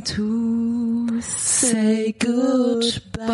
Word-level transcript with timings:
Time 0.00 1.10
to 1.10 1.20
say 1.20 2.14
goodbye. 2.18 3.28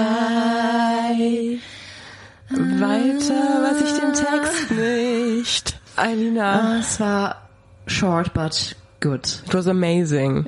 Weiter 2.51 3.63
weiß 3.63 3.83
ich 3.83 3.93
den 4.01 4.13
Text 4.15 4.71
nicht. 4.73 5.79
Alina. 5.97 6.79
Es 6.81 6.99
war 6.99 7.49
short 7.87 8.33
but 8.35 8.75
good. 9.01 9.43
It 9.47 9.55
was 9.55 9.69
amazing. 9.69 10.45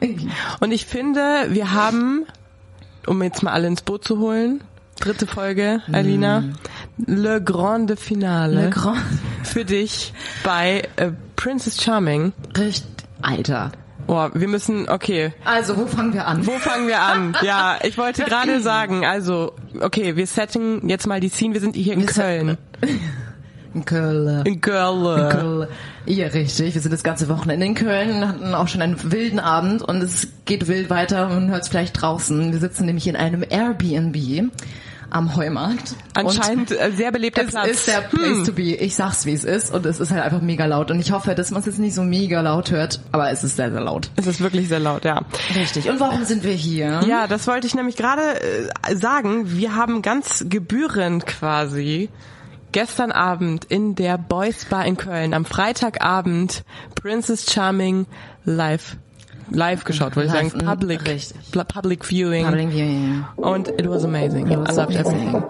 Und 0.60 0.72
ich 0.72 0.86
finde, 0.86 1.46
wir 1.50 1.72
haben, 1.72 2.26
um 3.06 3.22
jetzt 3.22 3.42
mal 3.42 3.52
alle 3.52 3.68
ins 3.68 3.82
Boot 3.82 4.04
zu 4.04 4.18
holen, 4.18 4.62
dritte 4.98 5.26
Folge, 5.26 5.82
Alina, 5.92 6.44
Le 7.06 7.40
Grande 7.42 7.96
Finale 7.96 8.64
Le 8.64 8.70
Grand. 8.70 8.98
für 9.44 9.64
dich 9.64 10.12
bei 10.42 10.88
äh, 10.96 11.12
Princess 11.36 11.82
Charming. 11.82 12.32
Richtig. 12.56 12.86
Alter. 13.22 13.72
Oh, 14.10 14.28
wir 14.32 14.48
müssen, 14.48 14.88
okay, 14.88 15.32
Also, 15.44 15.76
wo 15.76 15.86
fangen 15.86 16.14
wir 16.14 16.26
an? 16.26 16.46
wo 16.46 16.52
fangen 16.52 16.88
wir 16.88 17.00
an? 17.02 17.36
Ja, 17.42 17.78
ich 17.82 17.98
wollte 17.98 18.24
gerade 18.24 18.60
sagen, 18.60 19.04
also, 19.04 19.52
okay, 19.80 20.16
wir 20.16 20.26
setten 20.26 20.88
jetzt 20.88 21.06
mal 21.06 21.20
die 21.20 21.28
Scene, 21.28 21.52
wir 21.54 21.60
sind 21.60 21.76
hier 21.76 21.92
in 21.92 22.00
Wir 22.00 22.06
Köln. 22.14 22.56
In 23.74 23.84
Köln. 23.84 24.46
In 24.46 24.60
Köln. 24.62 25.28
Köln. 25.28 25.68
Ja, 26.06 26.26
richtig. 26.28 26.74
Wir 26.74 26.80
sind 26.80 26.90
das 26.92 27.02
ganze 27.02 27.28
Wochenende 27.28 27.66
in 27.66 27.74
Köln, 27.74 28.26
hatten 28.26 28.54
auch 28.54 28.66
schon 28.66 28.80
einen 28.80 29.12
wilden 29.12 29.38
Abend 29.38 29.82
und 29.82 30.02
es 30.02 30.28
geht 30.46 30.66
wild 30.68 30.88
weiter. 30.88 31.28
Man 31.28 31.50
hört 31.50 31.62
es 31.64 31.68
vielleicht 31.68 32.00
draußen. 32.00 32.50
Wir 32.50 32.58
sitzen 32.60 32.86
nämlich 32.86 33.06
in 33.08 33.14
einem 33.14 33.44
Airbnb 33.46 34.16
am 35.10 35.36
Heumarkt. 35.36 35.94
Anscheinend 36.14 36.70
äh, 36.70 36.90
sehr 36.92 37.10
belebter 37.12 37.42
es 37.44 37.50
Platz. 37.50 37.68
ist 37.68 37.88
der 37.88 38.00
Place 38.02 38.38
Hm. 38.38 38.44
to 38.44 38.52
be. 38.52 38.74
Ich 38.74 38.94
sag's, 38.94 39.24
wie 39.26 39.32
es 39.32 39.44
ist. 39.44 39.72
Und 39.72 39.86
es 39.86 40.00
ist 40.00 40.10
halt 40.10 40.22
einfach 40.22 40.40
mega 40.42 40.66
laut. 40.66 40.90
Und 40.90 41.00
ich 41.00 41.12
hoffe, 41.12 41.34
dass 41.34 41.50
man 41.50 41.60
es 41.60 41.66
jetzt 41.66 41.78
nicht 41.78 41.94
so 41.94 42.02
mega 42.02 42.40
laut 42.40 42.70
hört. 42.70 43.00
Aber 43.12 43.30
es 43.30 43.44
ist 43.44 43.56
sehr, 43.56 43.70
sehr 43.70 43.80
laut. 43.80 44.10
Es 44.16 44.26
ist 44.26 44.40
wirklich 44.40 44.68
sehr 44.68 44.80
laut, 44.80 45.04
ja. 45.04 45.22
Richtig. 45.54 45.88
Und 45.88 46.00
warum 46.00 46.24
sind 46.24 46.44
wir 46.44 46.52
hier? 46.52 47.00
Ja, 47.06 47.26
das 47.26 47.46
wollte 47.46 47.66
ich 47.66 47.74
nämlich 47.74 47.96
gerade 47.96 48.22
äh, 48.40 48.96
sagen. 48.96 49.50
Wir 49.56 49.74
haben 49.74 50.02
ganz 50.02 50.44
gebührend 50.48 51.26
quasi 51.26 52.08
gestern 52.72 53.12
Abend 53.12 53.64
in 53.64 53.94
der 53.94 54.18
Boys 54.18 54.66
Bar 54.66 54.84
in 54.84 54.96
Köln 54.98 55.32
am 55.32 55.44
Freitagabend 55.46 56.64
Princess 57.00 57.50
Charming 57.50 58.06
live 58.44 58.96
live 59.50 59.84
geschaut, 59.84 60.16
wollte 60.16 60.28
ich 60.28 60.50
sagen, 60.50 60.64
public 60.64 61.00
public 61.68 62.04
viewing 62.04 62.44
Public 62.46 62.68
Viewing. 62.70 63.24
und 63.36 63.68
it 63.68 63.88
was 63.88 64.04
amazing. 64.04 64.46
It 64.50 64.58
was 64.58 64.70
I 64.70 64.80
loved 64.80 64.94
everything. 64.94 65.42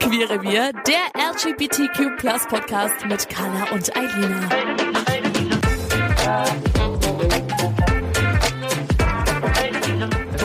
Queere 0.00 0.40
Wir, 0.42 0.72
der 0.86 1.06
LGBTQ 1.32 2.16
Plus 2.18 2.46
Podcast 2.48 2.94
mit 3.08 3.28
Carla 3.28 3.72
und 3.72 3.90
Eilina. 3.96 4.48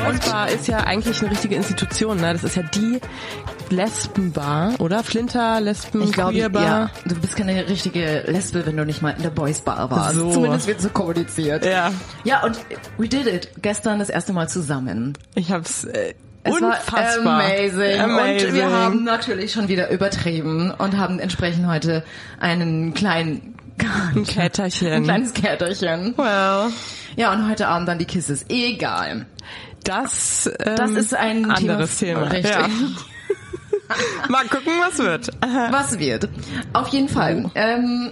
Boys 0.05 0.19
Bar 0.29 0.49
ist 0.49 0.67
ja 0.67 0.79
eigentlich 0.79 1.21
eine 1.21 1.31
richtige 1.31 1.55
Institution, 1.55 2.17
ne? 2.19 2.33
Das 2.33 2.43
ist 2.43 2.55
ja 2.55 2.63
die 2.63 2.99
Lesbenbar, 3.71 4.73
oder? 4.79 5.03
Flinter, 5.03 5.59
Lesben, 5.61 6.03
Ich 6.03 6.11
glaube, 6.11 6.35
ja, 6.37 6.89
du 7.05 7.15
bist 7.15 7.35
keine 7.35 7.67
richtige 7.67 8.23
Lesbe, 8.27 8.65
wenn 8.65 8.77
du 8.77 8.85
nicht 8.85 9.01
mal 9.01 9.11
in 9.11 9.23
der 9.23 9.29
Boys 9.29 9.61
Bar 9.61 9.89
warst. 9.89 10.15
So. 10.15 10.31
Zumindest 10.31 10.67
wird 10.67 10.81
so 10.81 10.89
kommuniziert. 10.89 11.65
Ja. 11.65 11.91
Ja, 12.23 12.43
und 12.43 12.57
we 12.97 13.07
did 13.07 13.25
it. 13.27 13.49
Gestern 13.61 13.99
das 13.99 14.09
erste 14.09 14.33
Mal 14.33 14.47
zusammen. 14.49 15.17
Ich 15.35 15.51
hab's 15.51 15.85
äh, 15.85 16.13
Es 16.43 16.53
unfassbar. 16.53 17.23
war 17.25 17.43
amazing. 17.45 17.99
amazing. 17.99 18.47
Und 18.49 18.53
wir 18.55 18.69
haben 18.71 19.03
natürlich 19.03 19.51
schon 19.51 19.67
wieder 19.67 19.89
übertrieben 19.89 20.71
und 20.71 20.97
haben 20.97 21.19
entsprechend 21.19 21.67
heute 21.67 22.03
einen 22.39 22.93
kleinen 22.93 23.55
ein 24.15 24.23
Käterchen. 24.27 24.91
ein 24.93 25.03
kleines 25.03 25.33
Käterchen. 25.33 26.13
well, 26.17 26.71
Ja, 27.15 27.33
und 27.33 27.49
heute 27.49 27.67
Abend 27.67 27.87
dann 27.87 27.97
die 27.97 28.05
Kisses. 28.05 28.45
Egal. 28.49 29.25
das, 29.83 30.47
ähm, 30.59 30.75
Das 30.75 30.91
ist 30.91 31.15
ein 31.15 31.49
anderes 31.49 31.97
Thema. 31.97 32.29
Thema. 32.29 32.31
Richtig. 32.31 32.51
Ja. 32.51 32.67
Mal 34.29 34.45
gucken, 34.45 34.73
was 34.81 34.99
wird. 34.99 35.29
Was 35.71 35.99
wird? 35.99 36.29
Auf 36.73 36.87
jeden 36.89 37.09
Fall. 37.09 37.49
Ähm, 37.55 38.11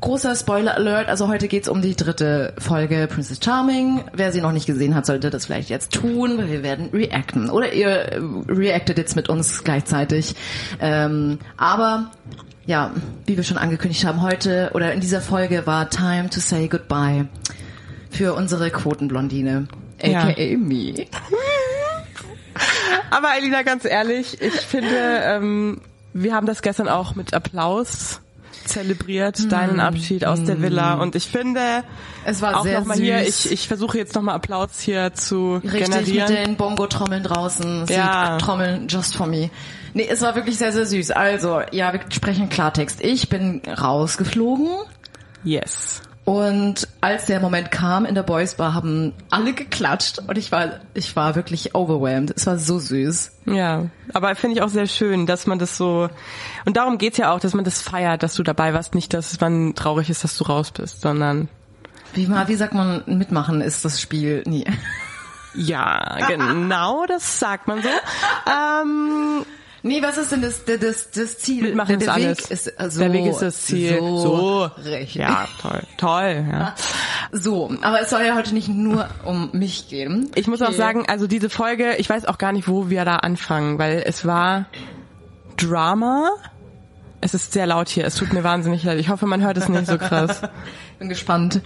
großer 0.00 0.34
Spoiler 0.34 0.74
Alert. 0.74 1.08
Also 1.08 1.28
heute 1.28 1.48
geht's 1.48 1.68
um 1.68 1.82
die 1.82 1.94
dritte 1.94 2.54
Folge 2.58 3.08
Princess 3.10 3.38
Charming. 3.42 4.02
Wer 4.12 4.32
sie 4.32 4.40
noch 4.40 4.52
nicht 4.52 4.66
gesehen 4.66 4.94
hat, 4.94 5.06
sollte 5.06 5.30
das 5.30 5.46
vielleicht 5.46 5.70
jetzt 5.70 5.92
tun, 5.92 6.38
weil 6.38 6.50
wir 6.50 6.62
werden 6.62 6.90
reacten. 6.92 7.50
Oder 7.50 7.72
ihr 7.72 7.88
äh, 7.88 8.20
reactet 8.48 8.98
jetzt 8.98 9.16
mit 9.16 9.28
uns 9.28 9.64
gleichzeitig. 9.64 10.34
Ähm, 10.80 11.38
aber 11.56 12.10
ja, 12.66 12.92
wie 13.26 13.36
wir 13.36 13.44
schon 13.44 13.58
angekündigt 13.58 14.04
haben, 14.04 14.22
heute 14.22 14.70
oder 14.74 14.92
in 14.92 15.00
dieser 15.00 15.20
Folge 15.20 15.66
war 15.66 15.90
Time 15.90 16.30
to 16.30 16.40
Say 16.40 16.68
Goodbye 16.68 17.26
für 18.10 18.34
unsere 18.34 18.70
Quotenblondine. 18.70 19.66
Ja. 20.02 20.22
AKA 20.22 20.56
me. 20.56 20.94
Aber 23.10 23.28
Elina, 23.38 23.62
ganz 23.62 23.84
ehrlich, 23.84 24.40
ich 24.40 24.54
finde, 24.54 24.96
ähm, 25.22 25.80
wir 26.12 26.34
haben 26.34 26.46
das 26.46 26.62
gestern 26.62 26.88
auch 26.88 27.14
mit 27.14 27.34
Applaus 27.34 28.20
zelebriert, 28.64 29.50
deinen 29.50 29.80
Abschied 29.80 30.24
aus 30.24 30.44
der 30.44 30.60
Villa. 30.62 30.94
Und 30.94 31.14
ich 31.16 31.26
finde. 31.28 31.82
Es 32.24 32.42
war 32.42 32.58
auch 32.60 32.62
sehr 32.62 32.80
nochmal 32.80 32.96
süß. 32.98 33.04
hier, 33.04 33.22
ich, 33.26 33.50
ich 33.50 33.66
versuche 33.68 33.96
jetzt 33.98 34.14
nochmal 34.14 34.34
Applaus 34.36 34.78
hier 34.80 35.14
zu 35.14 35.56
Richtig, 35.56 35.84
generieren. 35.84 36.28
mit 36.32 36.46
den 36.46 36.56
Bongo-Trommeln 36.56 37.22
draußen. 37.22 37.86
Sie 37.86 37.94
Ja. 37.94 38.36
trommeln 38.38 38.86
just 38.88 39.16
for 39.16 39.26
me. 39.26 39.50
Nee, 39.94 40.06
es 40.08 40.20
war 40.20 40.34
wirklich 40.36 40.56
sehr, 40.58 40.72
sehr 40.72 40.86
süß. 40.86 41.10
Also, 41.12 41.62
ja, 41.72 41.92
wir 41.92 42.00
sprechen 42.10 42.48
Klartext. 42.48 43.00
Ich 43.00 43.28
bin 43.28 43.62
rausgeflogen 43.66 44.68
yes. 45.42 46.02
Und 46.24 46.86
als 47.00 47.24
der 47.26 47.40
Moment 47.40 47.70
kam 47.70 48.04
in 48.04 48.14
der 48.14 48.22
Boys 48.22 48.54
Bar, 48.54 48.74
haben 48.74 49.14
alle 49.30 49.52
geklatscht 49.52 50.18
und 50.18 50.36
ich 50.38 50.52
war, 50.52 50.80
ich 50.94 51.16
war 51.16 51.34
wirklich 51.34 51.74
overwhelmed. 51.74 52.32
Es 52.36 52.46
war 52.46 52.58
so 52.58 52.78
süß. 52.78 53.32
Ja, 53.46 53.86
aber 54.12 54.34
finde 54.36 54.56
ich 54.56 54.62
auch 54.62 54.68
sehr 54.68 54.86
schön, 54.86 55.26
dass 55.26 55.46
man 55.46 55.58
das 55.58 55.76
so 55.76 56.08
und 56.66 56.76
darum 56.76 56.98
geht's 56.98 57.16
ja 57.16 57.32
auch, 57.32 57.40
dass 57.40 57.54
man 57.54 57.64
das 57.64 57.80
feiert, 57.82 58.22
dass 58.22 58.34
du 58.34 58.42
dabei 58.42 58.74
warst, 58.74 58.94
nicht, 58.94 59.14
dass 59.14 59.40
man 59.40 59.74
traurig 59.74 60.10
ist, 60.10 60.22
dass 60.22 60.36
du 60.36 60.44
raus 60.44 60.70
bist, 60.70 61.00
sondern 61.00 61.48
Wie, 62.14 62.26
mal, 62.26 62.46
wie 62.48 62.56
sagt 62.56 62.74
man, 62.74 63.02
mitmachen 63.06 63.60
ist 63.60 63.84
das 63.84 64.00
Spiel 64.00 64.42
nie. 64.46 64.66
ja, 65.54 66.18
genau, 66.28 67.06
das 67.06 67.40
sagt 67.40 67.66
man 67.66 67.82
so. 67.82 67.88
Ähm, 68.46 69.44
Nee, 69.82 70.02
was 70.02 70.18
ist 70.18 70.32
denn 70.32 70.42
das, 70.42 70.64
das, 70.64 71.10
das, 71.10 71.38
Ziel? 71.38 71.62
Mitmachen 71.62 71.98
der, 71.98 72.14
der 72.14 72.16
ist 72.16 72.20
Weg 72.20 72.26
alles. 72.26 72.50
Ist, 72.50 72.66
äh, 72.78 72.90
so, 72.90 73.00
Der 73.00 73.12
Weg 73.12 73.26
ist 73.26 73.38
das 73.42 73.62
Ziel. 73.62 73.98
So, 73.98 74.16
So. 74.18 74.62
Richtig. 74.84 75.14
ja, 75.14 75.48
toll, 75.60 75.82
toll, 75.96 76.46
ja. 76.50 76.74
So, 77.32 77.72
aber 77.82 78.00
es 78.00 78.10
soll 78.10 78.22
ja 78.22 78.34
heute 78.34 78.52
nicht 78.54 78.68
nur 78.68 79.08
um 79.24 79.50
mich 79.52 79.88
gehen. 79.88 80.30
Ich 80.34 80.48
muss 80.48 80.60
auch 80.62 80.68
Okay. 80.68 80.76
sagen, 80.76 81.04
also 81.08 81.26
diese 81.28 81.48
Folge, 81.48 81.94
ich 81.96 82.10
weiß 82.10 82.26
auch 82.26 82.38
gar 82.38 82.52
nicht, 82.52 82.66
wo 82.68 82.90
wir 82.90 83.04
da 83.04 83.16
anfangen, 83.16 83.78
weil 83.78 84.02
es 84.04 84.26
war 84.26 84.66
Drama. 85.56 86.30
Es 87.22 87.34
ist 87.34 87.52
sehr 87.52 87.66
laut 87.66 87.88
hier, 87.90 88.06
es 88.06 88.14
tut 88.14 88.32
mir 88.32 88.44
wahnsinnig 88.44 88.82
leid. 88.82 88.98
Ich 88.98 89.10
hoffe, 89.10 89.26
man 89.26 89.42
hört 89.42 89.58
es 89.58 89.68
nicht 89.68 89.86
so 89.86 89.98
krass. 89.98 90.40
Bin 90.98 91.10
gespannt. 91.10 91.60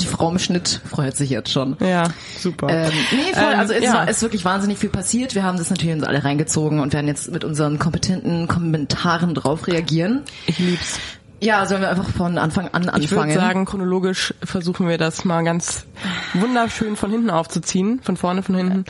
Die 0.00 0.06
Frau 0.06 0.30
im 0.30 0.38
Schnitt 0.38 0.80
freut 0.88 1.16
sich 1.16 1.30
jetzt 1.30 1.50
schon. 1.50 1.76
Ja, 1.80 2.04
super. 2.38 2.68
Ähm, 2.68 2.92
nee, 3.10 3.32
voll. 3.32 3.52
Ähm, 3.52 3.58
also 3.58 3.72
es 3.72 3.84
ja. 3.84 3.94
war, 3.94 4.08
ist 4.08 4.22
wirklich 4.22 4.44
wahnsinnig 4.44 4.78
viel 4.78 4.90
passiert. 4.90 5.34
Wir 5.34 5.42
haben 5.42 5.58
das 5.58 5.70
natürlich 5.70 5.94
uns 5.96 6.04
alle 6.04 6.22
reingezogen 6.22 6.78
und 6.78 6.92
werden 6.92 7.08
jetzt 7.08 7.30
mit 7.32 7.42
unseren 7.42 7.78
kompetenten 7.78 8.46
Kommentaren 8.46 9.34
drauf 9.34 9.66
reagieren. 9.66 10.22
Ich 10.46 10.58
lieb's. 10.58 11.00
Ja, 11.40 11.66
sollen 11.66 11.82
wir 11.82 11.90
einfach 11.90 12.08
von 12.08 12.38
Anfang 12.38 12.68
an 12.68 12.88
anfangen? 12.88 13.02
Ich 13.02 13.10
würde 13.10 13.34
sagen, 13.34 13.64
chronologisch 13.66 14.32
versuchen 14.42 14.88
wir 14.88 14.96
das 14.96 15.24
mal 15.24 15.42
ganz 15.42 15.84
wunderschön 16.32 16.96
von 16.96 17.10
hinten 17.10 17.30
aufzuziehen. 17.30 18.00
Von 18.02 18.16
vorne, 18.16 18.42
von 18.42 18.54
hinten. 18.54 18.84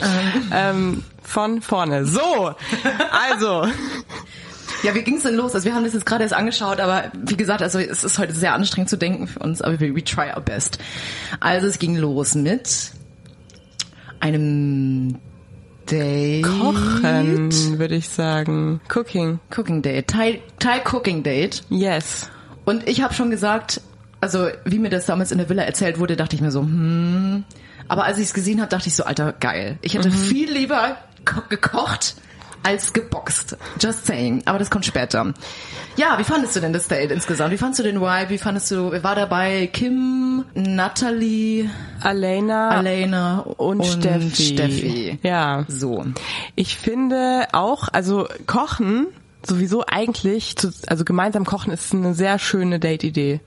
Ähm, 0.53 1.03
von 1.21 1.61
vorne. 1.61 2.05
So, 2.05 2.53
also, 3.31 3.67
Ja, 4.83 4.93
wie 4.93 5.01
ging's 5.01 5.23
denn 5.23 5.35
los? 5.35 5.53
Also 5.55 5.65
wir 5.65 5.75
haben 5.75 5.83
das 5.83 5.93
jetzt 5.93 6.05
gerade 6.05 6.23
erst 6.23 6.33
angeschaut, 6.33 6.79
aber 6.79 7.11
wie 7.13 7.37
gesagt, 7.37 7.61
also 7.61 7.79
es 7.79 8.03
ist 8.03 8.19
heute 8.19 8.33
sehr 8.33 8.53
anstrengend 8.53 8.89
zu 8.89 8.97
denken 8.97 9.27
für 9.27 9.39
uns, 9.39 9.61
aber 9.61 9.79
we, 9.79 9.95
we 9.95 10.03
try 10.03 10.29
our 10.35 10.41
best. 10.41 10.79
Also 11.39 11.67
es 11.67 11.79
ging 11.79 11.95
los 11.95 12.35
mit 12.35 12.91
einem 14.19 15.19
Date. 15.89 16.43
kochen, 16.43 17.79
würde 17.79 17.95
ich 17.95 18.09
sagen. 18.09 18.81
Cooking. 18.93 19.39
Cooking 19.55 19.81
Date. 19.81 20.07
Thai, 20.07 20.41
Thai 20.59 20.81
Cooking 20.91 21.23
Date. 21.23 21.63
Yes. 21.69 22.29
Und 22.65 22.87
ich 22.87 23.01
habe 23.01 23.13
schon 23.13 23.29
gesagt, 23.29 23.81
also 24.21 24.47
wie 24.65 24.79
mir 24.79 24.89
das 24.89 25.05
damals 25.05 25.31
in 25.31 25.37
der 25.37 25.49
Villa 25.49 25.63
erzählt 25.63 25.99
wurde, 25.99 26.15
dachte 26.15 26.35
ich 26.35 26.41
mir 26.41 26.51
so, 26.51 26.61
hm. 26.61 27.43
Aber 27.87 28.05
als 28.05 28.17
ich 28.17 28.25
es 28.25 28.33
gesehen 28.33 28.61
habe, 28.61 28.69
dachte 28.69 28.87
ich 28.87 28.95
so, 28.95 29.03
Alter, 29.03 29.33
geil. 29.33 29.77
Ich 29.81 29.93
hätte 29.93 30.09
viel 30.09 30.51
lieber 30.51 30.97
ko 31.23 31.41
gekocht 31.49 32.15
als 32.65 32.93
geboxt. 32.93 33.57
Just 33.79 34.05
saying. 34.05 34.41
Aber 34.45 34.59
das 34.59 34.69
kommt 34.69 34.85
später. 34.85 35.33
Ja, 35.97 36.17
wie 36.19 36.23
fandest 36.23 36.55
du 36.55 36.59
denn 36.59 36.73
das 36.73 36.87
Date 36.87 37.11
insgesamt? 37.11 37.51
Wie 37.51 37.57
fandest 37.57 37.79
du 37.79 37.83
den 37.83 38.01
Vibe? 38.01 38.29
Wie 38.29 38.37
fandest 38.37 38.71
du, 38.71 38.91
war 39.03 39.15
dabei? 39.15 39.67
Kim, 39.71 40.43
Natalie, 40.53 41.69
Alena 42.01 42.69
Alena 42.69 43.39
und, 43.39 43.85
Steffi. 43.85 44.53
Steffi. 44.53 45.19
Ja. 45.23 45.65
So. 45.67 46.05
Ich 46.55 46.75
finde 46.75 47.47
auch, 47.53 47.87
also 47.91 48.27
Kochen 48.45 49.07
sowieso 49.47 49.83
eigentlich, 49.87 50.57
zu, 50.57 50.71
also 50.87 51.05
gemeinsam 51.05 51.45
kochen 51.45 51.71
ist 51.71 51.93
eine 51.93 52.13
sehr 52.13 52.39
schöne 52.39 52.79
Date-Idee. 52.79 53.41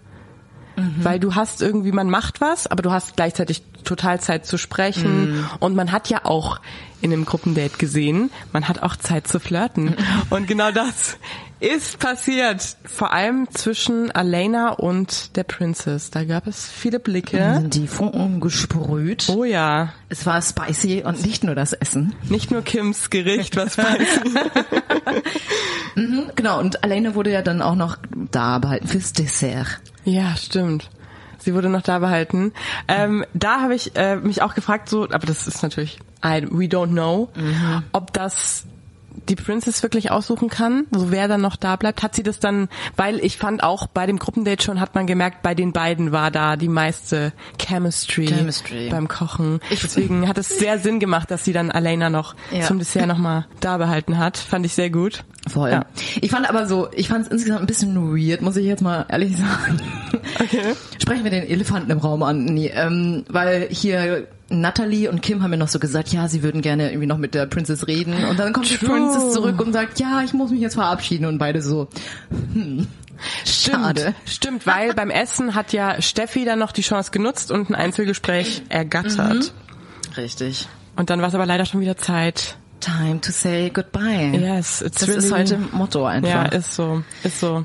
Weil 1.03 1.19
du 1.19 1.35
hast 1.35 1.61
irgendwie, 1.61 1.91
man 1.91 2.09
macht 2.09 2.41
was, 2.41 2.69
aber 2.69 2.83
du 2.83 2.93
hast 2.93 3.17
gleichzeitig 3.17 3.65
total 3.83 4.21
Zeit 4.21 4.47
zu 4.47 4.59
sprechen. 4.59 5.45
Und 5.59 5.75
man 5.75 5.91
hat 5.91 6.09
ja 6.09 6.25
auch 6.25 6.61
in 7.01 7.13
einem 7.13 7.25
Gruppendate 7.25 7.77
gesehen, 7.79 8.31
man 8.53 8.69
hat 8.69 8.83
auch 8.83 8.97
Zeit 8.97 9.27
zu 9.29 9.41
flirten. 9.41 9.95
Und 10.31 10.47
genau 10.47 10.71
das 10.71 11.17
ist 11.61 11.99
passiert. 11.99 12.77
Vor 12.85 13.13
allem 13.13 13.49
zwischen 13.51 14.11
Elena 14.13 14.71
und 14.71 15.37
der 15.37 15.43
Princess. 15.43 16.11
Da 16.11 16.23
gab 16.23 16.47
es 16.47 16.69
viele 16.69 17.01
Blicke. 17.01 17.65
Die 17.67 17.89
Funken 17.89 18.39
gesprüht. 18.41 19.29
Oh 19.29 19.43
ja. 19.43 19.93
Es 20.09 20.25
war 20.25 20.41
spicy 20.41 21.03
und 21.05 21.25
nicht 21.27 21.43
nur 21.43 21.57
das 21.57 21.73
Essen. 21.73 22.15
Nicht 22.29 22.53
nur 22.53 22.63
Kims 22.63 23.11
Gericht, 23.11 23.57
was 23.57 23.73
spicy. 23.73 24.39
Genau, 26.37 26.61
und 26.61 26.85
Alena 26.85 27.15
wurde 27.17 27.33
ja 27.33 27.43
dann 27.43 27.61
auch 27.61 27.75
noch 27.75 27.97
da 28.31 28.59
behalten 28.59 28.87
fürs 28.87 29.13
Dessert. 29.13 29.81
Ja, 30.05 30.37
stimmt. 30.37 30.89
Sie 31.39 31.55
wurde 31.55 31.69
noch 31.69 31.83
da 31.83 31.99
behalten. 32.01 32.53
Ähm, 32.89 33.25
da 33.35 33.61
habe 33.61 33.75
ich 33.75 33.97
äh, 33.97 34.17
mich 34.17 34.43
auch 34.43 34.55
gefragt, 34.55 34.89
so, 34.89 35.05
aber 35.05 35.27
das 35.27 35.47
ist 35.47 35.63
natürlich, 35.63 35.99
I, 36.25 36.47
we 36.51 36.65
don't 36.67 36.91
know, 36.91 37.29
ob 37.93 38.13
das 38.13 38.65
die 39.29 39.35
Princess 39.35 39.83
wirklich 39.83 40.11
aussuchen 40.13 40.49
kann, 40.49 40.87
so 40.93 41.11
wer 41.11 41.27
dann 41.29 41.41
noch 41.41 41.57
da 41.57 41.75
bleibt. 41.77 42.03
Hat 42.05 42.15
sie 42.15 42.23
das 42.23 42.39
dann, 42.39 42.69
weil 42.97 43.19
ich 43.19 43.37
fand 43.37 43.63
auch 43.65 43.89
bei 43.89 44.07
dem 44.07 44.19
Gruppendate 44.19 44.63
schon 44.63 44.81
hat 44.81 44.95
man 44.95 45.07
gemerkt, 45.09 45.43
bei 45.43 45.55
den 45.57 45.73
beiden 45.73 46.13
war 46.13 46.31
da 46.31 46.57
die 46.57 46.69
meiste 46.69 47.33
Chemistry, 47.61 48.27
Chemistry. 48.27 48.89
beim 48.91 49.09
Kochen. 49.09 49.61
Ich- 49.71 49.81
Deswegen 49.81 50.29
hat 50.29 50.39
es 50.39 50.49
sehr 50.49 50.79
Sinn 50.79 51.01
gemacht, 51.01 51.31
dass 51.33 51.45
sie 51.45 51.53
dann 51.53 51.71
Alena 51.73 52.11
noch 52.11 52.37
Ja. 52.53 52.63
zum 52.63 52.79
Dessert 52.79 53.07
nochmal 53.09 53.47
da 53.61 53.77
behalten 53.77 54.19
hat. 54.19 54.39
Fand 54.39 54.65
ich 54.65 54.75
sehr 54.75 54.89
gut. 54.89 55.25
Voll. 55.49 55.71
Ja. 55.71 55.87
Ich 56.21 56.31
fand 56.31 56.49
aber 56.49 56.67
so, 56.67 56.89
ich 56.93 57.09
fand 57.09 57.27
es 57.27 57.31
insgesamt 57.33 57.61
ein 57.63 57.67
bisschen 57.67 57.97
weird, 58.17 58.41
muss 58.41 58.57
ich 58.57 58.67
jetzt 58.67 58.83
mal 58.83 59.05
ehrlich 59.09 59.37
sagen. 59.37 59.81
Okay. 60.41 60.75
Sprechen 61.09 61.25
wir 61.25 61.31
den 61.31 61.49
Elefanten 61.49 61.91
im 61.91 61.99
Raum 61.99 62.23
an, 62.23 62.45
nee, 62.45 62.71
ähm, 62.75 63.25
weil 63.31 63.69
hier 63.71 64.27
Natalie 64.51 65.09
und 65.11 65.23
Kim 65.23 65.43
haben 65.43 65.49
mir 65.51 65.57
noch 65.57 65.69
so 65.69 65.79
gesagt, 65.79 66.13
ja, 66.13 66.29
sie 66.29 66.43
würden 66.43 66.61
gerne 66.61 66.91
irgendwie 66.91 67.07
noch 67.07 67.17
mit 67.17 67.33
der 67.35 67.47
Princess 67.47 67.87
reden. 67.87 68.13
Und 68.25 68.39
dann 68.39 68.53
kommt 68.53 68.69
die. 68.71 68.77
Princess 68.77 69.33
zurück 69.33 69.59
und 69.59 69.73
sagt, 69.73 70.01
ja, 70.01 70.21
ich 70.23 70.35
muss 70.35 70.51
mich 70.51 70.61
jetzt 70.61 70.75
verabschieden. 70.75 71.25
Und 71.25 71.39
beide 71.39 71.63
so, 71.63 71.89
hm, 72.53 72.87
schade. 73.47 74.15
Stimmt, 74.27 74.67
weil 74.67 74.93
beim 74.93 75.09
Essen 75.09 75.55
hat 75.55 75.73
ja 75.73 76.03
Steffi 76.03 76.45
dann 76.45 76.59
noch 76.59 76.73
die 76.73 76.83
Chance 76.83 77.11
genutzt 77.11 77.51
und 77.51 77.71
ein 77.71 77.75
Einzelgespräch 77.75 78.65
ergattert. 78.69 79.55
Richtig. 80.17 80.69
Und 80.97 81.09
dann 81.09 81.23
war 81.23 81.29
es 81.29 81.35
aber 81.35 81.47
leider 81.47 81.65
schon 81.65 81.81
wieder 81.81 81.97
Zeit. 81.97 82.59
Time 82.81 83.21
to 83.23 83.33
say 83.33 83.71
goodbye. 83.71 84.31
Yes, 84.39 84.83
it's 84.83 85.01
das 85.01 85.09
ist 85.09 85.25
really- 85.33 85.41
heute 85.41 85.59
Motto 85.73 86.05
einfach. 86.05 86.29
Ja, 86.31 86.43
ist 86.45 86.75
so, 86.75 87.03
ist 87.25 87.41
so. 87.41 87.65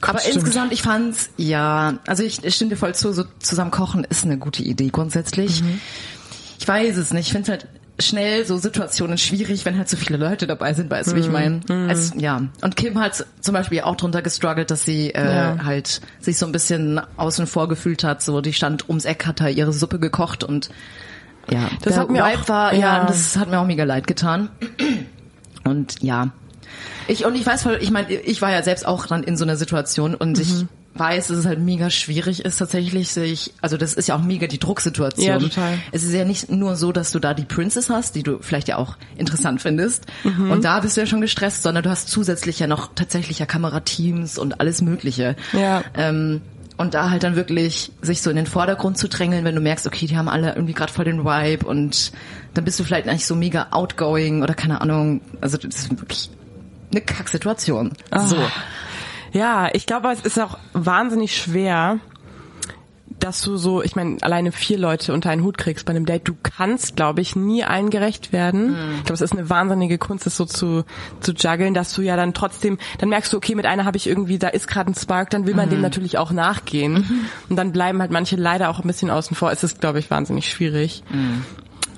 Aber 0.00 0.18
Stimmt. 0.20 0.36
insgesamt, 0.36 0.72
ich 0.72 0.82
fand's, 0.82 1.30
ja, 1.36 1.94
also 2.06 2.22
ich, 2.22 2.42
ich 2.44 2.54
stimme 2.54 2.70
dir 2.70 2.76
voll 2.76 2.94
zu, 2.94 3.12
so 3.12 3.24
zusammen 3.38 3.70
kochen 3.70 4.04
ist 4.04 4.24
eine 4.24 4.38
gute 4.38 4.62
Idee 4.62 4.88
grundsätzlich. 4.90 5.62
Mhm. 5.62 5.80
Ich 6.58 6.66
weiß 6.68 6.96
es 6.96 7.12
nicht, 7.12 7.26
ich 7.26 7.32
finde 7.32 7.50
halt 7.52 7.66
schnell 8.00 8.46
so 8.46 8.56
Situationen 8.56 9.18
schwierig, 9.18 9.66
wenn 9.66 9.76
halt 9.76 9.90
so 9.90 9.98
viele 9.98 10.16
Leute 10.16 10.46
dabei 10.46 10.72
sind, 10.72 10.90
weißt 10.90 11.10
du, 11.10 11.12
Mhm. 11.12 11.16
wie 11.18 11.20
ich 11.20 11.30
meine? 11.30 11.60
Es- 11.90 12.14
Ja. 12.16 12.40
Und 12.62 12.76
Kim 12.76 12.98
hat 12.98 13.26
zum 13.40 13.52
Beispiel 13.52 13.82
auch 13.82 13.94
drunter 13.96 14.22
gestruggelt, 14.22 14.70
dass 14.70 14.84
sie 14.86 15.10
äh, 15.14 15.22
Ja. 15.34 15.64
halt 15.64 16.00
sich 16.18 16.38
so 16.38 16.46
ein 16.46 16.52
bisschen 16.52 16.98
außen 17.18 17.46
vor 17.46 17.68
gefühlt 17.68 18.02
hat, 18.02 18.22
so 18.22 18.40
die 18.40 18.54
stand 18.54 18.88
ums 18.88 19.04
Eck, 19.04 19.26
hat 19.26 19.40
da 19.40 19.48
ihre 19.48 19.72
Suppe 19.74 19.98
gekocht 19.98 20.44
und 20.44 20.70
ja, 21.50 21.68
Das 21.82 21.98
hat 21.98 22.08
mir 22.10 22.24
Vibe 22.24 22.38
auch- 22.44 22.48
war, 22.48 22.72
ja, 22.72 22.80
ja. 23.00 23.04
das 23.04 23.36
hat 23.36 23.50
mir 23.50 23.58
auch 23.58 23.66
mega 23.66 23.84
leid 23.84 24.06
getan. 24.06 24.48
Und 25.64 26.02
ja, 26.02 26.30
ich 27.08 27.24
und 27.24 27.34
ich 27.34 27.44
weiß 27.46 27.62
voll, 27.62 27.78
ich 27.80 27.90
meine, 27.90 28.12
ich 28.12 28.40
war 28.42 28.50
ja 28.52 28.62
selbst 28.62 28.86
auch 28.86 29.06
dann 29.06 29.22
in 29.22 29.36
so 29.36 29.44
einer 29.44 29.56
Situation 29.56 30.14
und 30.14 30.36
Mhm. 30.38 30.42
ich 30.42 30.66
weiß, 30.92 31.28
dass 31.28 31.38
es 31.38 31.46
halt 31.46 31.60
mega 31.60 31.88
schwierig 31.88 32.44
ist 32.44 32.56
tatsächlich 32.58 33.10
sich, 33.10 33.52
also 33.60 33.76
das 33.76 33.94
ist 33.94 34.08
ja 34.08 34.16
auch 34.16 34.22
mega 34.22 34.48
die 34.48 34.58
Drucksituation. 34.58 35.26
Ja, 35.26 35.38
total. 35.38 35.78
Es 35.92 36.02
ist 36.02 36.12
ja 36.12 36.24
nicht 36.24 36.50
nur 36.50 36.74
so, 36.74 36.90
dass 36.90 37.12
du 37.12 37.20
da 37.20 37.32
die 37.32 37.44
Princess 37.44 37.88
hast, 37.90 38.16
die 38.16 38.24
du 38.24 38.38
vielleicht 38.40 38.66
ja 38.68 38.76
auch 38.76 38.96
interessant 39.16 39.62
findest 39.62 40.06
Mhm. 40.24 40.50
und 40.50 40.64
da 40.64 40.80
bist 40.80 40.96
du 40.96 41.00
ja 41.02 41.06
schon 41.06 41.20
gestresst, 41.20 41.62
sondern 41.62 41.84
du 41.84 41.90
hast 41.90 42.08
zusätzlich 42.08 42.58
ja 42.58 42.66
noch 42.66 42.90
tatsächlich 42.94 43.38
ja 43.38 43.46
Kamerateams 43.46 44.36
und 44.36 44.60
alles 44.60 44.82
mögliche. 44.82 45.36
Ja. 45.52 45.84
Ähm, 45.94 46.40
und 46.76 46.94
da 46.94 47.10
halt 47.10 47.22
dann 47.22 47.36
wirklich 47.36 47.92
sich 48.02 48.22
so 48.22 48.30
in 48.30 48.36
den 48.36 48.46
Vordergrund 48.46 48.96
zu 48.96 49.06
drängeln, 49.08 49.44
wenn 49.44 49.54
du 49.54 49.60
merkst, 49.60 49.86
okay, 49.86 50.06
die 50.06 50.16
haben 50.16 50.28
alle 50.30 50.54
irgendwie 50.54 50.72
gerade 50.72 50.90
voll 50.92 51.04
den 51.04 51.24
Vibe 51.24 51.66
und 51.66 52.10
dann 52.54 52.64
bist 52.64 52.80
du 52.80 52.84
vielleicht 52.84 53.06
nicht 53.06 53.26
so 53.26 53.36
mega 53.36 53.68
outgoing 53.70 54.42
oder 54.42 54.54
keine 54.54 54.80
Ahnung. 54.80 55.20
Also 55.42 55.58
das 55.58 55.74
ist 55.76 55.90
wirklich 56.00 56.30
eine 56.90 57.00
Kacksituation. 57.00 57.92
So. 58.26 58.36
Ja, 59.32 59.68
ich 59.72 59.86
glaube, 59.86 60.10
es 60.10 60.20
ist 60.20 60.38
auch 60.38 60.58
wahnsinnig 60.72 61.36
schwer, 61.36 61.98
dass 63.18 63.42
du 63.42 63.56
so, 63.56 63.82
ich 63.82 63.96
meine, 63.96 64.16
alleine 64.22 64.50
vier 64.50 64.78
Leute 64.78 65.12
unter 65.12 65.30
einen 65.30 65.44
Hut 65.44 65.58
kriegst 65.58 65.84
bei 65.84 65.90
einem 65.90 66.06
Date. 66.06 66.26
Du 66.26 66.34
kannst, 66.42 66.96
glaube 66.96 67.20
ich, 67.20 67.36
nie 67.36 67.62
allen 67.62 67.90
gerecht 67.90 68.32
werden. 68.32 68.74
Ich 68.96 69.04
glaube, 69.04 69.14
es 69.14 69.20
ist 69.20 69.32
eine 69.32 69.50
wahnsinnige 69.50 69.98
Kunst, 69.98 70.26
das 70.26 70.36
so 70.36 70.46
zu, 70.46 70.84
zu 71.20 71.32
juggeln, 71.32 71.74
dass 71.74 71.92
du 71.92 72.02
ja 72.02 72.16
dann 72.16 72.32
trotzdem, 72.34 72.78
dann 72.98 73.10
merkst 73.10 73.32
du, 73.32 73.36
okay, 73.36 73.54
mit 73.54 73.66
einer 73.66 73.84
habe 73.84 73.98
ich 73.98 74.06
irgendwie, 74.06 74.38
da 74.38 74.48
ist 74.48 74.68
gerade 74.68 74.90
ein 74.90 74.94
Spark, 74.94 75.30
dann 75.30 75.46
will 75.46 75.54
man 75.54 75.68
dem 75.68 75.82
natürlich 75.82 76.18
auch 76.18 76.30
nachgehen. 76.32 77.28
Und 77.48 77.56
dann 77.56 77.72
bleiben 77.72 78.00
halt 78.00 78.10
manche 78.10 78.36
leider 78.36 78.70
auch 78.70 78.80
ein 78.80 78.86
bisschen 78.86 79.10
außen 79.10 79.36
vor. 79.36 79.52
Es 79.52 79.62
ist, 79.62 79.80
glaube 79.80 79.98
ich, 79.98 80.10
wahnsinnig 80.10 80.48
schwierig. 80.48 81.04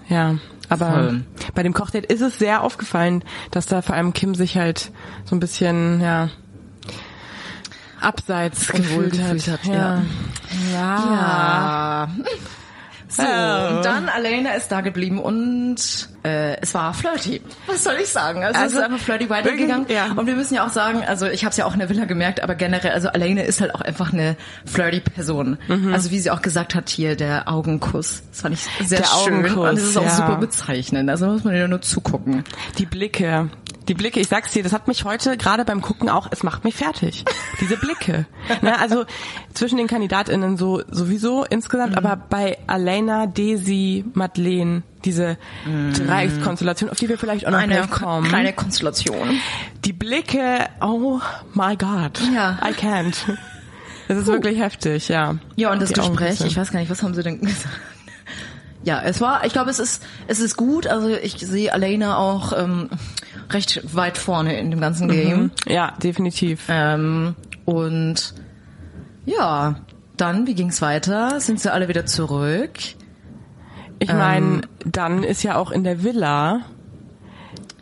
Ja, 0.08 0.36
aber 0.68 0.90
Voll. 0.90 1.24
bei 1.54 1.62
dem 1.62 1.74
Kochdate 1.74 2.06
ist 2.06 2.20
es 2.20 2.38
sehr 2.38 2.62
aufgefallen, 2.62 3.24
dass 3.50 3.66
da 3.66 3.82
vor 3.82 3.94
allem 3.94 4.12
Kim 4.12 4.34
sich 4.34 4.56
halt 4.56 4.90
so 5.24 5.36
ein 5.36 5.40
bisschen, 5.40 6.00
ja, 6.00 6.28
abseits 8.00 8.66
gefühlt, 8.68 9.12
gefühlt 9.12 9.48
hat, 9.48 9.64
Ja. 9.64 10.02
ja. 10.72 12.08
ja. 12.08 12.08
So, 13.14 13.22
Oh. 13.22 13.76
und 13.76 13.84
dann 13.84 14.08
Alena 14.08 14.52
ist 14.54 14.72
da 14.72 14.80
geblieben 14.80 15.20
und 15.20 16.08
äh, 16.24 16.56
es 16.62 16.72
war 16.72 16.94
flirty. 16.94 17.42
Was 17.66 17.84
soll 17.84 17.96
ich 18.00 18.08
sagen? 18.08 18.42
Also, 18.42 18.58
Also, 18.60 18.76
es 18.78 18.80
ist 18.80 18.90
einfach 18.90 19.04
flirty 19.04 19.28
weitergegangen. 19.28 19.86
ja. 19.88 20.12
Und 20.16 20.26
wir 20.26 20.34
müssen 20.34 20.54
ja 20.54 20.64
auch 20.64 20.70
sagen, 20.70 21.02
also 21.06 21.26
ich 21.26 21.44
habe 21.44 21.50
es 21.50 21.56
ja 21.58 21.66
auch 21.66 21.74
in 21.74 21.80
der 21.80 21.88
Villa 21.90 22.04
gemerkt, 22.06 22.42
aber 22.42 22.54
generell, 22.54 22.92
also 22.92 23.08
Alena 23.08 23.42
ist 23.42 23.60
halt 23.60 23.74
auch 23.74 23.80
einfach 23.82 24.12
eine 24.12 24.36
flirty 24.64 25.00
Person. 25.00 25.58
Mhm. 25.68 25.92
Also 25.92 26.10
wie 26.10 26.20
sie 26.20 26.30
auch 26.30 26.40
gesagt 26.42 26.74
hat 26.74 26.88
hier, 26.88 27.16
der 27.16 27.48
Augenkuss. 27.48 28.22
Das 28.30 28.40
fand 28.42 28.54
ich 28.54 28.88
sehr 28.88 29.00
Der 29.00 29.06
schön. 29.08 29.34
Augenkuss, 29.44 29.68
und 29.70 29.78
es 29.78 29.84
ist 29.88 29.96
auch 29.98 30.04
ja. 30.04 30.10
super 30.16 30.36
bezeichnend. 30.36 31.10
Also 31.10 31.26
muss 31.26 31.44
man 31.44 31.54
ja 31.56 31.68
nur 31.68 31.82
zugucken. 31.82 32.44
Die 32.78 32.86
Blicke. 32.86 33.50
Die 33.88 33.94
Blicke, 33.94 34.20
ich 34.20 34.28
sag's 34.28 34.52
dir, 34.52 34.62
das 34.62 34.72
hat 34.72 34.86
mich 34.86 35.04
heute 35.04 35.36
gerade 35.36 35.64
beim 35.64 35.82
Gucken 35.82 36.08
auch, 36.08 36.28
es 36.30 36.42
macht 36.42 36.64
mich 36.64 36.74
fertig. 36.74 37.24
Diese 37.60 37.76
Blicke. 37.76 38.26
ne, 38.62 38.78
also 38.78 39.04
zwischen 39.54 39.76
den 39.76 39.88
KandidatInnen 39.88 40.56
so 40.56 40.82
sowieso 40.90 41.44
insgesamt, 41.44 41.96
aber 41.96 42.16
bei 42.16 42.58
Alena, 42.66 43.26
Daisy, 43.26 44.04
Madeleine, 44.14 44.82
diese 45.04 45.36
Dreieckskonstellation, 45.66 46.90
auf 46.90 46.98
die 46.98 47.08
wir 47.08 47.18
vielleicht 47.18 47.46
auch 47.46 47.50
noch 47.50 47.58
Eine 47.58 47.88
kommen. 47.88 48.28
kleine 48.28 48.52
Konstellation. 48.52 49.40
Die 49.84 49.92
Blicke, 49.92 50.68
oh 50.80 51.20
my 51.54 51.76
God. 51.76 52.20
Ja. 52.32 52.58
I 52.64 52.72
can't. 52.72 53.16
Das 54.08 54.18
ist 54.18 54.26
wirklich 54.26 54.60
heftig, 54.60 55.08
ja. 55.08 55.36
Ja, 55.56 55.72
und 55.72 55.82
das 55.82 55.90
Die 55.90 56.00
Gespräch, 56.00 56.40
ich 56.42 56.56
weiß 56.56 56.70
gar 56.70 56.80
nicht, 56.80 56.90
was 56.90 57.02
haben 57.02 57.14
sie 57.14 57.22
denn 57.22 57.40
gesagt? 57.40 57.80
Ja, 58.84 59.00
es 59.00 59.20
war, 59.20 59.44
ich 59.46 59.52
glaube, 59.52 59.70
es 59.70 59.78
ist, 59.78 60.02
es 60.26 60.40
ist 60.40 60.56
gut. 60.56 60.86
Also 60.86 61.08
ich 61.08 61.36
sehe 61.38 61.72
Alena 61.72 62.16
auch 62.16 62.52
ähm, 62.52 62.90
recht 63.54 63.80
weit 63.94 64.18
vorne 64.18 64.58
in 64.58 64.70
dem 64.70 64.80
ganzen 64.80 65.08
Game. 65.08 65.50
Ja, 65.66 65.92
definitiv. 66.02 66.66
Ähm, 66.68 67.34
und 67.64 68.34
ja, 69.24 69.76
dann, 70.16 70.46
wie 70.46 70.54
ging's 70.54 70.82
weiter? 70.82 71.40
Sind 71.40 71.60
sie 71.60 71.72
alle 71.72 71.88
wieder 71.88 72.06
zurück? 72.06 72.72
Ich 73.98 74.12
meine, 74.12 74.62
dann 74.84 75.22
ist 75.22 75.44
ja 75.44 75.56
auch 75.56 75.70
in 75.70 75.84
der 75.84 76.02
Villa, 76.02 76.62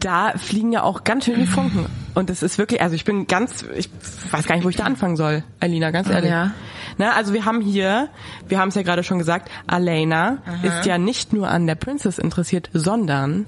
da 0.00 0.32
fliegen 0.36 0.70
ja 0.72 0.82
auch 0.82 1.04
ganz 1.04 1.24
schön 1.24 1.40
die 1.40 1.46
Funken. 1.46 1.86
Und 2.14 2.28
das 2.28 2.42
ist 2.42 2.58
wirklich, 2.58 2.82
also 2.82 2.94
ich 2.94 3.04
bin 3.04 3.26
ganz, 3.26 3.64
ich 3.74 3.88
weiß 4.30 4.46
gar 4.46 4.56
nicht, 4.56 4.64
wo 4.64 4.68
ich 4.68 4.76
da 4.76 4.84
anfangen 4.84 5.16
soll, 5.16 5.44
Alina, 5.60 5.90
ganz 5.90 6.10
ehrlich. 6.10 6.30
Ja. 6.30 6.52
Na, 6.98 7.12
also 7.12 7.32
wir 7.32 7.46
haben 7.46 7.62
hier, 7.62 8.08
wir 8.48 8.58
haben 8.58 8.68
es 8.68 8.74
ja 8.74 8.82
gerade 8.82 9.02
schon 9.02 9.18
gesagt, 9.18 9.50
Alena 9.66 10.38
ist 10.62 10.84
ja 10.84 10.98
nicht 10.98 11.32
nur 11.32 11.48
an 11.48 11.66
der 11.66 11.76
Princess 11.76 12.18
interessiert, 12.18 12.68
sondern 12.74 13.46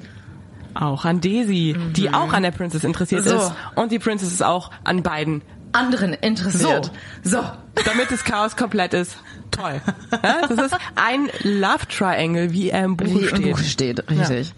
auch 0.75 1.05
an 1.05 1.21
Daisy, 1.21 1.77
die 1.97 2.13
auch 2.13 2.33
an 2.33 2.43
der 2.43 2.51
Princess 2.51 2.85
interessiert 2.85 3.25
So. 3.25 3.37
ist. 3.37 3.53
Und 3.75 3.93
die 3.93 3.99
Princess 3.99 4.33
ist 4.33 4.43
auch 4.43 4.71
an 4.85 5.03
beiden. 5.03 5.43
Anderen 5.73 6.13
interessiert. 6.13 6.91
So. 7.23 7.43
Damit 7.87 8.11
das 8.11 8.25
Chaos 8.25 8.57
komplett 8.57 8.93
ist. 8.93 9.17
Toll. 9.51 9.81
Ja, 10.23 10.47
das 10.47 10.67
ist 10.73 10.77
ein 10.97 11.29
Love 11.43 11.87
Triangle, 11.89 12.53
wie 12.53 12.71
er 12.71 12.85
im 12.85 12.97
Buch 12.97 13.07
Wie 13.07 13.27
steht. 13.27 13.39
im 13.39 13.51
Buch 13.51 13.59
steht, 13.59 14.11
richtig. 14.11 14.53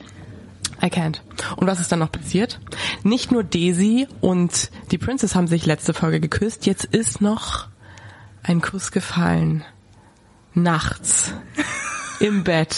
I 0.82 0.86
can't. 0.86 1.20
Und 1.56 1.66
was 1.68 1.78
ist 1.80 1.92
dann 1.92 2.00
noch 2.00 2.10
passiert? 2.10 2.58
Nicht 3.04 3.30
nur 3.32 3.44
Daisy 3.44 4.08
und 4.20 4.70
die 4.90 4.98
Princess 4.98 5.34
haben 5.36 5.46
sich 5.46 5.66
letzte 5.66 5.94
Folge 5.94 6.20
geküsst, 6.20 6.66
jetzt 6.66 6.84
ist 6.84 7.20
noch 7.20 7.68
ein 8.42 8.60
Kuss 8.60 8.90
gefallen. 8.90 9.64
Nachts. 10.52 11.32
Im 12.20 12.44
Bett. 12.44 12.76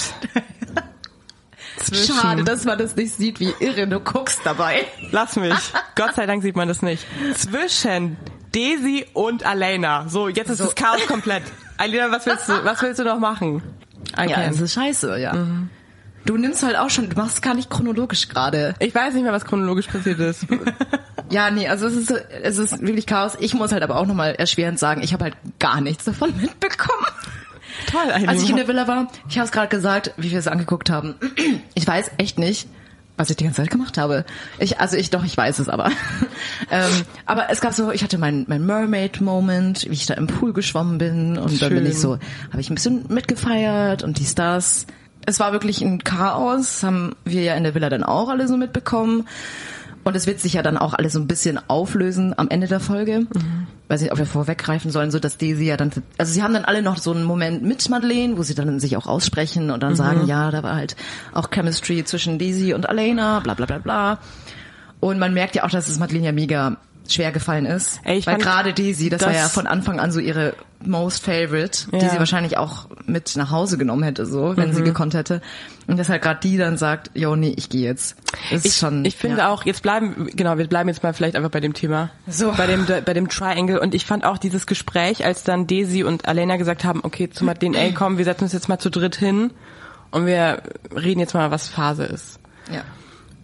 Zwischen- 1.78 2.14
Schade, 2.16 2.45
dass 2.45 2.64
man 2.64 2.78
das 2.78 2.97
nicht 2.97 3.14
sieht, 3.16 3.40
wie 3.40 3.52
irre 3.61 3.87
du 3.87 4.00
guckst 4.00 4.40
dabei. 4.45 4.87
Lass 5.11 5.37
mich. 5.37 5.54
Gott 5.95 6.14
sei 6.14 6.26
Dank 6.26 6.42
sieht 6.42 6.56
man 6.56 6.68
das 6.68 6.83
nicht. 6.83 7.06
Zwischen 7.37 8.16
Daisy 8.52 9.06
und 9.12 9.45
Alena. 9.45 10.09
So, 10.09 10.28
jetzt 10.28 10.50
ist 10.50 10.61
das 10.61 10.75
Chaos 10.75 11.06
komplett. 11.06 11.42
Alena, 11.78 12.11
was 12.11 12.25
willst 12.26 12.49
du, 12.49 12.64
was 12.64 12.80
willst 12.83 12.99
du 13.00 13.04
noch 13.04 13.18
machen? 13.18 13.62
I 14.18 14.30
Ja, 14.30 14.47
das 14.49 14.61
ist 14.61 14.73
scheiße, 14.73 15.18
ja. 15.18 15.35
Du 16.25 16.37
nimmst 16.37 16.62
halt 16.62 16.76
auch 16.76 16.90
schon, 16.90 17.09
du 17.11 17.16
machst 17.16 17.35
es 17.37 17.42
gar 17.42 17.54
nicht 17.54 17.71
chronologisch 17.71 18.28
gerade. 18.28 18.75
Ich 18.80 18.95
weiß 18.95 19.14
nicht 19.14 19.23
mehr, 19.23 19.33
was 19.33 19.45
chronologisch 19.45 19.87
passiert 19.87 20.18
ist. 20.21 20.47
Ja, 21.28 21.50
nee, 21.50 21.66
also 21.66 21.88
es 21.88 21.97
ist, 21.97 22.06
so- 22.06 22.14
es 22.40 22.56
ist 22.56 22.80
wirklich 22.83 23.04
Chaos. 23.04 23.33
Ich 23.40 23.52
muss 23.52 23.73
halt 23.73 23.83
aber 23.83 23.97
auch 23.97 24.06
nochmal 24.06 24.37
erschwerend 24.37 24.78
sagen, 24.78 25.02
ich 25.02 25.12
habe 25.12 25.25
halt 25.25 25.35
gar 25.59 25.80
nichts 25.80 26.04
davon 26.04 26.33
mitbekommen. 26.40 27.04
Toll, 27.87 28.11
Eileen. 28.12 28.28
Als 28.28 28.43
ich 28.43 28.50
in 28.50 28.57
der 28.57 28.69
Villa 28.69 28.88
war, 28.88 29.09
ich 29.28 29.38
habe 29.38 29.47
es 29.47 29.52
gerade 29.52 29.69
gesagt, 29.69 30.12
wie 30.16 30.31
wir 30.31 30.38
es 30.38 30.49
angeguckt 30.49 30.90
haben. 30.90 31.14
Ich 31.75 31.87
weiß 31.87 32.12
echt 32.16 32.38
nicht, 32.38 32.69
was 33.16 33.31
ich 33.31 33.37
die 33.37 33.45
ganze 33.45 33.62
Zeit 33.62 33.71
gemacht 33.71 33.99
habe. 33.99 34.25
Ich, 34.59 34.81
also 34.81 34.97
ich 34.97 35.11
doch, 35.11 35.25
ich 35.25 35.37
weiß 35.37 35.59
es 35.59 35.69
aber. 35.69 35.90
ähm, 36.71 36.90
aber 37.26 37.50
es 37.50 37.61
gab 37.61 37.75
so, 37.75 37.90
ich 37.90 38.02
hatte 38.02 38.19
meinen 38.19 38.47
mein 38.49 38.64
Mermaid-Moment, 38.64 39.87
wie 39.88 39.95
ich 39.95 40.07
da 40.07 40.14
im 40.14 40.26
Pool 40.26 40.52
geschwommen 40.52 40.99
bin 40.99 41.38
und 41.38 41.61
dann 41.61 41.69
bin 41.71 41.78
Schön. 41.78 41.87
ich 41.87 41.99
so, 41.99 42.19
habe 42.50 42.61
ich 42.61 42.71
ein 42.71 42.75
bisschen 42.75 43.05
mitgefeiert 43.09 44.02
und 44.02 44.19
dies, 44.19 44.35
das. 44.35 44.87
Es 45.26 45.40
war 45.40 45.52
wirklich 45.52 45.81
ein 45.81 46.05
Chaos, 46.05 46.83
haben 46.83 47.16
wir 47.25 47.43
ja 47.43 47.55
in 47.57 47.64
der 47.64 47.75
Villa 47.75 47.88
dann 47.88 48.05
auch 48.05 48.28
alle 48.28 48.49
so 48.49 48.57
mitbekommen. 48.57 49.26
Und 50.07 50.15
es 50.15 50.29
wird 50.29 50.39
sich 50.39 50.53
ja 50.53 50.63
dann 50.63 50.79
auch 50.79 50.95
alles 50.95 51.15
so 51.15 51.19
ein 51.19 51.27
bisschen 51.27 51.59
auflösen 51.67 52.33
am 52.39 52.49
Ende 52.49 52.69
der 52.69 52.79
Folge. 52.79 53.27
Weiß 53.89 54.01
nicht, 54.01 54.13
ob 54.13 54.19
wir 54.19 54.27
vorweggreifen 54.27 54.93
sollen, 54.93 55.11
so 55.11 55.19
dass 55.19 55.37
Daisy 55.37 55.65
ja 55.65 55.77
dann, 55.77 55.91
also 56.17 56.33
sie 56.33 56.45
haben 56.45 56.55
dann 56.55 56.65
alle 56.65 56.81
noch 56.81 56.99
so 56.99 57.11
einen 57.11 57.25
Moment 57.25 57.65
mit 57.65 57.91
Madeleine, 57.91 58.39
wo 58.39 58.45
sie 58.45 58.55
dann 58.55 58.79
sich 58.79 58.97
auch 58.97 59.09
aussprechen 59.09 59.73
und 59.73 59.83
dann 59.83 59.97
sagen, 59.97 60.29
ja, 60.29 60.53
da 60.53 60.63
war 60.63 60.77
halt 60.77 60.95
auch 61.35 61.51
Chemistry 61.51 62.05
zwischen 62.05 62.39
Daisy 62.39 62.73
und 62.73 62.89
Alena, 62.89 63.41
bla 63.41 63.55
bla 63.55 63.67
bla 63.67 63.79
bla. 63.79 64.19
Und 65.01 65.19
man 65.19 65.35
merkt 65.35 65.57
ja 65.57 65.65
auch, 65.65 65.71
dass 65.71 65.89
es 65.89 65.99
Madeleine 65.99 66.27
ja 66.27 66.33
mega 66.33 66.77
schwer 67.13 67.33
gefallen 67.33 67.67
ist. 67.67 68.01
Ey, 68.05 68.19
ich 68.19 68.27
weil 68.27 68.39
gerade 68.39 68.73
Daisy, 68.75 69.09
das, 69.11 69.23
war 69.23 69.29
das- 69.33 69.37
ja 69.41 69.49
von 69.49 69.67
Anfang 69.67 70.01
an 70.01 70.11
so 70.13 70.21
ihre 70.21 70.55
most 70.85 71.25
favorite, 71.25 71.89
die 71.91 71.97
Ja. 72.05 72.11
sie 72.11 72.19
wahrscheinlich 72.19 72.59
auch 72.59 72.87
mit 73.07 73.35
nach 73.37 73.51
Hause 73.51 73.79
genommen 73.79 74.03
hätte, 74.03 74.27
so, 74.27 74.57
wenn 74.57 74.71
Mhm. 74.71 74.75
sie 74.75 74.83
gekonnt 74.83 75.15
hätte. 75.15 75.41
Und 75.87 75.97
dass 75.99 76.09
halt 76.09 76.21
gerade 76.23 76.41
die 76.43 76.57
dann 76.59 76.77
sagt, 76.77 77.11
jo, 77.15 77.35
nee, 77.35 77.55
ich 77.57 77.69
gehe 77.71 77.83
jetzt. 77.83 78.17
Das 78.51 78.65
ist 78.65 78.67
ich, 78.67 78.77
schon, 78.77 79.05
ich 79.05 79.17
finde 79.17 79.39
ja. 79.39 79.49
auch, 79.51 79.65
jetzt 79.65 79.83
bleiben, 79.83 80.29
genau, 80.35 80.59
wir 80.59 80.67
bleiben 80.67 80.89
jetzt 80.89 81.03
mal 81.03 81.15
vielleicht 81.15 81.35
einfach 81.37 81.51
bei 81.51 81.61
dem 81.61 81.73
Thema. 81.73 82.11
So. 82.27 82.53
Bei 82.53 82.67
dem, 82.67 82.87
bei 82.87 83.15
dem 83.15 83.29
Triangle. 83.29 83.81
Und 83.81 83.95
ich 83.95 84.05
fand 84.05 84.25
auch 84.25 84.37
dieses 84.39 84.67
Gespräch, 84.67 85.25
als 85.25 85.45
dann 85.45 85.67
Daisy 85.67 86.05
und 86.05 86.29
Alena 86.29 86.57
gesagt 86.57 86.85
haben, 86.85 87.01
okay, 87.05 87.31
zu 87.31 87.45
Madeleine, 87.45 87.79
ey, 87.79 87.93
komm, 87.95 88.19
wir 88.19 88.25
setzen 88.25 88.45
uns 88.45 88.53
jetzt 88.53 88.69
mal 88.69 88.79
zu 88.79 88.91
dritt 88.91 89.17
hin 89.17 89.51
und 90.11 90.27
wir 90.27 90.63
reden 90.95 91.21
jetzt 91.21 91.35
mal, 91.35 91.51
was 91.51 91.69
Phase 91.69 92.05
ist. 92.05 92.39
ja. 92.71 92.83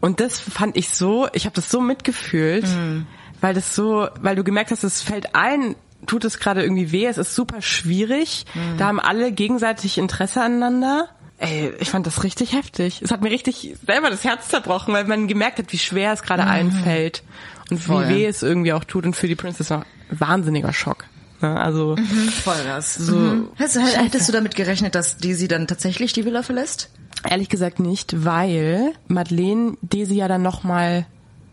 Und 0.00 0.18
das 0.18 0.40
fand 0.40 0.76
ich 0.76 0.90
so, 0.90 1.28
ich 1.32 1.44
habe 1.46 1.54
das 1.54 1.70
so 1.70 1.80
mitgefühlt, 1.80 2.64
Mhm. 2.66 3.06
Weil 3.42 3.52
das 3.52 3.74
so, 3.74 4.08
weil 4.22 4.34
du 4.36 4.42
gemerkt 4.44 4.70
hast, 4.70 4.82
es 4.84 5.02
fällt 5.02 5.34
allen, 5.34 5.74
tut 6.06 6.24
es 6.24 6.38
gerade 6.38 6.62
irgendwie 6.62 6.90
weh, 6.92 7.04
es 7.06 7.18
ist 7.18 7.34
super 7.34 7.60
schwierig. 7.60 8.46
Mhm. 8.54 8.78
Da 8.78 8.86
haben 8.86 8.98
alle 9.00 9.30
gegenseitig 9.32 9.98
Interesse 9.98 10.40
aneinander. 10.42 11.08
Ey, 11.38 11.72
ich 11.80 11.90
fand 11.90 12.06
das 12.06 12.24
richtig 12.24 12.54
heftig. 12.54 13.02
Es 13.02 13.10
hat 13.10 13.20
mir 13.20 13.30
richtig 13.30 13.76
selber 13.86 14.08
das 14.10 14.24
Herz 14.24 14.48
zerbrochen, 14.48 14.94
weil 14.94 15.04
man 15.04 15.26
gemerkt 15.28 15.58
hat, 15.58 15.72
wie 15.72 15.78
schwer 15.78 16.12
es 16.12 16.22
gerade 16.22 16.44
allen 16.46 16.70
fällt 16.72 17.22
und 17.70 17.76
Mhm. 17.76 17.80
Voll. 17.82 18.08
wie 18.08 18.14
weh 18.14 18.26
es 18.26 18.42
irgendwie 18.42 18.72
auch 18.72 18.84
tut. 18.84 19.04
Und 19.04 19.14
für 19.16 19.26
die 19.28 19.34
Princess 19.34 19.70
war 19.70 19.80
ein 20.10 20.20
wahnsinniger 20.20 20.72
Schock. 20.72 21.04
Ne? 21.40 21.60
Also 21.60 21.96
Vollgas. 22.44 22.94
So. 22.94 23.16
Mhm. 23.16 23.48
Hättest, 23.56 23.76
du- 23.76 23.80
hättest 23.80 24.28
du 24.28 24.32
damit 24.32 24.54
gerechnet, 24.54 24.94
dass 24.94 25.18
Daisy 25.18 25.48
dann 25.48 25.66
tatsächlich 25.66 26.12
die 26.12 26.24
Villa 26.24 26.42
verlässt? 26.44 26.90
Ehrlich 27.28 27.48
gesagt 27.48 27.80
nicht, 27.80 28.24
weil 28.24 28.92
Madeleine 29.08 29.76
Daisy 29.82 30.14
ja 30.14 30.28
dann 30.28 30.42
nochmal 30.42 31.06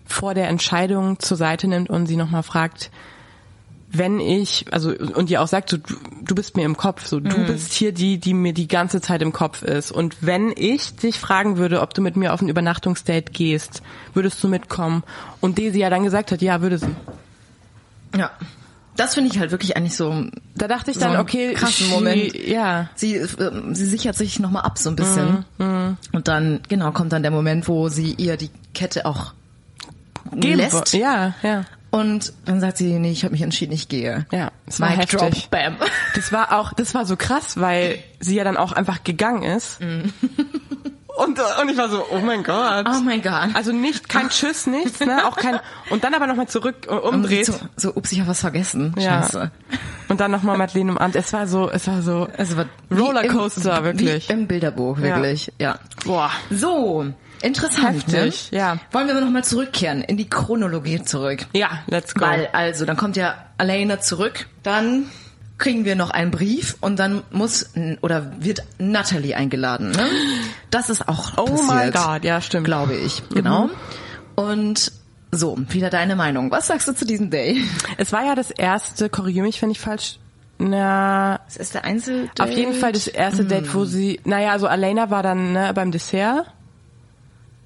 vor 0.09 0.33
der 0.33 0.47
Entscheidung 0.49 1.19
zur 1.19 1.37
Seite 1.37 1.67
nimmt 1.67 1.89
und 1.89 2.07
sie 2.07 2.15
nochmal 2.17 2.43
fragt, 2.43 2.91
wenn 3.91 4.19
ich, 4.19 4.65
also 4.71 4.91
und 4.91 5.31
ihr 5.31 5.41
auch 5.41 5.47
sagt, 5.47 5.69
so, 5.71 5.77
du, 5.77 5.95
du 6.23 6.35
bist 6.35 6.55
mir 6.55 6.63
im 6.65 6.77
Kopf, 6.77 7.07
so 7.07 7.19
du 7.19 7.45
bist 7.47 7.73
hier 7.73 7.91
die, 7.91 8.19
die 8.19 8.35
mir 8.35 8.53
die 8.53 8.67
ganze 8.67 9.01
Zeit 9.01 9.21
im 9.23 9.33
Kopf 9.33 9.63
ist. 9.63 9.91
Und 9.91 10.17
wenn 10.21 10.53
ich 10.55 10.95
dich 10.95 11.17
fragen 11.19 11.57
würde, 11.57 11.81
ob 11.81 11.95
du 11.95 12.01
mit 12.01 12.15
mir 12.15 12.33
auf 12.33 12.41
ein 12.41 12.49
Übernachtungsdate 12.49 13.31
gehst, 13.31 13.81
würdest 14.13 14.43
du 14.43 14.47
mitkommen? 14.47 15.03
Und 15.41 15.57
Daisy 15.57 15.79
ja 15.79 15.89
dann 15.89 16.03
gesagt 16.03 16.31
hat, 16.31 16.41
ja, 16.43 16.61
würde 16.61 16.77
sie. 16.77 16.95
Ja. 18.15 18.29
Das 18.95 19.13
finde 19.15 19.31
ich 19.31 19.39
halt 19.39 19.49
wirklich 19.51 19.77
eigentlich 19.77 19.95
so. 19.95 20.25
Da 20.55 20.67
dachte 20.67 20.91
ich 20.91 20.95
So 20.97 21.01
dann, 21.01 21.11
einen 21.13 21.21
okay, 21.21 21.53
krassen 21.53 21.85
she- 21.87 21.91
Moment. 21.91 22.35
ja, 22.47 22.89
Sie, 22.95 23.15
ähm, 23.15 23.73
sie 23.73 23.85
sichert 23.85 24.15
sich 24.17 24.39
nochmal 24.39 24.63
ab 24.63 24.77
so 24.77 24.89
ein 24.89 24.97
bisschen. 24.97 25.45
Und 26.11 26.27
dann, 26.27 26.59
genau, 26.67 26.91
kommt 26.91 27.13
dann 27.13 27.21
der 27.23 27.31
Moment, 27.31 27.67
wo 27.69 27.87
sie 27.89 28.11
ihr 28.13 28.35
die 28.37 28.49
Kette 28.73 29.05
auch 29.05 29.33
geben 30.35 30.57
lässt. 30.57 30.93
ja, 30.93 31.33
ja. 31.43 31.65
Und 31.91 32.33
dann 32.45 32.59
sagt 32.59 32.77
sie, 32.77 32.99
nee, 32.99 33.11
ich 33.11 33.23
habe 33.23 33.31
mich 33.31 33.41
entschieden, 33.41 33.71
ich 33.73 33.87
gehe. 33.89 34.27
Ja, 34.31 34.51
es 34.67 34.79
war 34.79 34.89
Mic 34.91 34.99
heftig. 35.01 35.19
Drop, 35.19 35.49
bam. 35.49 35.75
Das 36.15 36.31
war 36.31 36.59
auch, 36.59 36.71
das 36.73 36.93
war 36.93 37.05
so 37.05 37.15
krass, 37.17 37.59
weil 37.59 37.97
sie 38.19 38.35
ja 38.35 38.43
dann 38.43 38.57
auch 38.57 38.71
einfach 38.73 39.03
gegangen 39.03 39.41
ist. 39.43 39.79
Und, 41.17 41.37
und 41.37 41.69
ich 41.69 41.75
war 41.75 41.89
so, 41.89 42.05
oh 42.13 42.19
mein 42.19 42.43
Gott. 42.43 42.85
Oh 42.87 43.01
mein 43.03 43.21
Gott. 43.21 43.49
Also 43.53 43.73
nicht, 43.73 44.07
kein 44.07 44.29
Tschüss, 44.29 44.67
nichts, 44.67 45.01
ne, 45.01 45.27
auch 45.27 45.35
kein, 45.35 45.59
und 45.89 46.05
dann 46.05 46.13
aber 46.13 46.27
nochmal 46.27 46.47
zurück 46.47 46.87
und 46.87 46.97
Und 46.99 47.15
umdreht. 47.15 47.45
so, 47.45 47.55
so, 47.75 47.93
ups, 47.93 48.13
ich 48.13 48.21
habe 48.21 48.29
was 48.29 48.39
vergessen. 48.39 48.93
Ja. 48.97 49.23
Scheiße. 49.23 49.51
Und 50.07 50.21
dann 50.21 50.31
nochmal 50.31 50.57
Madeleine 50.57 50.91
umarmt. 50.93 51.17
Es 51.17 51.33
war 51.33 51.45
so, 51.45 51.69
es 51.69 51.87
war 51.87 52.01
so, 52.03 52.29
Es 52.37 52.55
war 52.55 52.67
Rollercoaster, 52.89 53.79
im, 53.79 53.83
wirklich. 53.83 54.29
Im 54.29 54.47
Bilderbuch, 54.47 54.99
wirklich. 54.99 55.51
Ja. 55.59 55.79
boah. 56.05 56.31
So, 56.51 57.07
interessant. 57.41 57.95
Heftig, 58.07 58.51
ne? 58.51 58.57
ja. 58.57 58.77
Wollen 58.91 59.07
wir 59.07 59.19
nochmal 59.19 59.43
zurückkehren, 59.43 60.01
in 60.01 60.17
die 60.17 60.29
Chronologie 60.29 61.03
zurück. 61.03 61.45
Ja, 61.53 61.83
let's 61.87 62.13
go. 62.15 62.25
Weil, 62.25 62.47
also, 62.53 62.85
dann 62.85 62.97
kommt 62.97 63.15
ja 63.17 63.35
Alena 63.57 63.99
zurück, 63.99 64.47
dann 64.63 65.05
kriegen 65.57 65.83
wir 65.85 65.95
noch 65.95 66.09
einen 66.11 66.31
Brief 66.31 66.77
und 66.79 66.97
dann 66.99 67.21
muss 67.31 67.71
oder 68.01 68.31
wird 68.39 68.63
Natalie 68.77 69.35
eingeladen. 69.35 69.91
Ne? 69.91 70.07
Das 70.71 70.89
ist 70.89 71.07
auch 71.09 71.33
Oh 71.37 71.45
passiert, 71.45 71.67
mein 71.67 71.91
Gott, 71.91 72.23
ja, 72.23 72.39
stimmt. 72.41 72.65
glaube 72.65 72.95
ich. 72.95 73.21
Genau. 73.29 73.69
Und 74.35 74.91
so, 75.31 75.57
wieder 75.67 75.89
deine 75.89 76.15
Meinung. 76.15 76.49
Was 76.49 76.67
sagst 76.67 76.87
du 76.87 76.93
zu 76.93 77.05
diesem 77.05 77.29
Day? 77.29 77.61
Es 77.97 78.13
war 78.13 78.23
ja 78.25 78.35
das 78.35 78.51
erste, 78.51 79.09
korrigiere 79.09 79.45
mich, 79.45 79.61
wenn 79.61 79.69
ich 79.69 79.79
falsch, 79.81 80.17
na, 80.59 81.39
Das 81.45 81.57
ist 81.57 81.73
der 81.73 81.83
Einzeldate. 81.85 82.43
auf 82.43 82.49
jeden 82.51 82.73
Fall 82.73 82.91
das 82.91 83.07
erste 83.07 83.45
Date, 83.45 83.73
wo 83.73 83.85
sie, 83.85 84.19
naja, 84.25 84.51
also 84.51 84.67
Alena 84.67 85.09
war 85.09 85.23
dann, 85.23 85.53
ne, 85.53 85.71
beim 85.73 85.91
Dessert. 85.91 86.45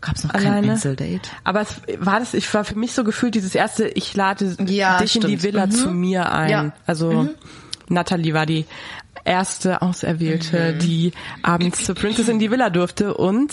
Gab 0.06 0.16
es 0.18 0.24
noch 0.26 0.34
kein 0.34 0.48
alleine. 0.48 0.74
Einzeldate? 0.74 1.22
Aber 1.46 1.62
es 1.62 1.76
war 2.00 2.20
das, 2.20 2.34
ich 2.34 2.54
war 2.54 2.66
für 2.66 2.76
mich 2.76 2.92
so 2.94 3.04
gefühlt 3.06 3.36
dieses 3.36 3.56
erste, 3.56 3.88
ich 3.88 4.14
lade 4.16 4.56
Ja, 4.68 4.98
dich 5.00 5.16
in 5.16 5.22
die 5.22 5.28
stimmt. 5.38 5.44
Villa 5.44 5.66
Mhm. 5.68 5.72
zu 5.72 5.90
mir 5.92 6.32
ein. 6.32 6.50
Ja. 6.50 6.72
Also 6.86 7.30
Natalie 7.88 8.34
war 8.34 8.46
die 8.46 8.66
erste 9.24 9.82
Auserwählte, 9.82 10.74
Mhm. 10.74 10.80
die 10.80 11.14
abends 11.42 11.86
zur 11.86 11.96
Princess 11.96 12.28
in 12.28 12.40
die 12.40 12.52
Villa 12.52 12.70
durfte 12.70 13.14
und 13.14 13.52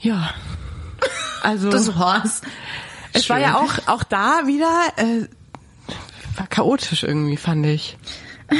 ja. 0.00 0.30
Also 1.42 1.70
Das 1.70 1.96
war's. 1.96 2.42
es 3.12 3.28
war 3.30 3.36
schön. 3.36 3.46
ja 3.46 3.58
auch 3.58 3.72
auch 3.86 4.02
da 4.02 4.46
wieder 4.46 4.68
äh, 4.96 5.28
war 6.36 6.46
chaotisch 6.48 7.04
irgendwie, 7.04 7.36
fand 7.36 7.64
ich. 7.66 7.96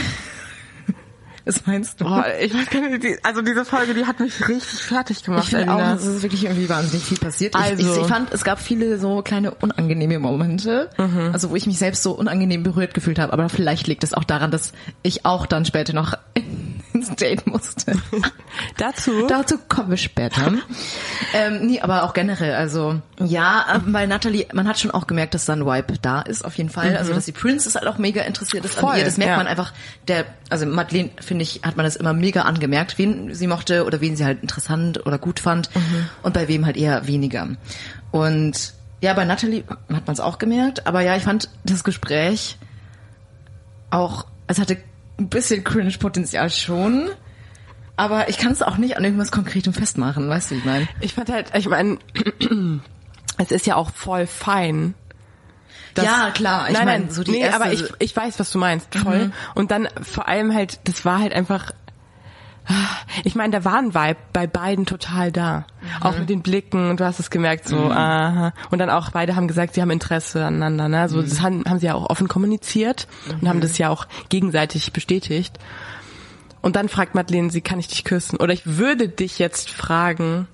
Was 1.47 1.67
meinst 1.67 2.01
du? 2.01 2.05
Boah, 2.05 2.25
ich 2.41 2.55
weiß 2.55 2.71
gar 2.71 2.81
nicht, 2.89 3.19
also 3.23 3.43
diese 3.43 3.65
Folge, 3.67 3.93
die 3.93 4.07
hat 4.07 4.19
mich 4.19 4.49
richtig 4.49 4.81
fertig 4.81 5.23
gemacht. 5.23 5.45
Ich 5.45 5.51
finde 5.51 5.73
auch, 5.75 5.95
es 5.95 6.05
ist 6.07 6.23
wirklich 6.23 6.45
irgendwie 6.45 6.69
wahnsinnig 6.69 7.05
viel 7.05 7.19
passiert. 7.19 7.55
Ich, 7.55 7.61
Also. 7.61 7.95
ich, 7.97 8.01
ich 8.01 8.07
fand, 8.07 8.33
es 8.33 8.45
gab 8.45 8.59
viele 8.59 8.99
so 8.99 9.21
kleine 9.23 9.53
unangenehme 9.53 10.19
Momente, 10.19 10.89
Mhm. 10.97 11.31
also 11.33 11.51
wo 11.51 11.57
ich 11.57 11.67
mich 11.67 11.79
selbst 11.79 12.03
so 12.03 12.13
unangenehm 12.13 12.63
berührt 12.63 12.95
gefühlt 12.95 13.19
habe. 13.19 13.33
Aber 13.35 13.49
vielleicht 13.51 13.87
liegt 13.89 14.05
es 14.05 14.15
auch 14.15 14.25
daran, 14.25 14.51
dass 14.51 14.73
ich 15.03 15.27
auch 15.27 15.45
dann 15.47 15.65
später 15.67 15.93
noch 15.93 16.15
ins 17.09 17.17
Date 17.17 17.47
musste. 17.47 17.93
Dazu 18.77 19.27
Dazu 19.27 19.59
kommen 19.69 19.91
wir 19.91 19.97
später. 19.97 20.53
ähm, 21.35 21.67
nee, 21.67 21.81
aber 21.81 22.03
auch 22.05 22.13
generell, 22.15 22.55
also 22.55 23.01
ja, 23.21 23.65
äh, 23.75 23.79
bei 23.81 24.07
Natalie, 24.07 24.47
man 24.53 24.67
hat 24.69 24.79
schon 24.79 24.91
auch 24.91 25.07
gemerkt, 25.07 25.35
dass 25.35 25.45
da 25.45 25.53
ein 25.55 25.65
Vibe 25.67 25.95
da 26.01 26.23
ist, 26.23 26.45
auf 26.45 26.57
jeden 26.57 26.71
Fall. 26.71 26.97
Also 26.97 27.13
dass 27.15 27.25
die 27.25 27.33
Princess 27.33 27.75
halt 27.75 27.87
auch 27.87 27.99
mega 27.99 28.23
interessiert 28.23 28.65
ist 28.65 28.77
Mhm. 28.77 28.81
Voll, 28.81 28.93
an 28.93 28.99
ihr. 28.99 29.05
Das 29.05 29.17
merkt 29.19 29.31
ja. 29.33 29.37
man 29.37 29.47
einfach. 29.47 29.73
Der, 30.09 30.25
also 30.51 30.67
Madeleine, 30.67 31.11
finde 31.21 31.43
ich, 31.43 31.61
hat 31.63 31.77
man 31.77 31.85
das 31.85 31.97
immer 31.97 32.13
mega 32.13 32.43
angemerkt, 32.43 32.99
wen 32.99 33.35
sie 33.35 33.47
mochte 33.47 33.85
oder 33.85 34.01
wen 34.01 34.17
sie 34.17 34.25
halt 34.25 34.43
interessant 34.43 35.07
oder 35.07 35.19
gut 35.19 35.41
fand 35.41 35.75
Mhm. 35.75 36.09
und 36.23 36.35
bei 36.35 36.49
wem 36.49 36.67
halt 36.67 36.77
eher 36.77 37.07
weniger. 37.07 37.49
Und 38.11 38.73
ja, 39.01 39.13
bei 39.15 39.25
Natalie 39.25 39.65
hat 39.93 40.07
man 40.07 40.15
es 40.15 40.21
auch 40.21 40.39
gemerkt, 40.39 40.87
aber 40.87 41.01
ja, 41.03 41.17
ich 41.17 41.23
fand 41.25 41.49
das 41.65 41.85
Gespräch 41.85 42.57
auch, 43.91 44.27
es 44.47 44.59
hatte 44.59 44.77
ein 45.19 45.29
bisschen 45.29 45.65
Cringe-Potenzial 45.65 46.51
schon. 46.51 47.09
Aber 47.97 48.29
ich 48.29 48.39
kann 48.39 48.51
es 48.51 48.61
auch 48.63 48.77
nicht 48.77 48.97
an 48.97 49.05
irgendwas 49.05 49.31
Konkretem 49.31 49.73
festmachen, 49.73 50.29
weißt 50.29 50.51
du, 50.51 50.57
ich 50.57 50.65
meine? 50.65 50.89
Ich 51.01 51.15
fand 51.15 51.31
halt, 51.31 51.53
ich 51.55 51.69
meine, 51.69 51.99
es 53.39 53.53
ist 53.53 53.67
ja 53.67 53.77
auch 53.77 53.91
voll 53.93 54.27
fein. 54.27 54.95
Ja, 55.97 56.33
klar, 56.33 56.67
ich 56.69 56.75
nein, 56.75 56.87
mein, 56.87 57.01
nein, 57.03 57.11
so 57.11 57.23
die 57.23 57.31
nee, 57.31 57.39
erste- 57.39 57.55
aber 57.63 57.73
ich, 57.73 57.85
ich 58.01 58.17
weiß, 58.17 58.41
was 58.41 58.51
du 58.51 58.59
meinst, 58.59 58.93
voll. 58.97 59.31
Und 59.55 59.71
dann 59.71 59.89
vor 60.03 60.27
allem 60.27 60.53
halt, 60.53 60.81
das 60.89 61.05
war 61.05 61.21
halt 61.21 61.33
einfach, 61.33 61.71
ich 63.25 63.35
meine, 63.35 63.53
da 63.53 63.65
war 63.65 63.79
ein 63.79 63.95
Vibe 63.95 64.17
bei 64.33 64.47
beiden 64.47 64.87
total 64.87 65.31
da. 65.33 65.67
Auch 66.01 66.19
mit 66.19 66.31
den 66.31 66.43
Blicken 66.43 66.91
und 66.91 67.01
du 67.01 67.05
hast 67.05 67.21
es 67.21 67.31
gemerkt, 67.31 67.69
so, 67.69 67.77
aha. 67.77 68.53
Und 68.71 68.79
dann 68.79 68.91
auch 68.91 69.11
beide 69.11 69.37
haben 69.37 69.49
gesagt, 69.49 69.75
sie 69.75 69.83
haben 69.83 69.91
Interesse 69.91 70.45
aneinander, 70.45 70.89
ne? 70.89 71.09
So, 71.09 71.21
das 71.23 71.43
haben, 71.43 71.65
haben 71.67 71.79
sie 71.79 71.87
ja 71.87 71.95
auch 71.95 72.09
offen 72.09 72.27
kommuniziert 72.29 73.07
und 73.41 73.49
haben 73.49 73.61
das 73.61 73.77
ja 73.79 73.91
auch 73.91 74.07
gegenseitig 74.31 74.93
bestätigt. 74.93 75.59
Und 76.63 76.77
dann 76.77 76.89
fragt 76.89 77.15
Madeleine 77.15 77.51
sie, 77.51 77.61
kann 77.61 77.79
ich 77.79 77.89
dich 77.89 78.05
küssen? 78.05 78.39
Oder 78.39 78.55
ich 78.55 78.63
würde 78.79 79.09
dich 79.09 79.39
jetzt 79.39 79.71
fragen, 79.71 80.49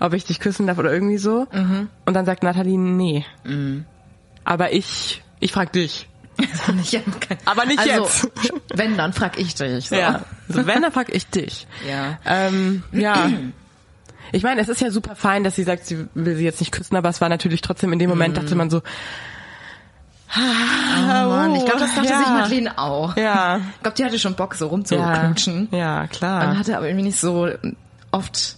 ob 0.00 0.14
ich 0.14 0.24
dich 0.24 0.40
küssen 0.40 0.66
darf 0.66 0.78
oder 0.78 0.90
irgendwie 0.92 1.18
so. 1.18 1.46
Und 2.06 2.14
dann 2.14 2.24
sagt 2.24 2.42
Nathalie, 2.42 2.78
nee. 2.78 3.26
Aber 4.44 4.72
ich, 4.72 5.22
ich 5.40 5.52
frag 5.52 5.72
dich. 5.72 6.08
Kein- 7.20 7.38
Aber 7.44 7.64
nicht 7.66 7.78
also, 7.78 7.90
jetzt. 8.04 8.28
Wenn, 8.74 8.96
dann 8.96 9.12
frag 9.12 9.38
ich 9.38 9.54
dich. 9.54 9.88
So. 9.88 9.96
Ja. 9.96 10.22
Also 10.48 10.66
wenn, 10.66 10.82
dann 10.82 10.92
frag 10.92 11.14
ich 11.14 11.26
dich. 11.26 11.66
Ja. 11.88 12.18
Ähm, 12.26 12.82
ja. 12.92 13.28
Ich 14.32 14.42
meine, 14.42 14.60
es 14.60 14.68
ist 14.68 14.80
ja 14.80 14.90
super 14.90 15.14
fein, 15.14 15.44
dass 15.44 15.56
sie 15.56 15.62
sagt, 15.62 15.86
sie 15.86 16.06
will 16.14 16.36
sie 16.36 16.44
jetzt 16.44 16.60
nicht 16.60 16.72
küssen, 16.72 16.96
aber 16.96 17.08
es 17.10 17.20
war 17.20 17.28
natürlich 17.28 17.60
trotzdem 17.60 17.92
in 17.92 17.98
dem 17.98 18.08
Moment, 18.10 18.36
dachte 18.36 18.54
man 18.54 18.70
so, 18.70 18.82
Oh 20.34 21.28
Mann, 21.28 21.54
ich 21.54 21.64
glaube, 21.64 21.80
das 21.80 21.94
dachte 21.94 22.08
ja. 22.08 22.18
sich 22.18 22.28
Madeleine 22.28 22.78
auch. 22.78 23.16
ja, 23.16 23.58
Ich 23.58 23.82
glaube, 23.82 23.96
die 23.98 24.04
hatte 24.04 24.18
schon 24.18 24.34
Bock, 24.34 24.54
so 24.54 24.64
ja, 24.64 24.70
rumzuknutschen. 24.70 25.68
ja, 25.70 26.06
klar. 26.06 26.46
Man 26.46 26.58
hatte 26.58 26.76
aber 26.78 26.86
irgendwie 26.86 27.04
nicht 27.06 27.20
so 27.20 27.50
oft 28.10 28.56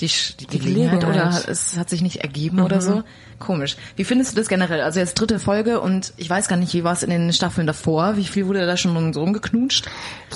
die, 0.00 0.08
Sch- 0.08 0.36
die 0.36 0.46
Gelegenheit, 0.46 1.00
Gelegenheit. 1.00 1.42
oder 1.44 1.48
es 1.50 1.76
hat 1.78 1.88
sich 1.88 2.02
nicht 2.02 2.16
ergeben 2.18 2.60
oder 2.60 2.80
so. 2.80 3.02
Komisch. 3.38 3.76
Wie 3.96 4.04
findest 4.04 4.32
du 4.32 4.36
das 4.36 4.48
generell? 4.48 4.80
Also 4.80 5.00
jetzt 5.00 5.14
dritte 5.14 5.38
Folge 5.38 5.80
und 5.80 6.12
ich 6.16 6.28
weiß 6.30 6.48
gar 6.48 6.56
nicht, 6.56 6.72
wie 6.74 6.84
war 6.84 6.92
es 6.92 7.02
in 7.02 7.10
den 7.10 7.32
Staffeln 7.32 7.66
davor? 7.66 8.16
Wie 8.16 8.24
viel 8.24 8.46
wurde 8.46 8.64
da 8.66 8.76
schon 8.76 9.12
so 9.12 9.20
rumgeknutscht? 9.20 9.86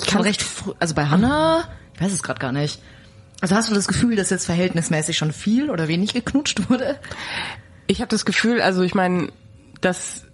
Ich 0.01 0.07
kann 0.07 0.21
recht 0.21 0.41
früh, 0.41 0.71
also 0.79 0.95
bei 0.95 1.05
Hannah, 1.07 1.63
ich 1.95 2.01
weiß 2.01 2.11
es 2.13 2.23
gerade 2.23 2.39
gar 2.39 2.51
nicht. 2.51 2.79
Also 3.41 3.55
hast 3.55 3.69
du 3.69 3.73
das 3.73 3.87
Gefühl, 3.87 4.15
dass 4.17 4.29
jetzt 4.29 4.45
verhältnismäßig 4.45 5.17
schon 5.17 5.31
viel 5.31 5.69
oder 5.69 5.87
wenig 5.87 6.13
geknutscht 6.13 6.69
wurde? 6.69 6.97
Ich 7.87 8.01
habe 8.01 8.09
das 8.09 8.25
Gefühl, 8.25 8.61
also 8.61 8.81
ich 8.81 8.93
meine, 8.95 9.29
dass 9.81 10.25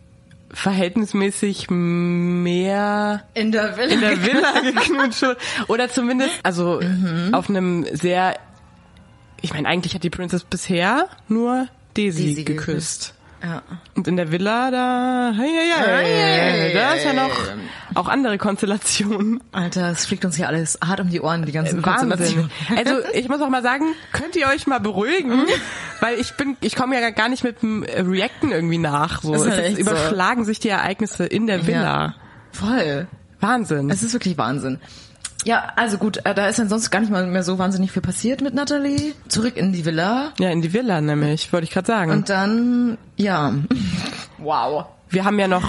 verhältnismäßig 0.52 1.70
mehr 1.70 3.24
In 3.34 3.52
der 3.52 3.78
Villa. 3.78 3.94
in 3.94 4.02
der 4.02 4.26
Villa 4.26 4.60
geknutscht 4.62 5.22
wurde. 5.22 5.38
Oder 5.68 5.90
zumindest, 5.90 6.32
also 6.44 6.80
Mhm. 6.82 7.34
auf 7.34 7.50
einem 7.50 7.86
sehr, 7.96 8.38
ich 9.46 9.54
meine, 9.54 9.68
eigentlich 9.68 9.94
hat 9.94 10.04
die 10.04 10.10
Princess 10.10 10.44
bisher 10.44 11.08
nur 11.28 11.68
Daisy, 11.96 12.30
Daisy 12.30 12.44
geküsst. 12.44 12.66
geküsst. 12.66 13.16
Ja. 13.44 13.62
Und 13.94 14.08
in 14.08 14.16
der 14.16 14.32
Villa, 14.32 14.72
da, 14.72 15.32
hey, 15.38 15.52
hey, 15.54 16.04
hey, 16.04 16.74
da 16.74 16.94
ist 16.94 17.06
ja 17.06 17.14
noch 17.14 17.30
auch 17.94 18.08
andere 18.08 18.40
Konstellationen. 18.40 19.40
Alter, 19.52 19.92
es 19.92 20.08
fliegt 20.08 20.26
uns 20.26 20.36
hier 20.36 20.48
alles 20.48 20.80
hart 20.84 21.00
um 21.00 21.10
die 21.10 21.22
Ohren, 21.22 21.46
die 21.46 21.52
ganzen 21.52 21.86
Wahnsinn. 21.86 22.10
Konstellationen. 22.10 22.52
Also 22.76 22.96
ich 23.14 23.30
muss 23.30 23.42
auch 23.42 23.50
mal 23.50 23.62
sagen, 23.62 23.86
könnt 24.14 24.36
ihr 24.36 24.48
euch 24.48 24.66
mal 24.66 24.80
beruhigen, 24.80 25.44
weil 26.00 26.20
ich 26.20 26.34
bin, 26.38 26.58
ich 26.62 26.76
komme 26.76 27.00
ja 27.00 27.08
gar 27.12 27.30
nicht 27.30 27.44
mit 27.44 27.62
dem 27.62 27.84
Reacten 27.84 28.52
irgendwie 28.52 28.80
nach. 28.80 29.22
So, 29.22 29.36
Ist 29.36 29.42
es 29.42 29.48
ist, 29.50 29.60
echt 29.60 29.76
so. 29.76 29.82
überschlagen 29.82 30.44
sich 30.44 30.60
die 30.60 30.70
Ereignisse 30.70 31.26
in 31.26 31.46
der 31.46 31.68
Villa. 31.68 32.06
Ja. 32.06 32.16
Voll. 32.52 33.08
Wahnsinn. 33.42 33.92
Es 33.92 34.02
ist 34.02 34.14
wirklich 34.14 34.40
Wahnsinn. 34.40 34.80
Ja, 35.46 35.72
also 35.76 35.98
gut, 35.98 36.18
äh, 36.26 36.34
da 36.36 36.48
ist 36.48 36.60
dann 36.60 36.68
sonst 36.70 36.90
gar 36.92 37.00
nicht 37.00 37.12
mal 37.12 37.26
mehr 37.28 37.44
so 37.44 37.58
wahnsinnig 37.60 37.92
viel 37.92 38.02
passiert 38.02 38.42
mit 38.42 38.54
Natalie. 38.54 39.14
Zurück 39.30 39.56
in 39.58 39.72
die 39.72 39.86
Villa. 39.86 40.34
ja, 40.40 40.50
in 40.50 40.62
die 40.62 40.74
Villa 40.74 41.00
nämlich, 41.02 41.54
wollte 41.54 41.64
ich 41.66 41.72
gerade 41.72 41.88
sagen. 41.88 42.12
Und 42.12 42.30
dann, 42.30 42.98
ja. 43.16 43.54
Wow. 44.40 44.86
wir 45.10 45.24
haben 45.24 45.40
ja 45.40 45.48
noch 45.48 45.64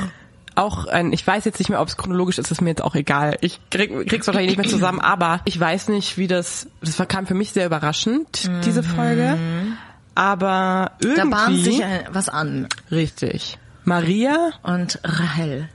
auch 0.54 0.86
ein, 0.86 1.12
ich 1.12 1.26
weiß 1.26 1.44
jetzt 1.44 1.58
nicht 1.58 1.68
mehr, 1.68 1.82
ob 1.82 1.88
es 1.88 1.98
chronologisch 1.98 2.38
ist, 2.38 2.50
ist 2.50 2.62
mir 2.62 2.70
jetzt 2.70 2.82
auch 2.82 2.94
egal. 2.94 3.36
Ich 3.42 3.60
krieg, 3.70 3.90
krieg's 4.08 4.26
wahrscheinlich 4.26 4.56
nicht 4.56 4.58
mehr 4.58 4.70
zusammen, 4.70 5.00
aber 5.00 5.40
ich 5.44 5.60
weiß 5.60 5.88
nicht, 5.88 6.16
wie 6.16 6.26
das, 6.26 6.66
das 6.80 6.98
war- 6.98 7.04
kam 7.06 7.26
für 7.26 7.34
mich 7.34 7.52
sehr 7.52 7.66
überraschend, 7.66 8.50
diese 8.64 8.82
Folge. 8.82 9.36
Aber 10.14 10.92
irgendwie, 11.00 11.20
Da 11.20 11.26
bahnt 11.26 11.58
sich 11.62 11.82
was 12.10 12.30
an. 12.30 12.68
richtig. 12.90 13.58
Maria, 13.84 14.50
Und 14.62 14.98
Rahel. 15.04 15.68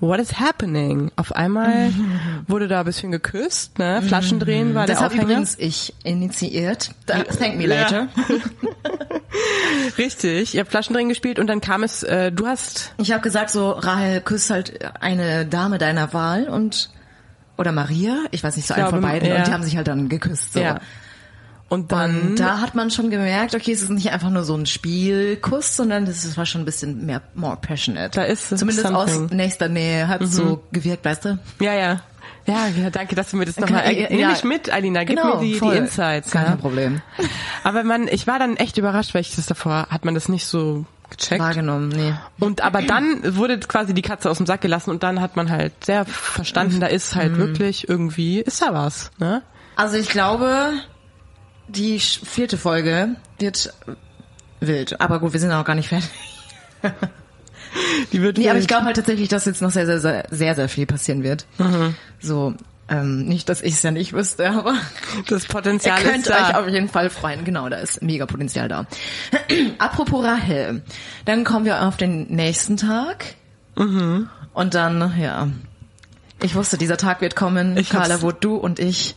what 0.00 0.18
is 0.18 0.40
happening? 0.40 1.12
Auf 1.14 1.30
einmal 1.32 1.92
wurde 2.48 2.68
da 2.68 2.80
ein 2.80 2.84
bisschen 2.86 3.10
geküsst, 3.12 3.78
ne? 3.78 4.02
Flaschendrehen 4.02 4.74
war 4.74 4.86
Das 4.86 4.98
der 4.98 5.04
habe 5.04 5.14
Aufhänger. 5.14 5.30
übrigens 5.30 5.56
ich 5.58 5.94
initiiert. 6.04 6.90
Thank 7.06 7.56
me 7.56 7.66
Ja. 7.66 7.82
later. 7.82 8.08
Richtig, 9.98 10.54
ihr 10.54 10.60
habt 10.60 10.70
Flaschendrehen 10.70 11.08
gespielt 11.08 11.38
und 11.38 11.46
dann 11.46 11.60
kam 11.60 11.82
es, 11.82 12.02
äh, 12.02 12.32
du 12.32 12.46
hast, 12.46 12.92
Ich 12.98 13.12
habe 13.12 13.22
gesagt, 13.22 13.50
so 13.50 13.70
Rahel, 13.70 14.20
küsst 14.20 14.50
halt 14.50 14.78
eine 15.00 15.46
Dame 15.46 15.78
deiner 15.78 16.12
Wahl 16.12 16.44
und 16.48 16.90
oder 17.58 17.72
Maria, 17.72 18.16
ich 18.32 18.42
weiß 18.44 18.56
nicht, 18.56 18.68
so 18.68 18.74
einen 18.74 18.88
von 18.88 19.00
beiden 19.00 19.28
ja. 19.28 19.36
und 19.36 19.46
die 19.46 19.52
haben 19.52 19.62
sich 19.62 19.76
halt 19.76 19.88
dann 19.88 20.08
geküsst. 20.08 20.52
So. 20.54 20.60
ja. 20.60 20.78
Und 21.68 21.90
dann, 21.90 22.20
Und 22.20 22.36
da 22.40 22.60
hat 22.60 22.76
man 22.76 22.90
schon 22.92 23.10
gemerkt, 23.10 23.54
okay, 23.56 23.72
es 23.72 23.82
ist 23.82 23.90
nicht 23.90 24.10
einfach 24.12 24.30
nur 24.30 24.44
so 24.44 24.54
ein 24.54 24.66
Spielkuss, 24.66 25.74
sondern 25.76 26.04
das 26.06 26.36
war 26.36 26.46
schon 26.46 26.62
ein 26.62 26.64
bisschen 26.64 27.06
mehr 27.06 27.22
more 27.34 27.56
passionate. 27.60 28.10
Da 28.10 28.22
ist 28.22 28.52
es 28.52 28.60
Zumindest 28.60 28.86
aus 28.86 29.10
something. 29.10 29.30
Mhm. 29.32 29.36
nächster 29.36 29.68
Nähe 29.68 30.06
hat 30.06 30.24
so 30.26 30.62
gewirkt, 30.70 31.04
weißt 31.04 31.24
du? 31.24 31.38
ja, 31.60 31.74
ja. 31.74 32.00
Ja, 32.46 32.68
ja, 32.68 32.90
danke, 32.90 33.14
dass 33.16 33.30
du 33.30 33.36
mir 33.36 33.44
das 33.44 33.58
nochmal, 33.58 33.82
Kann- 33.82 33.94
äh, 33.94 34.06
nimm 34.10 34.20
ja. 34.20 34.28
mich 34.30 34.44
mit, 34.44 34.70
Alina, 34.70 35.04
gib 35.04 35.16
Genau, 35.16 35.36
mir 35.36 35.40
die, 35.44 35.52
die 35.54 35.58
voll. 35.58 35.74
Insights. 35.74 36.30
Gar 36.30 36.42
ja. 36.42 36.48
kein 36.50 36.58
Problem. 36.58 37.02
Aber 37.64 37.82
man, 37.82 38.06
ich 38.08 38.26
war 38.26 38.38
dann 38.38 38.56
echt 38.56 38.78
überrascht, 38.78 39.14
weil 39.14 39.22
ich 39.22 39.34
das 39.34 39.46
davor, 39.46 39.88
hat 39.90 40.04
man 40.04 40.14
das 40.14 40.28
nicht 40.28 40.46
so 40.46 40.84
gecheckt. 41.10 41.40
Wahrgenommen, 41.42 41.88
nee. 41.88 42.14
Und 42.38 42.60
aber 42.62 42.82
dann 42.82 43.36
wurde 43.36 43.58
quasi 43.60 43.94
die 43.94 44.02
Katze 44.02 44.30
aus 44.30 44.36
dem 44.36 44.46
Sack 44.46 44.60
gelassen 44.60 44.90
und 44.90 45.02
dann 45.02 45.20
hat 45.20 45.34
man 45.36 45.50
halt 45.50 45.72
sehr 45.84 46.04
verstanden, 46.04 46.80
da 46.80 46.86
ist 46.86 47.14
Mhm. 47.14 47.18
halt 47.18 47.36
wirklich 47.38 47.88
irgendwie, 47.88 48.40
ist 48.40 48.62
da 48.62 48.72
was, 48.72 49.10
ne? 49.18 49.42
Also 49.76 49.96
ich 49.96 50.08
glaube, 50.08 50.72
die 51.68 51.98
vierte 52.00 52.56
Folge 52.58 53.16
wird 53.38 53.72
wild. 54.60 55.00
Aber 55.00 55.18
gut, 55.20 55.32
wir 55.32 55.40
sind 55.40 55.50
auch 55.52 55.58
noch 55.58 55.64
gar 55.64 55.74
nicht 55.74 55.88
fertig. 55.88 56.10
Die 58.12 58.22
wird 58.22 58.38
Nee, 58.38 58.48
aber 58.48 58.58
ich 58.58 58.68
glaube 58.68 58.84
halt 58.86 58.96
tatsächlich, 58.96 59.28
dass 59.28 59.44
jetzt 59.44 59.62
noch 59.62 59.70
sehr, 59.70 59.86
sehr, 59.86 60.00
sehr, 60.00 60.26
sehr, 60.30 60.54
sehr 60.54 60.68
viel 60.68 60.86
passieren 60.86 61.22
wird. 61.22 61.46
Mhm. 61.58 61.94
So, 62.20 62.54
ähm, 62.88 63.24
nicht, 63.24 63.48
dass 63.48 63.62
ich 63.62 63.74
es 63.74 63.82
ja 63.82 63.90
nicht 63.90 64.12
wüsste, 64.12 64.48
aber 64.50 64.74
das 65.28 65.44
ihr 65.48 65.48
Potenzial 65.48 66.00
könnt 66.02 66.18
ist 66.18 66.30
da. 66.30 66.48
euch 66.48 66.54
auf 66.54 66.68
jeden 66.68 66.88
Fall 66.88 67.10
freuen. 67.10 67.44
Genau, 67.44 67.68
da 67.68 67.76
ist 67.76 68.02
mega 68.02 68.26
Potenzial 68.26 68.68
da. 68.68 68.86
Apropos 69.78 70.24
Rahel, 70.24 70.82
dann 71.24 71.44
kommen 71.44 71.64
wir 71.64 71.82
auf 71.82 71.96
den 71.96 72.28
nächsten 72.28 72.76
Tag. 72.76 73.34
Mhm. 73.76 74.28
Und 74.52 74.74
dann, 74.74 75.14
ja, 75.20 75.48
ich 76.42 76.54
wusste, 76.54 76.78
dieser 76.78 76.96
Tag 76.96 77.20
wird 77.20 77.34
kommen, 77.34 77.76
Ich 77.76 77.90
Carla, 77.90 78.22
wo 78.22 78.30
du 78.30 78.56
und 78.56 78.78
ich 78.78 79.16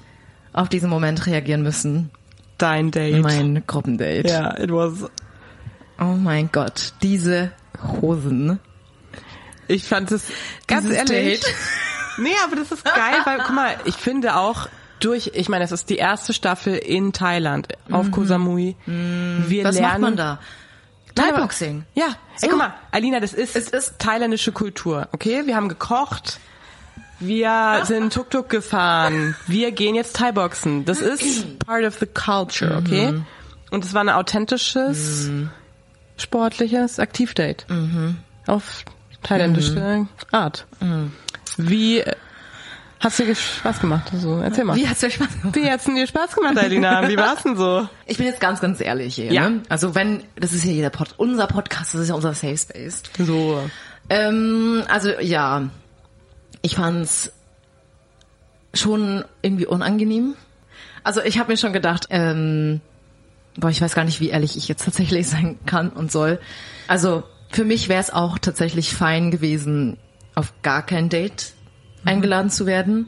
auf 0.52 0.68
diesen 0.70 0.90
Moment 0.90 1.26
reagieren 1.28 1.62
müssen. 1.62 2.10
Dein 2.58 2.92
Date. 2.92 3.22
Mein 3.22 3.64
Gruppendate. 3.68 4.28
ja, 4.28 4.58
it 4.58 4.72
was. 4.72 5.10
Oh 6.00 6.16
mein 6.16 6.50
Gott, 6.52 6.94
diese 7.04 7.52
Hosen. 8.02 8.60
Ich 9.70 9.86
fand 9.86 10.12
es 10.12 10.24
ganz 10.68 10.90
ehrlich. 10.90 11.40
Date. 11.42 11.54
Nee, 12.22 12.34
aber 12.46 12.58
das 12.58 12.70
ist 12.74 12.84
geil, 12.84 13.16
weil 13.24 13.38
guck 13.38 13.56
mal, 13.56 13.78
ich 13.86 13.96
finde 13.96 14.36
auch 14.36 14.68
durch, 15.00 15.32
ich 15.36 15.48
meine, 15.48 15.64
es 15.64 15.72
ist 15.72 15.90
die 15.90 15.96
erste 15.96 16.34
Staffel 16.34 16.76
in 16.76 17.14
Thailand 17.14 17.70
auf 17.90 18.12
Koh 18.12 18.26
Samui. 18.26 18.76
Wir 18.86 18.94
Mhm. 18.94 19.64
Was 19.64 19.76
lernen 19.76 19.92
macht 19.92 20.02
man 20.02 20.16
da? 20.18 20.40
Thai-Boxing. 21.16 21.86
Ja, 21.94 22.08
So. 22.36 22.48
ey, 22.48 22.50
guck 22.50 22.58
mal, 22.58 22.74
Alina, 22.92 23.22
das 23.22 23.34
ist, 23.34 23.56
Es 23.56 23.70
ist- 23.70 24.00
thailändische 24.00 24.52
Kultur, 24.52 25.08
okay? 25.14 25.44
Wir 25.46 25.56
haben 25.56 25.70
gekocht, 25.70 26.40
wir 27.22 27.84
sind 27.86 28.12
Tuk-Tuk 28.14 28.50
gefahren, 28.50 29.38
wir 29.48 29.72
gehen 29.72 29.96
jetzt 29.96 30.18
Thai-Boxen. 30.18 30.84
Das 30.84 31.00
ist 31.00 31.60
part 31.66 31.86
of 31.86 32.00
the 32.00 32.06
culture, 32.06 32.76
okay? 32.76 33.14
Mhm. 33.14 33.26
Und 33.72 33.86
es 33.86 33.94
war 33.94 34.02
ein 34.02 34.10
authentisches, 34.10 35.30
sportliches 36.18 37.00
Aktivdate. 37.00 37.66
Auf 38.46 38.84
thailändische 39.24 39.74
Mhm. 39.80 40.08
Art. 40.32 40.66
Wie 41.58 42.00
äh, 42.00 42.16
hast 43.00 43.20
dir 43.20 43.34
Spaß 43.36 43.80
gemacht? 43.80 44.10
Also, 44.14 44.40
erzähl 44.40 44.64
mal. 44.64 44.76
Wie 44.76 44.88
hat's 44.88 45.00
dir 45.00 45.10
Spaß 45.10 45.42
gemacht? 45.42 45.56
Wie 45.56 45.70
hat's 45.70 45.84
denn 45.86 45.96
dir 45.96 46.08
Spaß 46.08 46.36
gemacht, 46.36 46.58
Alina? 46.58 47.08
Wie 47.08 47.18
war's 47.18 47.44
denn 47.44 47.56
so? 47.58 47.88
Ich 48.06 48.18
bin 48.18 48.26
jetzt 48.28 48.40
ganz, 48.40 48.62
ganz 48.62 48.82
ehrlich 48.82 49.16
hier. 49.16 49.32
Ja. 49.32 49.50
Ne? 49.50 49.62
Also 49.70 49.96
wenn, 49.96 50.24
das 50.36 50.54
ist 50.54 50.64
ja 50.66 50.72
jeder 50.72 50.90
Pod, 50.90 51.16
unser 51.18 51.48
Podcast, 51.48 51.94
das 51.94 52.02
ist 52.02 52.10
ja 52.10 52.16
unser 52.16 52.34
Safe 52.34 52.58
Space. 52.58 53.04
So. 53.18 53.62
Ähm, 54.10 54.84
also 54.90 55.10
ja, 55.20 55.70
ich 56.62 56.76
fand's 56.76 57.32
schon 58.74 59.24
irgendwie 59.42 59.66
unangenehm. 59.66 60.36
Also 61.04 61.22
ich 61.22 61.40
habe 61.40 61.52
mir 61.52 61.58
schon 61.58 61.74
gedacht, 61.74 62.08
ähm, 62.10 62.82
boah, 63.58 63.70
ich 63.70 63.82
weiß 63.82 63.96
gar 63.96 64.04
nicht, 64.04 64.20
wie 64.20 64.30
ehrlich 64.30 64.58
ich 64.58 64.68
jetzt 64.68 64.86
tatsächlich 64.86 65.28
sein 65.30 65.58
kann 65.66 65.90
und 65.90 66.12
soll. 66.12 66.40
Also 66.88 67.24
für 67.50 67.66
mich 67.66 67.90
wäre 67.90 68.02
es 68.02 68.12
auch 68.12 68.38
tatsächlich 68.38 68.94
fein 68.94 69.32
gewesen, 69.32 69.98
auf 70.36 70.54
gar 70.62 70.86
kein 70.86 71.10
Date 71.10 71.54
eingeladen 72.06 72.50
zu 72.50 72.66
werden. 72.66 73.08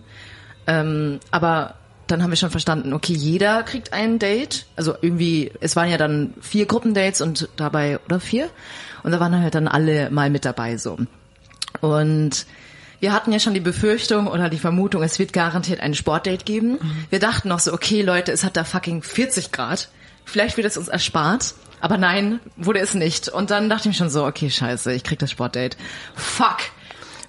Ähm, 0.68 1.20
aber 1.32 1.76
dann 2.08 2.22
haben 2.22 2.30
wir 2.30 2.38
schon 2.38 2.52
verstanden, 2.52 2.94
okay, 2.94 3.14
jeder 3.14 3.64
kriegt 3.64 3.94
ein 3.94 4.20
Date. 4.20 4.66
Also 4.76 4.96
irgendwie, 5.02 5.52
es 5.62 5.76
waren 5.76 5.90
ja 5.90 5.98
dann 5.98 6.34
vier 6.42 6.66
Gruppendates 6.66 7.22
und 7.22 7.50
dabei, 7.56 8.00
oder 8.06 8.20
vier? 8.20 8.50
Und 9.04 9.12
da 9.12 9.20
waren 9.20 9.42
halt 9.42 9.56
dann 9.56 9.68
alle 9.68 10.10
mal 10.12 10.30
mit 10.30 10.44
dabei 10.46 10.78
so. 10.78 10.98
Und 11.80 12.46
wir 13.00 13.14
hatten 13.14 13.32
ja 13.32 13.40
schon 13.40 13.54
die 13.54 13.62
Befürchtung 13.62 14.28
oder 14.28 14.50
die 14.50 14.60
Vermutung, 14.60 15.02
es 15.02 15.18
wird 15.18 15.34
garantiert 15.34 15.80
ein 15.80 15.96
Sportdate 15.96 16.46
geben. 16.46 16.78
Wir 17.10 17.20
dachten 17.20 17.48
noch 17.48 17.60
so, 17.60 17.74
okay 17.74 18.02
Leute, 18.02 18.32
es 18.32 18.44
hat 18.44 18.58
da 18.58 18.64
fucking 18.64 19.02
40 19.02 19.52
Grad. 19.52 19.90
Vielleicht 20.26 20.58
wird 20.58 20.68
es 20.68 20.78
uns 20.78 20.88
erspart. 20.88 21.56
Aber 21.82 21.98
nein, 21.98 22.40
wurde 22.56 22.80
es 22.80 22.94
nicht. 22.94 23.28
Und 23.28 23.50
dann 23.50 23.70
dachte 23.70 23.82
ich 23.82 23.96
mir 23.96 23.98
schon 23.98 24.10
so, 24.10 24.26
okay, 24.26 24.50
scheiße, 24.50 24.94
ich 24.94 25.04
krieg 25.04 25.20
das 25.20 25.32
Sportdate. 25.32 25.78
Fuck. 26.16 26.58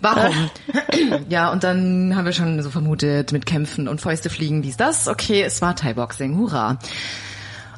Warum? 0.01 0.51
ja, 1.29 1.51
und 1.51 1.65
dann 1.65 2.15
haben 2.17 2.25
wir 2.25 2.33
schon 2.33 2.63
so 2.63 2.71
vermutet, 2.71 3.33
mit 3.33 3.47
Kämpfen 3.47 3.89
und 3.89 4.01
Fäuste 4.01 4.31
fliegen, 4.31 4.61
dies, 4.61 4.77
das. 4.77 5.09
Okay, 5.09 5.43
es 5.43 5.63
war 5.63 5.77
Thai-Boxing, 5.77 6.37
hurra. 6.37 6.79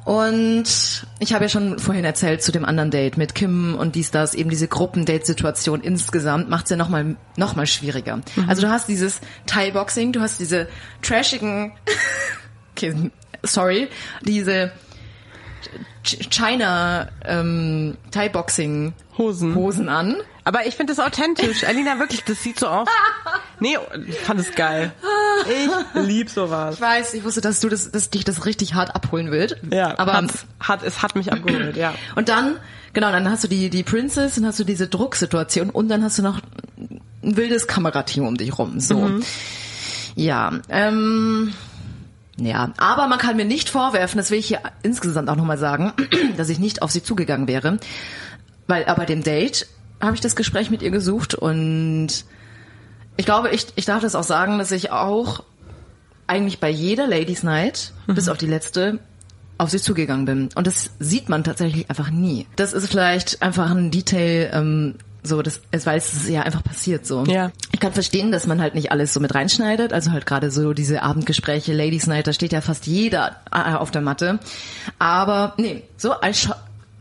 Und 0.04 1.06
ich 1.18 1.32
habe 1.32 1.44
ja 1.44 1.48
schon 1.48 1.78
vorhin 1.78 2.04
erzählt 2.04 2.42
zu 2.42 2.52
dem 2.52 2.64
anderen 2.64 2.90
Date 2.90 3.16
mit 3.16 3.34
Kim 3.34 3.74
und 3.74 3.94
dies, 3.94 4.10
das, 4.10 4.34
eben 4.34 4.50
diese 4.50 4.68
Gruppendate-Situation 4.68 5.80
insgesamt 5.80 6.50
macht 6.50 6.64
es 6.64 6.70
ja 6.70 6.76
nochmal 6.76 7.16
noch 7.36 7.56
mal 7.56 7.66
schwieriger. 7.66 8.20
Also 8.46 8.62
du 8.62 8.68
hast 8.68 8.86
dieses 8.88 9.20
Thai-Boxing, 9.46 10.12
du 10.12 10.20
hast 10.20 10.40
diese 10.40 10.68
trashigen, 11.00 11.72
okay, 12.76 13.10
sorry, 13.42 13.88
diese 14.22 14.72
China 16.02 17.08
ähm, 17.24 17.96
Thai-Boxing 18.10 18.92
Hosen. 19.16 19.54
Hosen 19.54 19.88
an. 19.88 20.16
Aber 20.44 20.66
ich 20.66 20.74
finde 20.74 20.94
das 20.94 21.04
authentisch. 21.04 21.64
Alina, 21.64 21.98
wirklich, 21.98 22.24
das 22.24 22.42
sieht 22.42 22.58
so 22.60 22.66
aus. 22.66 22.88
Nee, 23.60 23.78
ich 24.06 24.18
fand 24.18 24.40
es 24.40 24.54
geil. 24.54 24.92
Ich 25.48 26.02
lieb 26.02 26.28
sowas. 26.28 26.74
Ich 26.74 26.80
weiß, 26.80 27.14
ich 27.14 27.24
wusste, 27.24 27.40
dass 27.40 27.60
du 27.60 27.68
das, 27.68 27.90
dass 27.90 28.10
dich 28.10 28.24
das 28.24 28.44
richtig 28.44 28.74
hart 28.74 28.94
abholen 28.94 29.30
wird. 29.30 29.56
Ja, 29.70 29.98
aber 29.98 30.14
hat, 30.14 30.30
hat, 30.60 30.82
es 30.82 31.02
hat 31.02 31.14
mich 31.16 31.32
abgeholt, 31.32 31.76
ja. 31.76 31.94
und 32.14 32.28
dann, 32.28 32.56
genau, 32.92 33.10
dann 33.10 33.30
hast 33.30 33.44
du 33.44 33.48
die 33.48 33.70
die 33.70 33.82
Princess, 33.82 34.34
dann 34.34 34.46
hast 34.46 34.58
du 34.58 34.64
diese 34.64 34.88
Drucksituation 34.88 35.70
und 35.70 35.88
dann 35.88 36.02
hast 36.02 36.18
du 36.18 36.22
noch 36.22 36.40
ein 36.76 37.36
wildes 37.36 37.66
Kamerateam 37.66 38.26
um 38.26 38.36
dich 38.36 38.58
rum. 38.58 38.80
So, 38.80 39.20
ja, 40.14 40.52
ähm, 40.68 41.54
ja, 42.36 42.72
aber 42.76 43.06
man 43.06 43.18
kann 43.18 43.36
mir 43.36 43.44
nicht 43.44 43.68
vorwerfen, 43.68 44.18
das 44.18 44.30
will 44.30 44.38
ich 44.38 44.46
hier 44.46 44.60
insgesamt 44.82 45.28
auch 45.28 45.36
nochmal 45.36 45.58
sagen, 45.58 45.92
dass 46.36 46.48
ich 46.48 46.58
nicht 46.58 46.82
auf 46.82 46.90
sie 46.90 47.02
zugegangen 47.02 47.46
wäre, 47.46 47.78
weil 48.66 48.84
aber 48.86 49.06
dem 49.06 49.22
Date 49.22 49.68
habe 50.00 50.14
ich 50.14 50.20
das 50.20 50.36
Gespräch 50.36 50.70
mit 50.70 50.82
ihr 50.82 50.90
gesucht 50.90 51.34
und 51.34 52.24
ich 53.16 53.24
glaube, 53.24 53.50
ich, 53.50 53.66
ich 53.76 53.84
darf 53.84 54.02
das 54.02 54.14
auch 54.14 54.24
sagen, 54.24 54.58
dass 54.58 54.72
ich 54.72 54.90
auch 54.90 55.44
eigentlich 56.26 56.58
bei 56.58 56.70
jeder 56.70 57.06
Ladies 57.06 57.42
Night, 57.42 57.92
bis 58.06 58.28
auf 58.28 58.38
die 58.38 58.46
letzte, 58.46 58.98
auf 59.58 59.70
sie 59.70 59.80
zugegangen 59.80 60.24
bin. 60.24 60.48
Und 60.54 60.66
das 60.66 60.90
sieht 60.98 61.28
man 61.28 61.44
tatsächlich 61.44 61.88
einfach 61.88 62.10
nie. 62.10 62.46
Das 62.56 62.72
ist 62.72 62.88
vielleicht 62.88 63.42
einfach 63.42 63.70
ein 63.70 63.90
Detail, 63.90 64.50
ähm, 64.52 64.94
so, 65.26 65.40
das, 65.40 65.60
es, 65.70 65.86
weil 65.86 65.96
es 65.96 66.12
ist 66.12 66.28
ja 66.28 66.42
einfach 66.42 66.62
passiert 66.62 67.06
so. 67.06 67.24
Ja. 67.24 67.50
Ich 67.72 67.80
kann 67.80 67.92
verstehen, 67.94 68.30
dass 68.30 68.46
man 68.46 68.60
halt 68.60 68.74
nicht 68.74 68.92
alles 68.92 69.14
so 69.14 69.20
mit 69.20 69.34
reinschneidet. 69.34 69.92
Also 69.92 70.12
halt 70.12 70.26
gerade 70.26 70.50
so 70.50 70.74
diese 70.74 71.02
Abendgespräche, 71.02 71.72
Ladies 71.72 72.06
Night, 72.06 72.26
da 72.26 72.32
steht 72.32 72.52
ja 72.52 72.60
fast 72.60 72.86
jeder 72.86 73.36
äh, 73.50 73.74
auf 73.74 73.90
der 73.90 74.02
Matte. 74.02 74.38
Aber 74.98 75.54
nee, 75.56 75.82
so 75.96 76.12
I 76.24 76.34
shot, 76.34 76.56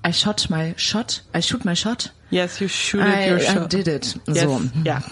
I 0.08 0.14
shot 0.14 0.50
my 0.50 0.74
shot, 0.78 1.24
I 1.38 1.42
shoot 1.42 1.66
my 1.66 1.76
shot. 1.76 2.14
Yes, 2.30 2.60
you 2.60 2.68
shoot 2.70 3.02
it, 3.02 3.08
I, 3.08 3.30
your 3.30 3.40
I 3.40 3.42
shot. 3.42 3.72
did 3.72 3.88
it. 3.88 4.18
Yes. 4.28 4.42
So. 4.42 4.62
Ja. 4.84 5.04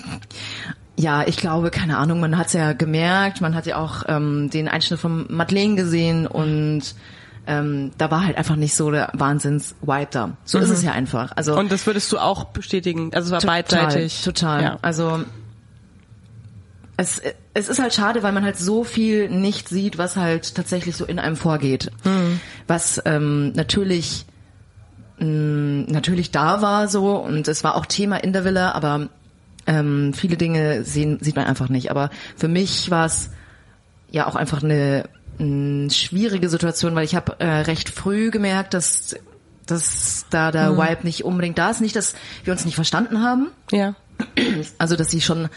Ja, 0.97 1.25
ich 1.25 1.37
glaube, 1.37 1.71
keine 1.71 1.97
Ahnung, 1.97 2.19
man 2.19 2.37
hat's 2.37 2.53
ja 2.53 2.73
gemerkt, 2.73 3.41
man 3.41 3.55
hat 3.55 3.65
ja 3.65 3.77
auch 3.77 4.03
ähm, 4.07 4.51
den 4.51 4.67
Einschnitt 4.67 4.99
von 4.99 5.25
Madeleine 5.29 5.75
gesehen 5.75 6.27
und 6.27 6.93
ähm, 7.47 7.91
da 7.97 8.11
war 8.11 8.25
halt 8.25 8.37
einfach 8.37 8.55
nicht 8.55 8.75
so 8.75 8.91
der 8.91 9.09
Wahnsinns-Vibe 9.13 10.07
da. 10.11 10.37
So 10.45 10.59
ist 10.59 10.69
es 10.69 10.83
ja 10.83 10.91
einfach. 10.91 11.31
Also 11.35 11.57
Und 11.57 11.71
das 11.71 11.85
würdest 11.87 12.11
du 12.11 12.19
auch 12.19 12.45
bestätigen. 12.45 13.11
Also 13.13 13.27
es 13.35 13.43
war 13.43 13.51
beidseitig. 13.53 14.23
Total. 14.23 14.61
Ja. 14.63 14.79
Also 14.81 15.23
es, 16.97 17.21
es 17.53 17.67
ist 17.67 17.79
halt 17.79 17.93
schade, 17.93 18.21
weil 18.23 18.31
man 18.31 18.43
halt 18.43 18.57
so 18.57 18.83
viel 18.83 19.29
nicht 19.29 19.69
sieht, 19.69 19.97
was 19.97 20.17
halt 20.17 20.55
tatsächlich 20.55 20.95
so 20.95 21.05
in 21.05 21.19
einem 21.19 21.35
vorgeht. 21.35 21.91
Mhm. 22.03 22.39
Was 22.67 23.01
ähm, 23.05 23.53
natürlich 23.53 24.25
mh, 25.17 25.91
natürlich 25.91 26.31
da 26.31 26.61
war 26.61 26.87
so 26.87 27.15
und 27.15 27.47
es 27.47 27.63
war 27.63 27.75
auch 27.75 27.85
Thema 27.85 28.17
in 28.17 28.33
der 28.33 28.43
Villa, 28.43 28.73
aber 28.73 29.09
ähm, 29.67 30.13
viele 30.13 30.37
Dinge 30.37 30.83
sehen, 30.83 31.19
sieht 31.21 31.35
man 31.35 31.45
einfach 31.45 31.69
nicht. 31.69 31.91
Aber 31.91 32.09
für 32.35 32.47
mich 32.47 32.91
war 32.91 33.05
es 33.05 33.29
ja 34.09 34.27
auch 34.27 34.35
einfach 34.35 34.63
eine, 34.63 35.09
mh, 35.41 35.89
schwierige 35.91 36.49
Situation, 36.49 36.95
weil 36.95 37.05
ich 37.05 37.15
habe 37.15 37.39
äh, 37.39 37.45
recht 37.61 37.89
früh 37.89 38.31
gemerkt, 38.31 38.73
dass 38.73 39.15
dass 39.67 40.25
da 40.29 40.51
der 40.51 40.77
Vibe 40.77 41.03
nicht 41.03 41.23
unbedingt 41.23 41.57
da 41.57 41.69
ist. 41.69 41.79
Nicht, 41.81 41.95
dass 41.95 42.13
wir 42.43 42.51
uns 42.51 42.65
nicht 42.65 42.75
verstanden 42.75 43.21
haben, 43.23 43.51
Ja. 43.71 43.95
also, 44.79 44.95
dass 44.95 45.09
sie 45.11 45.21
schon 45.21 45.47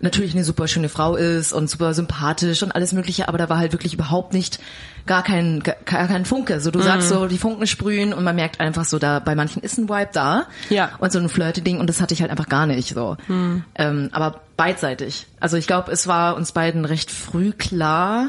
natürlich 0.00 0.34
eine 0.34 0.42
super 0.42 0.66
schöne 0.68 0.88
Frau 0.88 1.16
ist 1.16 1.52
und 1.52 1.68
super 1.70 1.92
sympathisch 1.94 2.62
und 2.62 2.74
alles 2.74 2.92
mögliche, 2.92 3.28
aber 3.28 3.38
da 3.38 3.48
war 3.48 3.58
halt 3.58 3.72
wirklich 3.72 3.94
überhaupt 3.94 4.32
nicht 4.32 4.58
gar 5.06 5.22
kein, 5.22 5.60
gar, 5.62 5.74
kein 5.84 6.24
Funke. 6.24 6.60
So, 6.60 6.70
du 6.72 6.80
sagst 6.80 7.08
so, 7.08 7.26
die 7.26 7.38
Funken 7.38 7.66
sprühen 7.68 8.12
und 8.14 8.24
man 8.24 8.34
merkt 8.36 8.58
einfach 8.60 8.84
so, 8.84 8.98
da 8.98 9.18
bei 9.20 9.34
manchen 9.36 9.62
ist 9.62 9.78
ein 9.78 9.88
Vibe 9.88 10.10
da. 10.12 10.46
Ja. 10.70 10.90
Und 10.98 11.12
so 11.12 11.18
ein 11.20 11.28
Flirte-Ding 11.28 11.78
und 11.78 11.88
das 11.88 12.00
hatte 12.00 12.14
ich 12.14 12.20
halt 12.22 12.30
einfach 12.32 12.48
gar 12.48 12.66
nicht 12.66 12.94
so. 12.94 13.16
Ähm, 13.28 14.08
aber 14.12 14.40
beidseitig. 14.56 15.26
Also 15.40 15.56
ich 15.56 15.66
glaube, 15.66 15.92
es 15.92 16.06
war 16.08 16.36
uns 16.36 16.50
beiden 16.52 16.84
recht 16.84 17.10
früh 17.10 17.52
klar, 17.52 18.28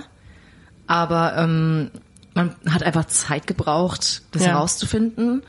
aber 0.87 1.35
ähm, 1.37 1.91
man 2.33 2.55
hat 2.69 2.83
einfach 2.83 3.05
Zeit 3.05 3.47
gebraucht, 3.47 4.23
das 4.31 4.41
Ja. 4.43 4.49
herauszufinden. 4.49 5.43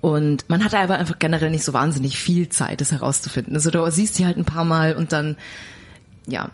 Und 0.00 0.48
man 0.48 0.64
hatte 0.64 0.78
aber 0.78 0.96
einfach 0.98 1.18
generell 1.18 1.50
nicht 1.50 1.64
so 1.64 1.72
wahnsinnig 1.72 2.18
viel 2.18 2.48
Zeit, 2.48 2.80
das 2.80 2.90
herauszufinden. 2.92 3.54
Also 3.54 3.70
du 3.70 3.88
siehst 3.90 4.16
sie 4.16 4.26
halt 4.26 4.36
ein 4.36 4.44
paar 4.44 4.64
Mal 4.64 4.96
und 4.96 5.12
dann, 5.12 5.36
ja. 6.26 6.50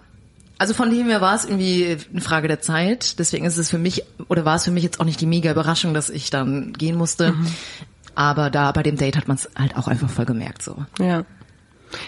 Also 0.58 0.74
von 0.74 0.90
dem 0.90 1.08
her 1.08 1.20
war 1.20 1.34
es 1.34 1.44
irgendwie 1.44 1.96
eine 2.12 2.20
Frage 2.20 2.46
der 2.46 2.60
Zeit. 2.60 3.18
Deswegen 3.18 3.46
ist 3.46 3.56
es 3.56 3.70
für 3.70 3.78
mich, 3.78 4.04
oder 4.28 4.44
war 4.44 4.56
es 4.56 4.64
für 4.64 4.70
mich 4.70 4.84
jetzt 4.84 5.00
auch 5.00 5.04
nicht 5.04 5.20
die 5.20 5.26
mega 5.26 5.50
Überraschung, 5.50 5.94
dass 5.94 6.10
ich 6.10 6.30
dann 6.30 6.72
gehen 6.74 6.96
musste. 6.96 7.34
Aber 8.14 8.50
da 8.50 8.70
bei 8.72 8.82
dem 8.82 8.96
Date 8.96 9.16
hat 9.16 9.26
man 9.28 9.38
es 9.38 9.48
halt 9.56 9.76
auch 9.76 9.88
einfach 9.88 10.10
voll 10.10 10.26
gemerkt 10.26 10.62
so. 10.62 10.76
Ja. 11.00 11.24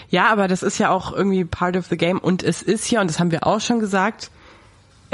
Ja, 0.09 0.31
aber 0.31 0.47
das 0.47 0.63
ist 0.63 0.77
ja 0.77 0.89
auch 0.89 1.11
irgendwie 1.11 1.43
part 1.43 1.75
of 1.75 1.87
the 1.87 1.97
game 1.97 2.17
und 2.19 2.43
es 2.43 2.61
ist 2.61 2.89
ja, 2.89 3.01
und 3.01 3.07
das 3.09 3.19
haben 3.19 3.31
wir 3.31 3.45
auch 3.45 3.61
schon 3.61 3.79
gesagt, 3.79 4.31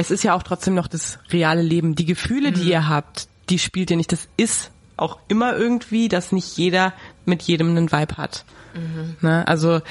es 0.02 0.12
ist 0.12 0.24
ja 0.24 0.34
auch 0.34 0.44
trotzdem 0.44 0.74
noch 0.76 0.88
das 0.88 1.20
reale 1.32 1.62
Leben. 1.62 1.96
Die 1.96 2.06
Gefühle, 2.06 2.52
die 2.52 2.64
ihr 2.70 2.90
habt, 2.90 3.28
die 3.50 3.60
spielt 3.60 3.92
ihr 3.92 3.98
nicht. 3.98 4.12
Das 4.12 4.28
ist 4.38 4.72
auch 4.98 5.18
immer 5.28 5.56
irgendwie, 5.56 6.10
dass 6.10 6.32
nicht 6.32 6.58
jeder 6.58 6.94
mit 7.26 7.42
jedem 7.44 7.70
einen 7.70 7.92
Vibe 7.92 8.18
hat. 8.18 8.44
Ne? 9.22 9.48
Also, 9.48 9.82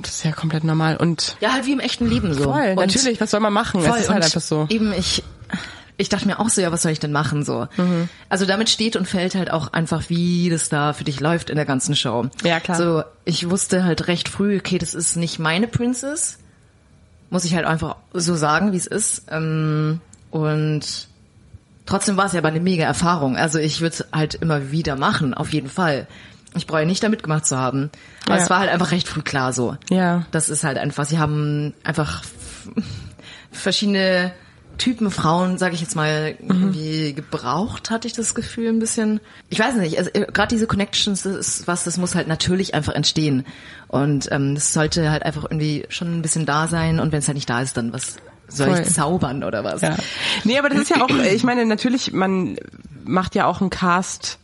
das 0.00 0.16
ist 0.16 0.24
ja 0.24 0.32
komplett 0.32 0.64
normal 0.64 0.96
und 0.96 1.36
Ja, 1.40 1.52
halt 1.52 1.66
wie 1.66 1.72
im 1.72 1.80
echten 1.80 2.08
Leben 2.08 2.34
so. 2.34 2.44
voll, 2.44 2.70
Und 2.70 2.76
natürlich, 2.76 3.20
was 3.20 3.30
soll 3.30 3.40
man 3.40 3.52
machen? 3.52 3.82
Voll. 3.82 3.96
Es 3.96 4.04
ist 4.04 4.10
halt 4.10 4.24
einfach 4.24 4.40
so. 4.40 4.66
Eben 4.68 4.92
ich, 4.92 5.22
ich 5.96 6.08
dachte 6.08 6.26
mir 6.26 6.40
auch 6.40 6.48
so, 6.48 6.60
ja, 6.60 6.72
was 6.72 6.82
soll 6.82 6.92
ich 6.92 6.98
denn 6.98 7.12
machen 7.12 7.44
so? 7.44 7.68
Mhm. 7.76 8.08
Also 8.28 8.46
damit 8.46 8.68
steht 8.70 8.96
und 8.96 9.06
fällt 9.06 9.34
halt 9.34 9.50
auch 9.50 9.72
einfach, 9.72 10.08
wie 10.08 10.48
das 10.50 10.68
da 10.68 10.92
für 10.92 11.04
dich 11.04 11.20
läuft 11.20 11.50
in 11.50 11.56
der 11.56 11.66
ganzen 11.66 11.94
Show. 11.94 12.26
Ja, 12.42 12.58
klar. 12.58 12.76
So, 12.76 13.02
ich 13.24 13.48
wusste 13.50 13.84
halt 13.84 14.08
recht 14.08 14.28
früh, 14.28 14.56
okay, 14.56 14.78
das 14.78 14.94
ist 14.94 15.16
nicht 15.16 15.38
meine 15.38 15.68
Princess. 15.68 16.38
Muss 17.32 17.44
ich 17.46 17.54
halt 17.54 17.64
einfach 17.64 17.96
so 18.12 18.36
sagen, 18.36 18.72
wie 18.72 18.76
es 18.76 18.86
ist. 18.86 19.24
Ähm, 19.30 20.00
und 20.30 20.82
trotzdem 21.86 22.18
war 22.18 22.26
es 22.26 22.32
ja 22.34 22.40
aber 22.40 22.48
eine 22.48 22.60
mega 22.60 22.84
Erfahrung. 22.84 23.38
Also 23.38 23.58
ich 23.58 23.80
würde 23.80 23.94
es 23.94 24.04
halt 24.12 24.34
immer 24.34 24.70
wieder 24.70 24.96
machen, 24.96 25.32
auf 25.32 25.50
jeden 25.54 25.70
Fall. 25.70 26.06
Ich 26.54 26.66
brauche 26.66 26.84
nicht 26.84 27.02
da 27.02 27.08
mitgemacht 27.08 27.46
zu 27.46 27.56
haben. 27.56 27.90
Aber 28.26 28.36
Ja. 28.36 28.42
es 28.42 28.50
war 28.50 28.58
halt 28.58 28.68
einfach 28.70 28.90
recht 28.90 29.08
früh 29.08 29.22
klar 29.22 29.54
so. 29.54 29.78
Ja. 29.88 30.26
Das 30.30 30.50
ist 30.50 30.62
halt 30.62 30.76
einfach, 30.76 31.06
sie 31.06 31.18
haben 31.18 31.72
einfach 31.84 32.22
verschiedene 33.50 34.32
Typen 34.82 35.12
Frauen, 35.12 35.58
sage 35.58 35.76
ich 35.76 35.80
jetzt 35.80 35.94
mal, 35.94 36.34
irgendwie 36.40 37.12
gebraucht, 37.12 37.92
hatte 37.92 38.08
ich 38.08 38.14
das 38.14 38.34
Gefühl 38.34 38.68
ein 38.68 38.80
bisschen. 38.80 39.20
Ich 39.48 39.60
weiß 39.60 39.76
nicht, 39.76 39.96
also 39.96 40.10
gerade 40.10 40.48
diese 40.48 40.66
Connections, 40.66 41.22
das 41.22 41.36
ist 41.36 41.68
was, 41.68 41.84
das 41.84 41.98
muss 41.98 42.16
halt 42.16 42.26
natürlich 42.26 42.74
einfach 42.74 42.92
entstehen. 42.92 43.46
Und 43.86 44.26
ähm, 44.32 44.56
das 44.56 44.72
sollte 44.72 45.12
halt 45.12 45.22
einfach 45.22 45.44
irgendwie 45.44 45.86
schon 45.88 46.18
ein 46.18 46.20
bisschen 46.20 46.46
da 46.46 46.66
sein. 46.66 46.98
Und 46.98 47.12
wenn 47.12 47.20
es 47.20 47.28
halt 47.28 47.36
nicht 47.36 47.48
da 47.48 47.62
ist, 47.62 47.76
dann 47.76 47.92
was 47.92 48.16
soll 48.48 48.70
Voll. 48.70 48.80
ich 48.80 48.88
zaubern 48.92 49.44
oder 49.44 49.62
was? 49.62 49.82
Ja. 49.82 49.96
Nee, 50.42 50.58
aber 50.58 50.68
das 50.68 50.80
ist 50.80 50.90
ja 50.90 51.00
auch, 51.00 51.10
ich 51.10 51.44
meine, 51.44 51.64
natürlich, 51.64 52.12
man 52.12 52.56
macht 53.04 53.36
ja 53.36 53.46
auch 53.46 53.60
einen 53.60 53.70
Cast 53.70 54.40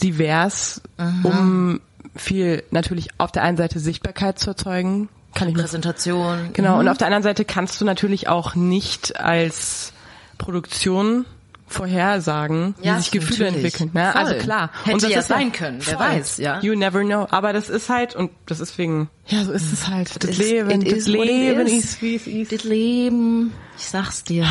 divers, 0.00 0.80
um 1.24 1.80
viel 2.14 2.62
natürlich 2.70 3.08
auf 3.18 3.32
der 3.32 3.42
einen 3.42 3.56
Seite 3.56 3.80
Sichtbarkeit 3.80 4.38
zu 4.38 4.50
erzeugen. 4.50 5.08
Kann 5.38 5.48
ich 5.48 5.54
Präsentation. 5.54 6.50
Genau, 6.52 6.78
und 6.78 6.88
auf 6.88 6.98
der 6.98 7.06
anderen 7.06 7.22
Seite 7.22 7.44
kannst 7.44 7.80
du 7.80 7.84
natürlich 7.84 8.28
auch 8.28 8.54
nicht 8.54 9.18
als 9.20 9.92
Produktion 10.38 11.24
vorhersagen, 11.66 12.74
wie 12.80 12.86
Ja, 12.86 12.98
sich 12.98 13.10
Gefühle 13.10 13.50
natürlich. 13.50 13.74
entwickeln. 13.74 13.90
Ne? 13.92 14.10
Voll. 14.12 14.20
Also 14.22 14.34
klar. 14.36 14.70
Hätte 14.84 14.94
und 14.94 15.02
das 15.02 15.10
ja 15.10 15.22
sein 15.22 15.52
können, 15.52 15.80
wer 15.84 15.98
weiß, 15.98 16.38
ja. 16.38 16.60
You 16.60 16.74
never 16.74 17.02
know. 17.02 17.26
Aber 17.30 17.52
das 17.52 17.68
ist 17.68 17.88
halt, 17.90 18.16
und 18.16 18.30
das 18.46 18.60
ist 18.60 18.78
wegen, 18.78 19.10
ja, 19.26 19.44
so 19.44 19.52
ist 19.52 19.70
es 19.72 19.86
halt. 19.88 20.22
Das 20.24 20.38
Leben, 20.38 20.82
das 20.84 21.06
Leben 21.06 21.66
is. 21.66 21.84
ist, 21.84 22.02
wie 22.02 22.14
es 22.16 22.26
ist. 22.26 22.52
Das 22.52 22.64
Leben, 22.64 23.52
ich 23.76 23.84
sag's 23.84 24.24
dir. 24.24 24.46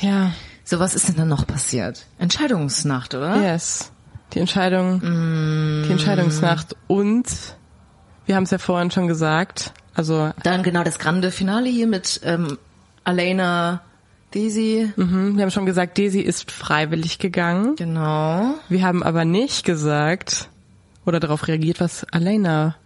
Ja, 0.00 0.32
So, 0.64 0.78
was 0.80 0.94
ist 0.94 1.08
denn 1.08 1.16
dann 1.16 1.28
noch 1.28 1.46
passiert? 1.46 2.06
Entscheidungsnacht, 2.18 3.14
oder? 3.14 3.36
yes. 3.42 3.90
Die 4.32 4.40
Entscheidung, 4.40 4.96
Mm. 4.96 5.82
die 5.86 5.92
Entscheidungsnacht. 5.92 6.74
Und, 6.86 7.26
wir 8.24 8.34
haben 8.36 8.44
es 8.44 8.50
ja 8.50 8.56
vorhin 8.58 8.90
schon 8.90 9.06
gesagt, 9.08 9.74
also 9.94 10.32
Dann 10.42 10.62
genau 10.62 10.82
das 10.82 10.98
grande 10.98 11.30
Finale 11.30 11.68
hier 11.68 11.86
mit 11.86 12.20
ähm, 12.24 12.58
Alena, 13.04 13.82
Daisy. 14.32 14.92
mhm, 14.96 15.36
wir 15.36 15.42
haben 15.42 15.50
schon 15.50 15.66
gesagt, 15.66 15.98
Daisy 15.98 16.20
ist 16.20 16.50
freiwillig 16.50 17.18
gegangen. 17.18 17.76
Genau. 17.76 18.54
Wir 18.68 18.82
haben 18.82 19.02
aber 19.02 19.24
nicht 19.24 19.64
gesagt 19.64 20.48
oder 21.04 21.20
darauf 21.20 21.48
reagiert, 21.48 21.80
was 21.80 22.04
Alena 22.12 22.76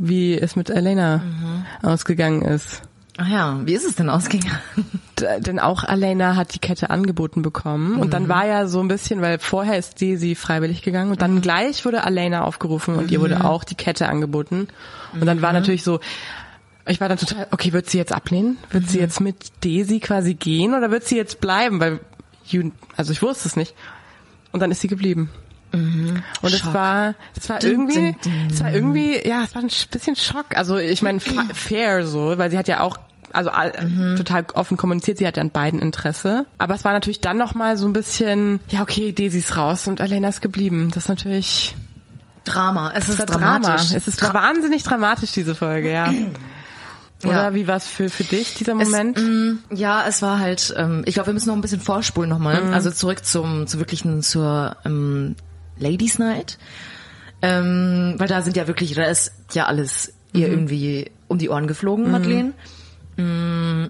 wie 0.00 0.38
es 0.38 0.56
mit 0.56 0.70
Elena 0.70 1.22
ausgegangen 1.82 2.42
ist. 2.42 2.82
Ach 3.22 3.28
ja, 3.28 3.60
wie 3.64 3.74
ist 3.74 3.84
es 3.86 3.96
denn 3.96 4.08
ausgegangen? 4.08 4.58
Denn 5.40 5.58
auch 5.58 5.84
Elena 5.84 6.36
hat 6.36 6.54
die 6.54 6.58
Kette 6.58 6.88
angeboten 6.88 7.42
bekommen 7.42 8.00
und 8.00 8.14
dann 8.14 8.28
war 8.30 8.46
ja 8.46 8.66
so 8.66 8.80
ein 8.80 8.88
bisschen, 8.88 9.20
weil 9.20 9.38
vorher 9.38 9.76
ist 9.76 10.00
Daisy 10.00 10.34
freiwillig 10.34 10.80
gegangen 10.80 11.10
und 11.10 11.20
dann 11.20 11.42
gleich 11.42 11.84
wurde 11.84 11.98
Elena 11.98 12.42
aufgerufen 12.44 12.94
und 12.94 13.10
ihr 13.10 13.20
wurde 13.20 13.44
auch 13.44 13.64
die 13.64 13.74
Kette 13.74 14.08
angeboten 14.08 14.68
und 15.12 15.26
dann 15.26 15.42
war 15.42 15.52
natürlich 15.52 15.82
so, 15.84 16.00
ich 16.86 16.98
war 17.00 17.10
dann 17.10 17.18
total, 17.18 17.46
okay, 17.50 17.74
wird 17.74 17.90
sie 17.90 17.98
jetzt 17.98 18.12
ablehnen? 18.12 18.56
Wird 18.70 18.88
sie 18.88 18.98
jetzt 18.98 19.20
mit 19.20 19.52
Daisy 19.62 20.00
quasi 20.00 20.32
gehen 20.34 20.72
oder 20.74 20.90
wird 20.90 21.04
sie 21.04 21.16
jetzt 21.16 21.40
bleiben? 21.42 21.78
Weil, 21.78 22.00
also 22.96 23.12
ich 23.12 23.20
wusste 23.20 23.46
es 23.48 23.54
nicht. 23.56 23.74
Und 24.52 24.60
dann 24.60 24.70
ist 24.70 24.80
sie 24.80 24.88
geblieben. 24.88 25.30
Und 25.72 26.22
es 26.42 26.58
Schock. 26.60 26.74
war, 26.74 27.14
es 27.36 27.48
war 27.48 27.62
irgendwie, 27.62 28.16
es 28.50 28.60
war 28.60 28.72
irgendwie, 28.72 29.20
ja, 29.28 29.44
es 29.44 29.54
war 29.54 29.62
ein 29.62 29.68
bisschen 29.92 30.16
Schock. 30.16 30.56
Also 30.56 30.78
ich 30.78 31.02
meine, 31.02 31.20
fa- 31.20 31.46
fair 31.54 32.04
so, 32.06 32.38
weil 32.38 32.50
sie 32.50 32.58
hat 32.58 32.66
ja 32.66 32.80
auch, 32.80 32.96
also 33.32 33.50
all, 33.50 33.72
total 34.16 34.44
offen 34.54 34.76
kommuniziert, 34.76 35.18
sie 35.18 35.26
hat 35.26 35.36
ja 35.36 35.42
an 35.42 35.50
beiden 35.50 35.80
Interesse. 35.80 36.46
Aber 36.58 36.74
es 36.74 36.84
war 36.84 36.92
natürlich 36.92 37.20
dann 37.20 37.36
noch 37.36 37.54
mal 37.54 37.76
so 37.76 37.86
ein 37.86 37.92
bisschen, 37.92 38.60
ja 38.68 38.82
okay, 38.82 39.12
Daisy 39.12 39.38
ist 39.38 39.56
raus 39.56 39.86
und 39.88 40.00
Elena 40.00 40.28
ist 40.28 40.40
geblieben. 40.42 40.90
Das 40.94 41.04
ist 41.04 41.08
natürlich 41.08 41.74
Drama. 42.44 42.92
Es 42.94 43.08
ist 43.08 43.18
das 43.20 43.26
dramatisch. 43.26 43.66
Drama. 43.88 43.96
Es 43.96 44.08
ist 44.08 44.22
wahnsinnig 44.34 44.82
dramatisch 44.82 45.32
diese 45.32 45.54
Folge, 45.54 45.92
ja. 45.92 46.12
Oder 47.22 47.32
Ja. 47.50 47.54
wie 47.54 47.66
war 47.68 47.76
es 47.76 47.86
für 47.86 48.08
für 48.08 48.24
dich 48.24 48.54
dieser 48.54 48.72
Es, 48.80 48.88
Moment? 48.88 49.18
mm, 49.18 49.74
ja, 49.74 50.04
es 50.08 50.22
war 50.22 50.38
halt, 50.38 50.72
ähm, 50.76 51.02
ich 51.04 51.12
glaube, 51.14 51.26
wir 51.28 51.34
müssen 51.34 51.48
noch 51.48 51.54
ein 51.54 51.60
bisschen 51.60 51.80
vorspulen 51.82 52.30
nochmal. 52.30 52.62
Mhm. 52.64 52.72
Also 52.72 52.90
zurück 52.90 53.26
zum, 53.26 53.66
zu 53.66 53.78
wirklichen, 53.78 54.22
zur 54.22 54.74
ähm, 54.86 55.36
Ladies 55.78 56.18
Night. 56.18 56.56
Ähm, 57.42 58.14
weil 58.18 58.28
da 58.28 58.42
sind 58.42 58.56
ja 58.56 58.66
wirklich, 58.66 58.94
da 58.94 59.04
ist 59.04 59.32
ja 59.52 59.66
alles 59.66 60.12
ihr 60.32 60.46
Mhm. 60.46 60.52
irgendwie 60.54 61.10
um 61.28 61.38
die 61.38 61.48
Ohren 61.50 61.66
geflogen, 61.66 62.10
Madeleine. 62.10 62.50
Mm, 62.50 62.54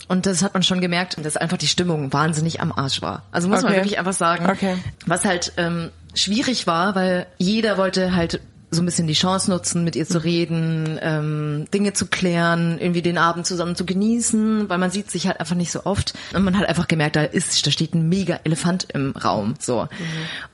Und 0.08 0.26
das 0.26 0.42
hat 0.42 0.54
man 0.54 0.62
schon 0.62 0.80
gemerkt, 0.80 1.16
dass 1.24 1.36
einfach 1.36 1.58
die 1.58 1.66
Stimmung 1.68 2.12
wahnsinnig 2.12 2.60
am 2.60 2.72
Arsch 2.72 3.02
war. 3.02 3.22
Also 3.32 3.48
muss 3.48 3.62
man 3.62 3.72
Okay. 3.72 3.80
wirklich 3.82 3.98
einfach 3.98 4.12
sagen. 4.12 4.46
Okay. 4.48 4.76
Was 5.06 5.24
halt 5.24 5.52
ähm, 5.56 5.90
schwierig 6.14 6.66
war, 6.66 6.94
weil 6.94 7.26
jeder 7.38 7.76
wollte 7.78 8.14
halt 8.14 8.40
so 8.72 8.82
ein 8.82 8.86
bisschen 8.86 9.08
die 9.08 9.14
Chance 9.14 9.50
nutzen, 9.50 9.82
mit 9.82 9.96
ihr 9.96 10.06
zu 10.06 10.22
reden, 10.22 10.96
ähm, 11.02 11.64
Dinge 11.74 11.92
zu 11.92 12.06
klären, 12.06 12.78
irgendwie 12.78 13.02
den 13.02 13.18
Abend 13.18 13.44
zusammen 13.44 13.74
zu 13.74 13.84
genießen, 13.84 14.68
weil 14.68 14.78
man 14.78 14.92
sieht 14.92 15.10
sich 15.10 15.26
halt 15.26 15.40
einfach 15.40 15.56
nicht 15.56 15.72
so 15.72 15.84
oft. 15.86 16.14
Und 16.34 16.44
man 16.44 16.56
hat 16.56 16.68
einfach 16.68 16.86
gemerkt, 16.86 17.16
da 17.16 17.22
ist, 17.24 17.66
da 17.66 17.72
steht 17.72 17.94
ein 17.94 18.08
mega 18.08 18.38
Elefant 18.44 18.86
im 18.94 19.10
Raum. 19.12 19.54
So. 19.58 19.88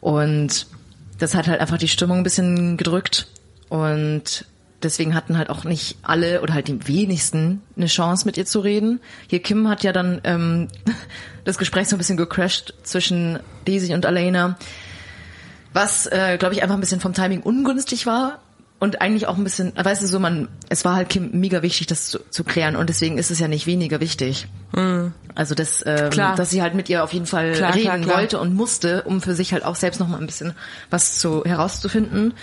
Und 0.01 0.67
das 1.19 1.35
hat 1.35 1.47
halt 1.47 1.61
einfach 1.61 1.77
die 1.79 1.89
Stimmung 1.89 2.19
ein 2.19 2.23
bisschen 2.23 2.79
gedrückt. 2.79 3.27
Und 3.69 4.47
deswegen 4.87 5.15
hatten 5.15 5.37
halt 5.37 5.51
auch 5.51 5.65
nicht 5.65 5.99
alle 6.03 6.41
oder 6.41 6.55
halt 6.55 6.69
die 6.69 6.89
wenigsten 6.89 7.63
eine 7.77 7.87
Chance 7.87 8.25
mit 8.27 8.37
ihr 8.37 8.47
zu 8.47 8.61
reden. 8.61 9.01
Hier 9.29 9.43
Kim 9.43 9.69
hat 9.69 9.83
ja 9.83 9.93
dann 9.93 10.21
ähm, 10.25 10.69
das 11.45 11.59
Gespräch 11.59 11.89
so 11.89 11.97
ein 11.97 11.99
bisschen 11.99 12.17
gecrashed 12.17 12.75
zwischen 12.83 13.39
Daisy 13.67 13.95
und 13.95 14.05
Elena, 14.05 14.57
was 15.73 16.07
äh, 16.07 16.37
glaube 16.39 16.55
ich 16.55 16.63
einfach 16.63 16.77
ein 16.77 16.81
bisschen 16.81 17.01
vom 17.01 17.13
Timing 17.13 17.43
ungünstig 17.43 18.07
war 18.07 18.41
und 18.79 19.01
eigentlich 19.01 19.27
auch 19.27 19.39
ein 19.39 19.45
bisschen, 19.45 19.73
weißt 19.75 20.03
du 20.03 20.07
so, 20.07 20.19
man, 20.19 20.49
es 20.69 20.85
war 20.85 20.97
halt 20.97 21.09
Kim 21.09 21.31
mega 21.33 21.63
wichtig, 21.63 21.87
das 21.87 22.09
zu, 22.09 22.19
zu 22.31 22.45
klären 22.45 22.77
und 22.77 22.89
deswegen 22.89 23.17
ist 23.17 23.31
es 23.31 23.39
ja 23.39 23.49
nicht 23.49 23.67
weniger 23.67 24.01
wichtig. 24.01 24.49
Also 25.35 25.55
das, 25.55 25.83
ähm, 25.87 26.11
Klar. 26.11 26.37
dass 26.37 26.51
sie 26.51 26.61
halt 26.61 26.75
mit 26.75 26.91
ihr 26.91 27.03
auf 27.03 27.13
jeden 27.13 27.25
Fall 27.25 27.53
Klar, 27.53 27.75
reden 27.75 28.03
klar, 28.03 28.19
wollte 28.19 28.39
und 28.39 28.55
musste, 28.55 29.03
um 29.05 29.23
für 29.23 29.35
sich 29.35 29.55
halt 29.55 29.65
auch 29.65 29.77
selbst 29.77 29.99
noch 29.99 30.09
mal 30.09 30.19
ein 30.19 30.27
bisschen 30.27 30.53
was 30.91 31.19
zu 31.19 31.45
herauszufinden. 31.45 32.35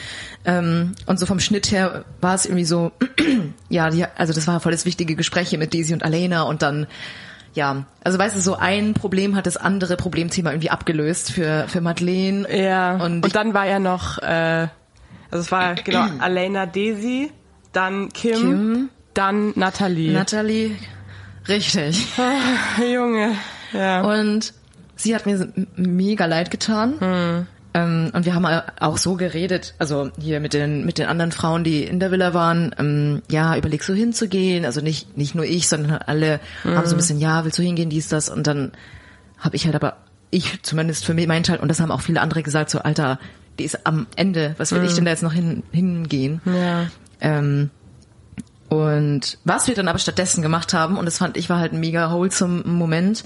Ähm, 0.43 0.93
und 1.06 1.19
so 1.19 1.28
vom 1.28 1.39
Schnitt 1.39 1.72
her 1.72 2.06
war 2.22 2.34
es 2.34 2.46
irgendwie 2.46 2.65
so, 2.65 2.91
ja, 3.69 3.91
die, 3.91 4.06
also 4.15 4.34
das 4.34 4.48
war 4.48 4.60
voll 4.60 4.72
das 4.72 4.86
wichtige 4.86 5.15
Gespräche 5.15 5.60
mit 5.60 5.74
Daisy 5.74 5.93
und 5.93 6.04
Alena 6.04 6.43
und 6.43 6.62
dann 6.63 6.88
ja, 7.56 7.86
also 8.04 8.17
weißt 8.17 8.36
du, 8.36 8.39
so 8.39 8.56
ein 8.56 8.96
Problem 8.96 9.36
hat 9.36 9.46
das 9.46 9.58
andere 9.58 9.96
Problemthema 9.96 10.50
irgendwie 10.50 10.72
abgelöst 10.72 11.32
für 11.32 11.65
für 11.67 11.82
Madeleine. 11.82 12.48
Ja. 12.52 12.96
Und, 12.96 13.24
Und, 13.24 13.36
dann 13.36 13.54
war 13.54 13.67
ja 13.67 13.78
noch, 13.78 14.17
äh, 14.17 14.69
also 15.34 15.41
es 15.41 15.52
war 15.52 15.74
genau 15.76 16.06
Elena 16.24 16.67
Daisy, 16.67 17.32
dann 17.72 18.10
Kim, 18.13 18.34
Kim. 18.36 18.89
dann 19.15 19.54
Natalie. 19.56 20.12
Natalie, 20.13 20.76
richtig. 21.48 22.06
Junge. 22.93 23.36
Ja. 23.74 24.02
Und 24.02 24.54
sie 24.96 25.15
hat 25.15 25.26
mir 25.26 25.52
mega 25.76 26.28
leid 26.28 26.52
getan. 26.52 27.00
Hm. 27.00 27.48
Ähm, 27.76 28.12
und 28.13 28.26
wir 28.26 28.36
haben 28.36 28.46
auch 28.80 28.98
so 29.00 29.15
geredet, 29.15 29.74
also 29.80 30.12
hier 30.19 30.39
mit 30.39 30.54
den 30.54 30.86
mit 30.86 31.00
den 31.00 31.08
anderen 31.08 31.32
Frauen, 31.32 31.63
die 31.63 31.84
in 31.84 32.00
der 32.00 32.12
Villa 32.12 32.36
waren. 32.36 32.76
Ähm, 32.78 33.24
ja, 33.32 33.58
überlegst 33.58 33.89
du 33.89 33.93
hinzugehen? 33.96 34.65
Also 34.65 34.82
nicht 34.82 35.17
nicht 35.17 35.34
nur 35.34 35.46
ich, 35.46 35.67
sondern 35.67 35.93
alle 35.93 36.39
haben 36.63 36.78
Hm. 36.78 36.86
so 36.86 36.93
ein 36.93 36.98
bisschen, 36.98 37.19
ja, 37.19 37.43
willst 37.43 37.58
du 37.58 37.63
hingehen, 37.63 37.89
dies 37.89 38.08
das? 38.08 38.30
Und 38.30 38.46
dann 38.46 38.74
habe 39.39 39.56
ich 39.56 39.65
halt 39.65 39.74
aber 39.74 39.98
ich 40.30 40.62
zumindest 40.62 41.06
für 41.06 41.15
mich 41.15 41.26
meinen 41.28 41.43
Teil 41.43 41.58
und 41.60 41.67
das 41.69 41.80
haben 41.80 41.89
auch 41.91 42.02
viele 42.02 42.22
andere 42.22 42.43
gesagt, 42.43 42.69
so 42.69 42.80
Alter, 42.80 43.17
die 43.60 43.66
ist 43.66 43.86
am 43.86 44.08
Ende. 44.16 44.56
Was 44.58 44.72
will 44.72 44.84
ich 44.84 44.94
denn 44.94 45.06
da 45.06 45.12
jetzt 45.12 45.24
noch 45.24 45.34
hin, 45.34 45.63
hingehen? 45.72 46.42
Hm. 46.44 46.56
Ja. 46.56 46.88
Ähm, 47.22 47.70
und 48.70 49.38
was 49.44 49.68
wir 49.68 49.76
dann 49.76 49.88
aber 49.88 50.00
stattdessen 50.00 50.42
gemacht 50.42 50.74
haben, 50.74 50.98
und 50.98 51.06
das 51.06 51.20
fand 51.20 51.38
ich 51.38 51.50
war 51.50 51.60
halt 51.60 51.74
ein 51.74 51.80
mega 51.80 52.12
wholesome 52.12 52.63
Moment, 52.63 53.24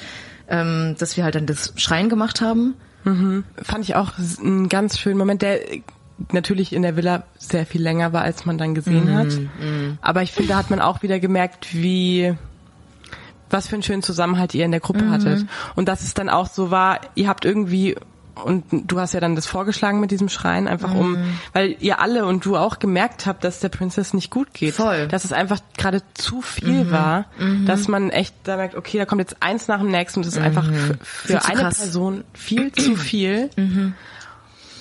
ähm, 0.49 0.95
dass 0.99 1.15
wir 1.15 1.23
halt 1.23 1.35
dann 1.35 1.45
das 1.45 1.73
Schreien 1.77 2.09
gemacht 2.09 2.41
haben. 2.41 2.75
Fand 3.61 3.85
ich 3.85 3.95
auch 3.95 4.13
einen 4.41 4.67
ganz 4.67 4.99
schönen 4.99 5.17
Moment, 5.17 5.41
der 5.41 5.59
natürlich 6.33 6.73
in 6.73 6.81
der 6.81 6.97
Villa 6.97 7.23
sehr 7.37 7.65
viel 7.65 7.81
länger 7.81 8.11
war, 8.11 8.23
als 8.23 8.45
man 8.45 8.57
dann 8.57 8.75
gesehen 8.75 9.15
hat. 9.15 9.27
Aber 10.01 10.23
ich 10.23 10.33
finde, 10.33 10.49
da 10.49 10.57
hat 10.57 10.69
man 10.69 10.81
auch 10.81 11.03
wieder 11.03 11.19
gemerkt, 11.19 11.73
wie 11.73 12.35
was 13.49 13.67
für 13.67 13.75
einen 13.75 13.83
schönen 13.83 14.03
Zusammenhalt 14.03 14.53
ihr 14.53 14.65
in 14.65 14.71
der 14.71 14.81
Gruppe 14.81 15.09
hattet. 15.09 15.45
Und 15.75 15.87
dass 15.87 16.01
es 16.01 16.13
dann 16.13 16.27
auch 16.27 16.47
so 16.47 16.69
war, 16.71 16.99
ihr 17.15 17.29
habt 17.29 17.45
irgendwie 17.45 17.95
und 18.43 18.65
du 18.71 18.99
hast 18.99 19.13
ja 19.13 19.19
dann 19.19 19.35
das 19.35 19.45
vorgeschlagen 19.45 19.99
mit 19.99 20.11
diesem 20.11 20.29
Schreien, 20.29 20.67
einfach 20.67 20.93
um, 20.93 21.17
weil 21.53 21.75
ihr 21.79 21.99
alle 21.99 22.25
und 22.25 22.45
du 22.45 22.57
auch 22.57 22.79
gemerkt 22.79 23.25
habt, 23.25 23.43
dass 23.43 23.59
der 23.59 23.69
Princess 23.69 24.13
nicht 24.13 24.31
gut 24.31 24.53
geht. 24.53 24.75
Voll. 24.75 25.07
Dass 25.07 25.25
es 25.25 25.33
einfach 25.33 25.59
gerade 25.77 26.01
zu 26.13 26.41
viel 26.41 26.91
war, 26.91 27.25
dass 27.65 27.87
man 27.87 28.09
echt 28.09 28.35
da 28.43 28.57
merkt, 28.57 28.75
okay, 28.75 28.97
da 28.97 29.05
kommt 29.05 29.21
jetzt 29.21 29.37
eins 29.41 29.67
nach 29.67 29.79
dem 29.79 29.91
nächsten 29.91 30.19
und 30.19 30.25
es 30.25 30.33
ist 30.33 30.41
einfach 30.41 30.65
für, 31.01 31.45
eine 31.45 31.61
krass. 31.61 31.77
Person 31.79 32.23
viel 32.33 32.71
zu 32.73 32.95
viel. 32.95 33.49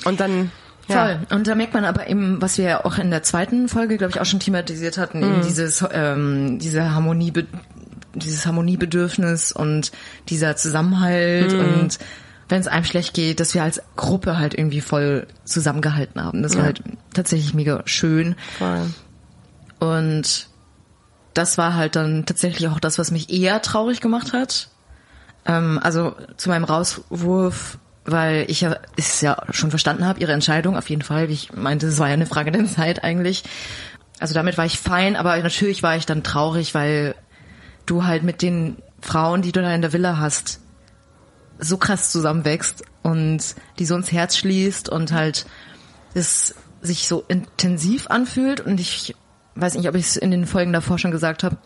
Und 0.04 0.20
dann, 0.20 0.50
ja. 0.88 1.04
Voll. 1.04 1.18
Und 1.30 1.46
da 1.46 1.54
merkt 1.54 1.74
man 1.74 1.84
aber 1.84 2.08
eben, 2.08 2.40
was 2.40 2.58
wir 2.58 2.64
ja 2.64 2.84
auch 2.84 2.98
in 2.98 3.10
der 3.10 3.22
zweiten 3.22 3.68
Folge, 3.68 3.96
glaube 3.96 4.12
ich, 4.12 4.20
auch 4.20 4.26
schon 4.26 4.40
thematisiert 4.40 4.98
hatten, 4.98 5.22
eben 5.22 5.42
dieses, 5.42 5.84
ähm, 5.90 6.58
diese 6.58 6.92
Harmonie, 6.92 7.32
dieses 8.14 8.46
Harmoniebedürfnis 8.46 9.52
und 9.52 9.92
dieser 10.28 10.56
Zusammenhalt 10.56 11.52
und 11.52 11.98
wenn 12.48 12.60
es 12.60 12.68
einem 12.68 12.84
schlecht 12.84 13.14
geht, 13.14 13.40
dass 13.40 13.54
wir 13.54 13.62
als 13.62 13.82
Gruppe 13.96 14.38
halt 14.38 14.54
irgendwie 14.54 14.80
voll 14.80 15.26
zusammengehalten 15.44 16.22
haben. 16.22 16.42
Das 16.42 16.56
war 16.56 16.64
halt 16.64 16.82
tatsächlich 17.12 17.54
mega 17.54 17.82
schön. 17.86 18.36
Voll. 18.58 18.90
Und 19.80 20.48
das 21.34 21.58
war 21.58 21.74
halt 21.74 21.96
dann 21.96 22.24
tatsächlich 22.24 22.68
auch 22.68 22.80
das, 22.80 22.98
was 22.98 23.10
mich 23.10 23.30
eher 23.30 23.60
traurig 23.62 24.00
gemacht 24.00 24.32
hat. 24.32 24.68
Ähm, 25.44 25.80
also 25.82 26.14
zu 26.36 26.48
meinem 26.48 26.64
Rauswurf, 26.64 27.78
weil 28.04 28.44
ich 28.48 28.60
ja 28.60 28.76
es 28.96 29.20
ja 29.20 29.36
schon 29.50 29.70
verstanden 29.70 30.06
habe, 30.06 30.20
ihre 30.20 30.32
Entscheidung 30.32 30.76
auf 30.76 30.88
jeden 30.88 31.02
Fall. 31.02 31.28
Wie 31.28 31.34
ich 31.34 31.52
meinte, 31.52 31.88
es 31.88 31.98
war 31.98 32.08
ja 32.08 32.14
eine 32.14 32.26
Frage 32.26 32.52
der 32.52 32.66
Zeit 32.66 33.02
eigentlich. 33.02 33.42
Also 34.18 34.34
damit 34.34 34.56
war 34.56 34.64
ich 34.64 34.78
fein, 34.78 35.16
aber 35.16 35.36
natürlich 35.42 35.82
war 35.82 35.96
ich 35.96 36.06
dann 36.06 36.22
traurig, 36.22 36.74
weil 36.74 37.14
du 37.84 38.04
halt 38.04 38.22
mit 38.22 38.40
den 38.40 38.76
Frauen, 39.00 39.42
die 39.42 39.52
du 39.52 39.60
da 39.60 39.74
in 39.74 39.82
der 39.82 39.92
Villa 39.92 40.18
hast, 40.18 40.60
so 41.58 41.76
krass 41.76 42.12
zusammenwächst 42.12 42.84
und 43.02 43.40
die 43.78 43.86
so 43.86 43.96
ins 43.96 44.12
Herz 44.12 44.36
schließt 44.36 44.88
und 44.88 45.12
halt 45.12 45.46
es 46.14 46.54
sich 46.80 47.08
so 47.08 47.24
intensiv 47.28 48.08
anfühlt. 48.08 48.60
Und 48.60 48.80
ich 48.80 49.14
weiß 49.54 49.74
nicht, 49.74 49.88
ob 49.88 49.94
ich 49.94 50.06
es 50.06 50.16
in 50.16 50.30
den 50.30 50.46
Folgen 50.46 50.72
davor 50.72 50.98
schon 50.98 51.10
gesagt 51.10 51.42
habe, 51.42 51.56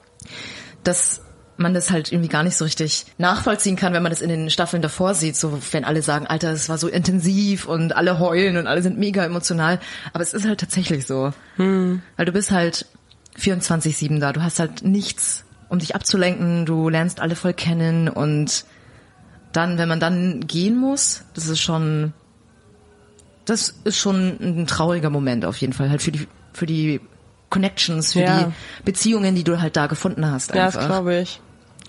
dass 0.84 1.22
man 1.56 1.74
das 1.74 1.90
halt 1.90 2.10
irgendwie 2.10 2.30
gar 2.30 2.42
nicht 2.42 2.56
so 2.56 2.64
richtig 2.64 3.04
nachvollziehen 3.18 3.76
kann, 3.76 3.92
wenn 3.92 4.02
man 4.02 4.10
das 4.10 4.22
in 4.22 4.30
den 4.30 4.48
Staffeln 4.48 4.80
davor 4.80 5.14
sieht, 5.14 5.36
so 5.36 5.60
wenn 5.72 5.84
alle 5.84 6.00
sagen, 6.00 6.26
Alter, 6.26 6.52
es 6.52 6.70
war 6.70 6.78
so 6.78 6.88
intensiv 6.88 7.66
und 7.66 7.94
alle 7.94 8.18
heulen 8.18 8.56
und 8.56 8.66
alle 8.66 8.80
sind 8.82 8.98
mega 8.98 9.24
emotional, 9.24 9.78
aber 10.14 10.22
es 10.22 10.32
ist 10.32 10.46
halt 10.46 10.60
tatsächlich 10.60 11.06
so. 11.06 11.34
Weil 12.16 12.24
du 12.24 12.32
bist 12.32 12.50
halt 12.50 12.86
24/7 13.38 14.20
da, 14.20 14.32
du 14.32 14.42
hast 14.42 14.58
halt 14.58 14.84
nichts, 14.84 15.44
um 15.68 15.78
dich 15.78 15.94
abzulenken, 15.94 16.64
du 16.64 16.88
lernst 16.88 17.20
alle 17.20 17.36
voll 17.36 17.52
kennen 17.52 18.08
und 18.08 18.64
dann, 19.52 19.78
wenn 19.78 19.88
man 19.88 20.00
dann 20.00 20.46
gehen 20.46 20.76
muss, 20.76 21.24
das 21.34 21.48
ist 21.48 21.60
schon, 21.60 22.12
das 23.44 23.74
ist 23.84 23.98
schon 23.98 24.36
ein 24.40 24.66
trauriger 24.66 25.10
Moment 25.10 25.44
auf 25.44 25.56
jeden 25.56 25.72
Fall, 25.72 25.90
halt 25.90 26.02
für 26.02 26.12
die, 26.12 26.26
für 26.52 26.66
die 26.66 27.00
Connections, 27.48 28.12
für 28.12 28.20
Ja. 28.20 28.38
die 28.44 28.52
Beziehungen, 28.84 29.34
die 29.34 29.44
du 29.44 29.60
halt 29.60 29.76
da 29.76 29.86
gefunden 29.86 30.30
hast. 30.30 30.54
Ja, 30.54 30.66
das 30.66 30.76
Einfach. 30.76 30.88
glaube 30.88 31.16
ich. 31.18 31.40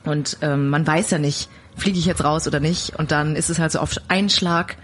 Und 0.03 0.37
ähm, 0.41 0.69
man 0.69 0.85
weiß 0.87 1.11
ja 1.11 1.19
nicht, 1.19 1.49
fliege 1.75 1.99
ich 1.99 2.05
jetzt 2.05 2.23
raus 2.23 2.47
oder 2.47 2.59
nicht. 2.59 2.95
Und 2.97 3.11
dann 3.11 3.35
ist 3.35 3.49
es 3.51 3.59
halt 3.59 3.71
so 3.71 3.79
auf 3.79 3.95
einen 4.07 4.29
Schlag 4.31 4.77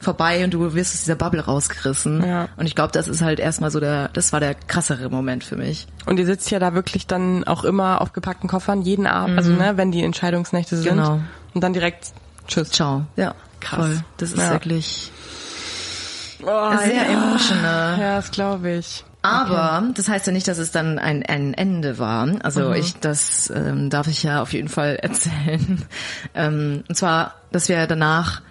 vorbei 0.00 0.44
und 0.44 0.52
du 0.52 0.74
wirst 0.74 0.92
aus 0.94 1.00
dieser 1.04 1.14
Bubble 1.14 1.40
rausgerissen. 1.40 2.26
Ja. 2.26 2.48
Und 2.56 2.66
ich 2.66 2.74
glaube, 2.74 2.90
das 2.92 3.06
ist 3.06 3.22
halt 3.22 3.38
erstmal 3.38 3.70
so 3.70 3.78
der, 3.78 4.08
das 4.08 4.32
war 4.32 4.40
der 4.40 4.54
krassere 4.54 5.08
Moment 5.08 5.44
für 5.44 5.56
mich. 5.56 5.86
Und 6.06 6.18
ihr 6.18 6.26
sitzt 6.26 6.50
ja 6.50 6.58
da 6.58 6.74
wirklich 6.74 7.06
dann 7.06 7.44
auch 7.44 7.62
immer 7.62 8.00
auf 8.00 8.12
gepackten 8.12 8.48
Koffern, 8.48 8.82
jeden 8.82 9.06
Abend, 9.06 9.38
also 9.38 9.52
ne, 9.52 9.74
wenn 9.76 9.92
die 9.92 10.02
Entscheidungsnächte 10.02 10.76
sind. 10.76 10.88
Genau. 10.96 11.20
Und 11.54 11.60
dann 11.62 11.72
direkt 11.72 12.12
Tschüss. 12.48 12.70
Ciao. 12.70 13.06
Ja, 13.16 13.34
Krass. 13.60 13.78
Voll. 13.86 14.04
Das 14.18 14.30
ist 14.32 14.38
Ja. 14.38 14.50
wirklich 14.52 15.10
Oh, 16.46 16.76
sehr 16.76 17.08
emotional. 17.08 17.98
Ja, 17.98 18.16
das 18.16 18.30
glaube 18.30 18.70
ich. 18.72 19.04
Aber 19.22 19.82
das 19.94 20.08
heißt 20.10 20.26
ja 20.26 20.32
nicht, 20.34 20.46
dass 20.46 20.58
es 20.58 20.70
dann 20.70 20.98
ein, 20.98 21.24
ein 21.24 21.54
Ende 21.54 21.98
war. 21.98 22.28
Also 22.42 22.72
ich, 22.72 22.96
das 23.00 23.48
ähm, 23.48 23.88
darf 23.88 24.06
ich 24.08 24.22
ja 24.22 24.42
auf 24.42 24.52
jeden 24.52 24.68
Fall 24.68 24.96
erzählen. 25.02 25.82
Ähm, 26.34 26.84
und 26.86 26.94
zwar, 26.94 27.34
dass 27.50 27.70
wir 27.70 27.86
danach 27.86 28.42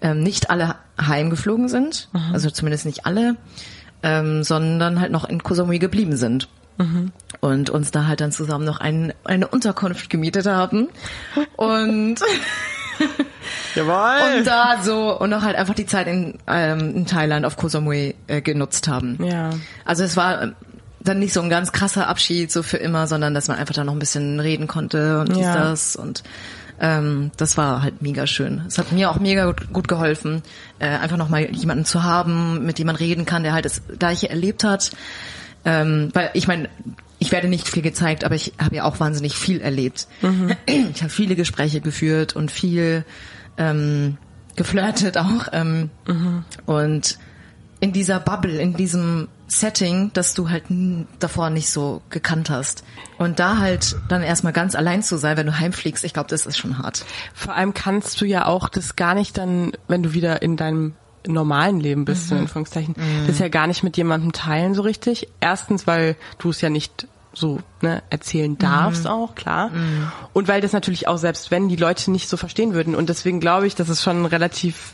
ähm, 0.00 0.22
nicht 0.22 0.48
alle 0.48 0.76
heimgeflogen 0.98 1.68
sind, 1.68 2.08
also 2.32 2.48
zumindest 2.48 2.86
nicht 2.86 3.04
alle, 3.04 3.36
ähm, 4.02 4.42
sondern 4.42 4.98
halt 5.00 5.12
noch 5.12 5.28
in 5.28 5.42
Koh 5.42 5.52
Samui 5.54 5.78
geblieben 5.78 6.16
sind. 6.16 6.48
Und 7.40 7.70
uns 7.70 7.90
da 7.90 8.06
halt 8.06 8.20
dann 8.20 8.32
zusammen 8.32 8.66
noch 8.66 8.80
ein, 8.80 9.14
eine 9.24 9.48
Unterkunft 9.48 10.10
gemietet 10.10 10.44
haben. 10.46 10.88
Und 11.56 12.16
Jawohl. 13.74 14.38
und 14.38 14.46
da 14.46 14.78
so 14.82 15.18
und 15.18 15.32
auch 15.34 15.42
halt 15.42 15.56
einfach 15.56 15.74
die 15.74 15.86
Zeit 15.86 16.06
in, 16.06 16.38
ähm, 16.46 16.94
in 16.96 17.06
Thailand 17.06 17.44
auf 17.44 17.56
Koh 17.56 17.68
Samui 17.68 18.14
äh, 18.26 18.40
genutzt 18.40 18.88
haben. 18.88 19.18
Ja. 19.24 19.50
Also 19.84 20.04
es 20.04 20.16
war 20.16 20.42
ähm, 20.42 20.54
dann 21.00 21.18
nicht 21.18 21.32
so 21.32 21.40
ein 21.40 21.50
ganz 21.50 21.72
krasser 21.72 22.08
Abschied 22.08 22.50
so 22.50 22.62
für 22.62 22.78
immer, 22.78 23.06
sondern 23.06 23.34
dass 23.34 23.48
man 23.48 23.58
einfach 23.58 23.74
da 23.74 23.84
noch 23.84 23.92
ein 23.92 23.98
bisschen 23.98 24.40
reden 24.40 24.66
konnte 24.66 25.20
und 25.20 25.28
dies, 25.30 25.38
Ja. 25.44 25.54
das 25.70 25.94
und 25.96 26.22
ähm, 26.80 27.30
das 27.36 27.56
war 27.56 27.82
halt 27.82 28.02
mega 28.02 28.26
schön. 28.26 28.62
Es 28.66 28.76
hat 28.78 28.92
mir 28.92 29.10
auch 29.10 29.18
mega 29.18 29.46
gut, 29.46 29.72
gut 29.72 29.88
geholfen, 29.88 30.42
äh, 30.78 30.86
einfach 30.88 31.16
noch 31.16 31.28
mal 31.30 31.40
jemanden 31.50 31.84
zu 31.84 32.02
haben, 32.02 32.66
mit 32.66 32.78
dem 32.78 32.86
man 32.86 32.96
reden 32.96 33.24
kann, 33.24 33.42
der 33.44 33.52
halt 33.54 33.64
das 33.64 33.80
Gleiche 33.98 34.28
erlebt 34.28 34.62
hat. 34.64 34.90
Ähm, 35.64 36.10
weil 36.12 36.30
ich 36.34 36.46
meine, 36.48 36.68
ich 37.18 37.32
werde 37.32 37.48
nicht 37.48 37.68
viel 37.68 37.82
gezeigt, 37.82 38.24
aber 38.24 38.34
ich 38.34 38.52
habe 38.58 38.76
ja 38.76 38.84
auch 38.84 39.00
wahnsinnig 39.00 39.36
viel 39.36 39.60
erlebt. 39.60 40.06
Ich 40.66 41.02
habe 41.02 41.10
viele 41.10 41.36
Gespräche 41.36 41.80
geführt 41.80 42.36
und 42.36 42.50
viel 42.50 43.04
ähm, 43.58 44.18
geflirtet 44.56 45.18
auch. 45.18 45.48
Ähm, 45.52 45.90
Und 46.66 47.18
in 47.80 47.92
dieser 47.92 48.20
Bubble, 48.20 48.58
in 48.58 48.74
diesem 48.74 49.28
Setting, 49.48 50.10
das 50.14 50.34
du 50.34 50.50
halt 50.50 50.64
davor 51.18 51.50
nicht 51.50 51.70
so 51.70 52.02
gekannt 52.10 52.50
hast. 52.50 52.82
Und 53.18 53.38
da 53.38 53.58
halt 53.58 53.96
dann 54.08 54.22
erstmal 54.22 54.52
ganz 54.52 54.74
allein 54.74 55.02
zu 55.02 55.18
sein, 55.18 55.36
wenn 55.36 55.46
du 55.46 55.58
heimfliegst, 55.58 56.04
ich 56.04 56.12
glaube, 56.12 56.28
das 56.28 56.46
ist 56.46 56.56
schon 56.56 56.78
hart. 56.78 57.04
Vor 57.34 57.54
allem 57.54 57.72
kannst 57.74 58.20
du 58.20 58.24
ja 58.24 58.46
auch 58.46 58.68
das 58.68 58.96
gar 58.96 59.14
nicht 59.14 59.38
dann, 59.38 59.72
wenn 59.88 60.02
du 60.02 60.14
wieder 60.14 60.42
in 60.42 60.56
deinem 60.56 60.94
normalen 61.26 61.80
Leben 61.80 62.04
bist, 62.04 62.30
in 62.30 62.38
Anführungszeichen, 62.38 62.94
das 63.26 63.38
ja 63.38 63.48
gar 63.48 63.66
nicht 63.66 63.82
mit 63.82 63.96
jemandem 63.96 64.32
teilen 64.32 64.74
so 64.74 64.82
richtig. 64.82 65.28
Erstens, 65.40 65.86
weil 65.86 66.16
du 66.38 66.50
es 66.50 66.60
ja 66.60 66.70
nicht 66.70 67.06
so 67.32 67.60
ne, 67.82 68.02
erzählen 68.08 68.56
darfst 68.56 69.06
auch, 69.06 69.34
klar. 69.34 69.70
Und 70.32 70.48
weil 70.48 70.60
das 70.60 70.72
natürlich 70.72 71.06
auch, 71.06 71.18
selbst 71.18 71.50
wenn 71.50 71.68
die 71.68 71.76
Leute 71.76 72.10
nicht 72.10 72.28
so 72.28 72.36
verstehen 72.36 72.72
würden. 72.72 72.94
Und 72.94 73.08
deswegen 73.08 73.40
glaube 73.40 73.66
ich, 73.66 73.74
dass 73.74 73.88
es 73.88 74.02
schon 74.02 74.24
relativ 74.26 74.92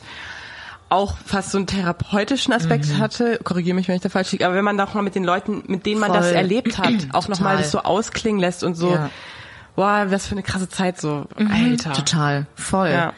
auch 0.88 1.16
fast 1.24 1.52
so 1.52 1.58
einen 1.58 1.66
therapeutischen 1.66 2.52
Aspekt 2.52 2.98
hatte. 2.98 3.38
Korrigiere 3.42 3.74
mich, 3.74 3.88
wenn 3.88 3.96
ich 3.96 4.02
da 4.02 4.10
falsch 4.10 4.32
liege. 4.32 4.44
Aber 4.44 4.54
wenn 4.54 4.64
man 4.64 4.76
doch 4.76 4.92
mal 4.92 5.00
mit 5.02 5.14
den 5.14 5.24
Leuten, 5.24 5.62
mit 5.66 5.86
denen 5.86 6.00
man 6.00 6.12
das 6.12 6.26
Voll. 6.26 6.36
erlebt 6.36 6.78
hat, 6.78 6.92
auch 7.12 7.28
nochmal 7.28 7.56
das 7.56 7.70
so 7.70 7.78
ausklingen 7.78 8.40
lässt 8.40 8.62
und 8.62 8.74
so, 8.74 8.92
Ja. 8.92 9.08
boah, 9.74 10.06
was 10.10 10.26
für 10.26 10.32
eine 10.32 10.42
krasse 10.42 10.68
Zeit 10.68 11.00
so. 11.00 11.24
Alter. 11.36 11.92
Total, 11.94 12.46
voll. 12.56 12.90
Ja. 12.90 13.12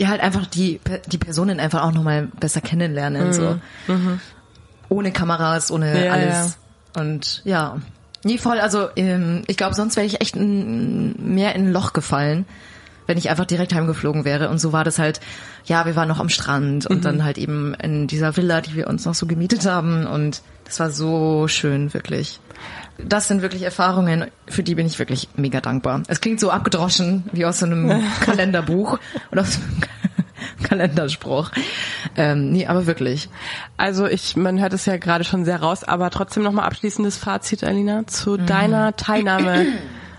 Ja, 0.00 0.08
halt 0.08 0.22
einfach 0.22 0.46
die, 0.46 0.80
die 1.06 1.18
Personen 1.18 1.60
einfach 1.60 1.82
auch 1.82 1.92
nochmal 1.92 2.28
besser 2.40 2.60
kennenlernen, 2.62 3.32
so. 3.34 3.60
Ohne 4.88 5.12
Kameras, 5.12 5.70
ohne 5.70 5.86
Mhm. 5.94 6.04
Ja, 6.04 6.12
alles. 6.12 6.58
Und 6.96 7.42
ja. 7.44 7.76
Nee, 8.24 8.38
voll, 8.38 8.58
also 8.60 8.88
ähm, 8.96 9.42
ich 9.46 9.56
glaube, 9.56 9.74
sonst 9.74 9.96
wäre 9.96 10.06
ich 10.06 10.20
echt 10.20 10.36
mehr 10.36 11.54
in 11.54 11.66
ein 11.68 11.72
Loch 11.72 11.92
gefallen, 11.92 12.44
wenn 13.06 13.16
ich 13.18 13.30
einfach 13.30 13.44
direkt 13.46 13.74
heimgeflogen 13.74 14.24
wäre. 14.24 14.48
Und 14.48 14.58
so 14.58 14.72
war 14.72 14.84
das 14.84 14.98
halt, 14.98 15.20
ja, 15.64 15.86
wir 15.86 15.96
waren 15.96 16.08
noch 16.08 16.18
am 16.20 16.28
Strand 16.28 16.86
und 16.86 16.98
Mhm. 16.98 17.02
dann 17.02 17.24
halt 17.24 17.38
eben 17.38 17.74
in 17.74 18.06
dieser 18.06 18.36
Villa, 18.36 18.60
die 18.60 18.74
wir 18.74 18.88
uns 18.88 19.04
noch 19.04 19.14
so 19.14 19.26
gemietet 19.26 19.64
haben. 19.66 20.06
Und 20.06 20.42
das 20.64 20.80
war 20.80 20.90
so 20.90 21.46
schön, 21.48 21.92
wirklich. 21.94 22.40
Das 23.08 23.28
sind 23.28 23.42
wirklich 23.42 23.62
Erfahrungen, 23.62 24.26
für 24.48 24.62
die 24.62 24.74
bin 24.74 24.86
ich 24.86 24.98
wirklich 24.98 25.28
mega 25.36 25.60
dankbar. 25.60 26.02
Es 26.08 26.20
klingt 26.20 26.40
so 26.40 26.50
abgedroschen, 26.50 27.24
wie 27.32 27.44
aus 27.46 27.58
so 27.60 27.66
einem 27.66 28.02
Kalenderbuch 28.24 28.98
oder 29.32 29.42
aus 29.42 29.56
einem 29.58 29.80
Kalenderspruch. 30.62 31.50
Ähm, 32.16 32.50
nee, 32.52 32.66
aber 32.66 32.86
wirklich. 32.86 33.28
Also 33.76 34.06
ich, 34.06 34.36
man 34.36 34.58
hört 34.60 34.72
es 34.72 34.86
ja 34.86 34.96
gerade 34.96 35.24
schon 35.24 35.44
sehr 35.44 35.60
raus, 35.60 35.84
aber 35.84 36.08
trotzdem 36.10 36.42
nochmal 36.42 36.64
abschließendes 36.66 37.16
Fazit, 37.18 37.62
Alina, 37.64 38.06
zu 38.06 38.30
Mhm. 38.32 38.46
deiner 38.46 38.96
Teilnahme 38.96 39.66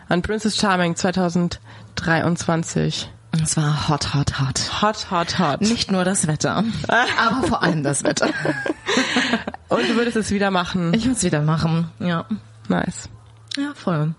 an 0.09 0.21
Princess 0.21 0.57
Charming 0.57 0.95
2023. 0.95 3.09
Es 3.43 3.55
war 3.55 3.87
hot, 3.87 4.13
hot, 4.13 4.39
hot. 4.41 4.81
Hot, 4.81 5.07
hot, 5.09 5.39
hot. 5.39 5.61
Nicht 5.61 5.89
nur 5.91 6.03
das 6.03 6.27
Wetter, 6.27 6.65
aber 7.17 7.47
vor 7.47 7.63
allem 7.63 7.81
das 7.81 8.03
Wetter. 8.03 8.27
Und 9.69 9.87
du 9.87 9.95
würdest 9.95 10.17
es 10.17 10.31
wieder 10.31 10.51
machen. 10.51 10.93
Ich 10.93 11.05
würde 11.05 11.15
es 11.15 11.23
wieder 11.23 11.41
machen. 11.41 11.89
Ja. 11.99 12.25
Nice. 12.71 13.09
Ja, 13.57 13.73
voll. 13.75 14.13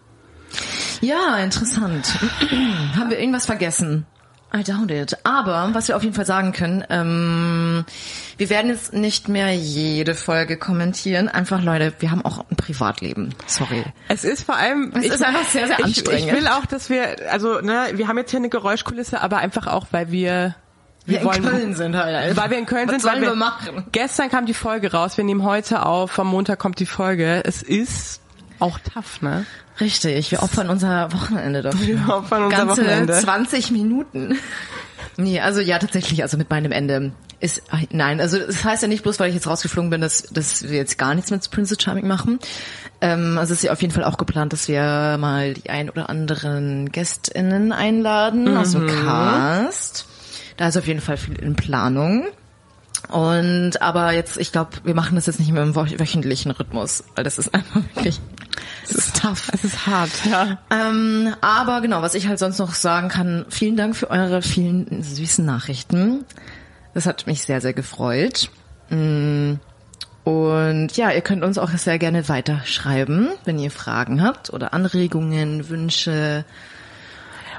Ja, 1.00 1.38
interessant. 1.38 2.06
Haben 2.96 3.10
wir 3.10 3.18
irgendwas 3.18 3.46
vergessen? 3.46 4.06
I 4.54 4.62
doubt 4.62 4.90
it. 4.90 5.16
Aber 5.24 5.70
was 5.72 5.88
wir 5.88 5.96
auf 5.96 6.02
jeden 6.02 6.14
Fall 6.14 6.26
sagen 6.26 6.52
können, 6.52 6.84
ähm, 6.90 7.86
wir 8.36 8.50
werden 8.50 8.68
jetzt 8.70 8.92
nicht 8.92 9.30
mehr 9.30 9.54
jede 9.54 10.14
Folge 10.14 10.58
kommentieren. 10.58 11.28
Einfach, 11.30 11.62
Leute, 11.62 11.94
wir 12.00 12.10
haben 12.10 12.22
auch 12.22 12.44
ein 12.50 12.56
Privatleben. 12.56 13.34
Sorry. 13.46 13.82
Es 14.08 14.24
ist 14.24 14.44
vor 14.44 14.56
allem, 14.56 14.92
Es 14.94 15.06
ist 15.06 15.22
einfach 15.24 15.44
sehr, 15.46 15.68
sehr 15.68 15.78
ich, 15.78 15.84
anstrengend. 15.86 16.26
Ich 16.26 16.32
will 16.34 16.46
auch, 16.48 16.66
dass 16.66 16.90
wir, 16.90 17.16
also 17.30 17.60
ne, 17.62 17.92
wir 17.94 18.08
haben 18.08 18.18
jetzt 18.18 18.30
hier 18.30 18.40
eine 18.40 18.50
Geräuschkulisse, 18.50 19.22
aber 19.22 19.38
einfach 19.38 19.66
auch, 19.66 19.86
weil 19.90 20.10
wir 20.12 20.54
Wir 21.06 21.20
in 21.20 21.24
wollen- 21.26 21.42
Köln 21.44 21.74
sind 21.74 21.96
halt. 21.96 22.36
Weil 22.36 22.50
wir 22.50 22.58
in 22.58 22.66
Köln 22.66 22.88
Was 22.88 22.92
sind. 22.96 23.02
sollen 23.10 23.22
weil 23.22 23.30
wir 23.30 23.34
machen? 23.36 23.84
Gestern 23.90 24.28
kam 24.28 24.44
die 24.44 24.52
Folge 24.54 24.92
raus, 24.92 25.16
wir 25.16 25.24
nehmen 25.24 25.44
heute 25.44 25.86
auf, 25.86 26.18
am 26.18 26.26
Montag 26.26 26.58
kommt 26.58 26.78
die 26.78 26.84
Folge. 26.86 27.42
Es 27.46 27.62
ist 27.62 28.20
auch 28.62 28.79
tough, 28.79 29.20
ne? 29.22 29.44
Richtig, 29.81 30.31
wir 30.31 30.42
opfern 30.42 30.70
unser 30.70 31.12
Wochenende 31.12 31.62
dafür. 31.62 31.87
Wir 32.07 32.14
opfern 32.14 32.44
unser 32.44 32.57
Ganze 32.57 32.83
Wochenende. 32.83 33.14
20 33.14 33.70
Minuten. 33.70 34.38
Nee, 35.16 35.40
also 35.40 35.61
ja, 35.61 35.79
tatsächlich, 35.79 36.22
also 36.22 36.37
mit 36.37 36.48
meinem 36.48 36.72
Ende 36.72 37.12
ist, 37.40 37.62
nein, 37.90 38.20
also 38.20 38.38
das 38.38 38.64
heißt 38.64 38.83
ja 38.83 38.88
nicht 38.88 39.03
bloß, 39.03 39.18
weil 39.18 39.29
ich 39.29 39.35
jetzt 39.35 39.46
rausgeflogen 39.46 39.90
bin, 39.90 40.01
dass, 40.01 40.22
dass 40.31 40.62
wir 40.68 40.77
jetzt 40.77 40.96
gar 40.96 41.14
nichts 41.14 41.31
mit 41.31 41.51
Princess 41.51 41.83
Charming 41.83 42.07
machen. 42.07 42.38
Ähm, 43.01 43.37
also 43.37 43.53
es 43.53 43.59
ist 43.59 43.64
ja 43.64 43.72
auf 43.72 43.83
jeden 43.83 43.92
Fall 43.92 44.05
auch 44.05 44.16
geplant, 44.16 44.53
dass 44.53 44.68
wir 44.68 45.16
mal 45.18 45.55
die 45.55 45.68
ein 45.68 45.90
oder 45.90 46.09
anderen 46.09 46.92
GästInnen 46.92 47.72
einladen 47.72 48.57
aus 48.57 48.72
dem 48.72 48.87
Cast. 48.87 50.07
Da 50.57 50.68
ist 50.68 50.77
auf 50.77 50.87
jeden 50.87 51.01
Fall 51.01 51.16
viel 51.16 51.38
in 51.38 51.57
Planung. 51.57 52.27
Und 53.12 53.83
aber 53.83 54.12
jetzt, 54.12 54.38
ich 54.38 54.53
glaube, 54.53 54.70
wir 54.85 54.94
machen 54.94 55.16
das 55.16 55.27
jetzt 55.27 55.38
nicht 55.38 55.53
mehr 55.53 55.62
im 55.62 55.75
wöchentlichen 55.77 56.51
Rhythmus, 56.51 57.05
weil 57.14 57.25
das 57.25 57.38
ist 57.38 57.53
einfach 57.55 57.83
wirklich, 57.94 58.20
es 58.85 58.92
ist 58.92 59.20
tough. 59.20 59.51
Es 59.53 59.64
ist 59.64 59.87
hart, 59.87 60.11
ja. 60.31 60.59
Ähm, 60.70 61.35
aber 61.40 61.81
genau, 61.83 62.01
was 62.03 62.14
ich 62.14 62.27
halt 62.27 62.38
sonst 62.38 62.59
noch 62.59 62.75
sagen 62.75 63.09
kann, 63.09 63.44
vielen 63.51 63.77
Dank 63.77 63.94
für 63.96 64.11
eure 64.11 64.40
vielen 64.42 65.03
süßen 65.03 65.44
Nachrichten. 65.44 66.25
Das 66.94 67.07
hat 67.07 67.27
mich 67.27 67.42
sehr, 67.42 67.61
sehr 67.61 67.72
gefreut. 67.75 68.51
Mm, 68.90 69.55
Und 70.25 70.96
ja, 70.96 71.11
ihr 71.11 71.20
könnt 71.22 71.42
uns 71.42 71.59
auch 71.59 71.70
sehr 71.70 71.98
gerne 71.98 72.29
weiterschreiben, 72.29 73.29
wenn 73.44 73.59
ihr 73.59 73.70
Fragen 73.70 74.22
habt 74.22 74.51
oder 74.53 74.72
Anregungen, 74.72 75.68
Wünsche, 75.68 76.44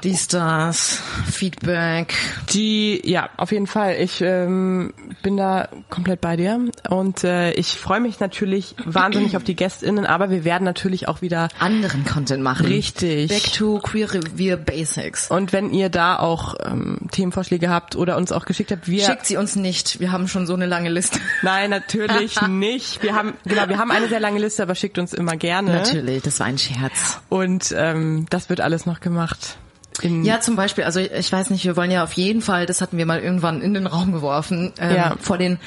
dies, 0.04 0.28
das, 0.28 1.02
Feedback. 1.30 2.14
Die, 2.50 3.00
ja, 3.04 3.30
auf 3.38 3.52
jeden 3.52 3.66
Fall. 3.66 3.96
Ich 3.98 4.20
ähm, 4.20 4.92
bin 5.22 5.36
da 5.36 5.68
komplett 5.88 6.20
bei 6.20 6.36
dir 6.36 6.60
und 6.90 7.24
äh, 7.24 7.52
ich 7.52 7.68
freue 7.68 8.00
mich 8.00 8.20
natürlich 8.20 8.76
wahnsinnig 8.84 9.36
auf 9.36 9.44
die 9.44 9.56
GästInnen, 9.56 10.04
aber 10.04 10.30
wir 10.30 10.44
werden 10.44 10.64
natürlich 10.64 11.08
auch 11.08 11.22
wieder 11.22 11.48
anderen 11.58 12.04
Content 12.04 12.42
machen. 12.42 12.66
Richtig. 12.66 13.28
Back 13.28 13.52
to 13.52 13.78
Queer 13.78 14.12
Revier 14.12 14.56
Basics. 14.58 15.30
und 15.30 15.52
wenn 15.52 15.72
ihr 15.72 15.88
da 15.88 16.18
auch 16.18 16.54
ähm, 16.64 16.98
Themenvorschläge 17.10 17.70
habt 17.70 17.96
oder 17.96 18.16
uns 18.16 18.30
auch 18.30 18.44
geschickt 18.44 18.70
habt, 18.70 18.86
wir 18.86 19.04
Schickt 19.04 19.26
sie 19.26 19.36
uns 19.38 19.56
nicht. 19.56 20.00
Wir 20.00 20.12
haben 20.12 20.28
schon 20.28 20.46
so 20.46 20.54
eine 20.54 20.66
lange 20.66 20.90
Liste. 20.90 21.18
Nein, 21.42 21.70
natürlich 21.70 22.40
nicht. 22.48 23.02
Wir 23.02 23.14
haben 23.14 23.32
genau, 23.44 23.68
wir 23.68 23.78
haben 23.78 23.90
eine 23.90 24.08
sehr 24.08 24.20
lange 24.20 24.38
Liste, 24.38 24.62
aber 24.62 24.74
schickt 24.74 24.98
uns 24.98 25.14
immer 25.14 25.36
gerne. 25.36 25.72
Natürlich, 25.72 26.22
das 26.22 26.40
war 26.40 26.46
ein 26.46 26.58
Scherz. 26.58 27.20
Und 27.30 27.74
ähm, 27.76 28.26
das 28.28 28.50
wird 28.50 28.60
alles 28.60 28.84
noch 28.84 29.00
gemacht. 29.00 29.56
Ja, 30.02 30.40
zum 30.40 30.56
Beispiel, 30.56 30.84
also 30.84 30.98
ich 31.00 31.30
weiß 31.30 31.50
nicht, 31.50 31.64
wir 31.64 31.76
wollen 31.76 31.90
ja 31.90 32.02
auf 32.02 32.14
jeden 32.14 32.42
Fall, 32.42 32.66
das 32.66 32.80
hatten 32.80 32.98
wir 32.98 33.06
mal 33.06 33.20
irgendwann 33.20 33.60
in 33.62 33.74
den 33.74 33.86
Raum 33.86 34.12
geworfen, 34.12 34.72
ähm, 34.78 34.94
Ja. 34.96 35.14
vor 35.20 35.38
den 35.38 35.58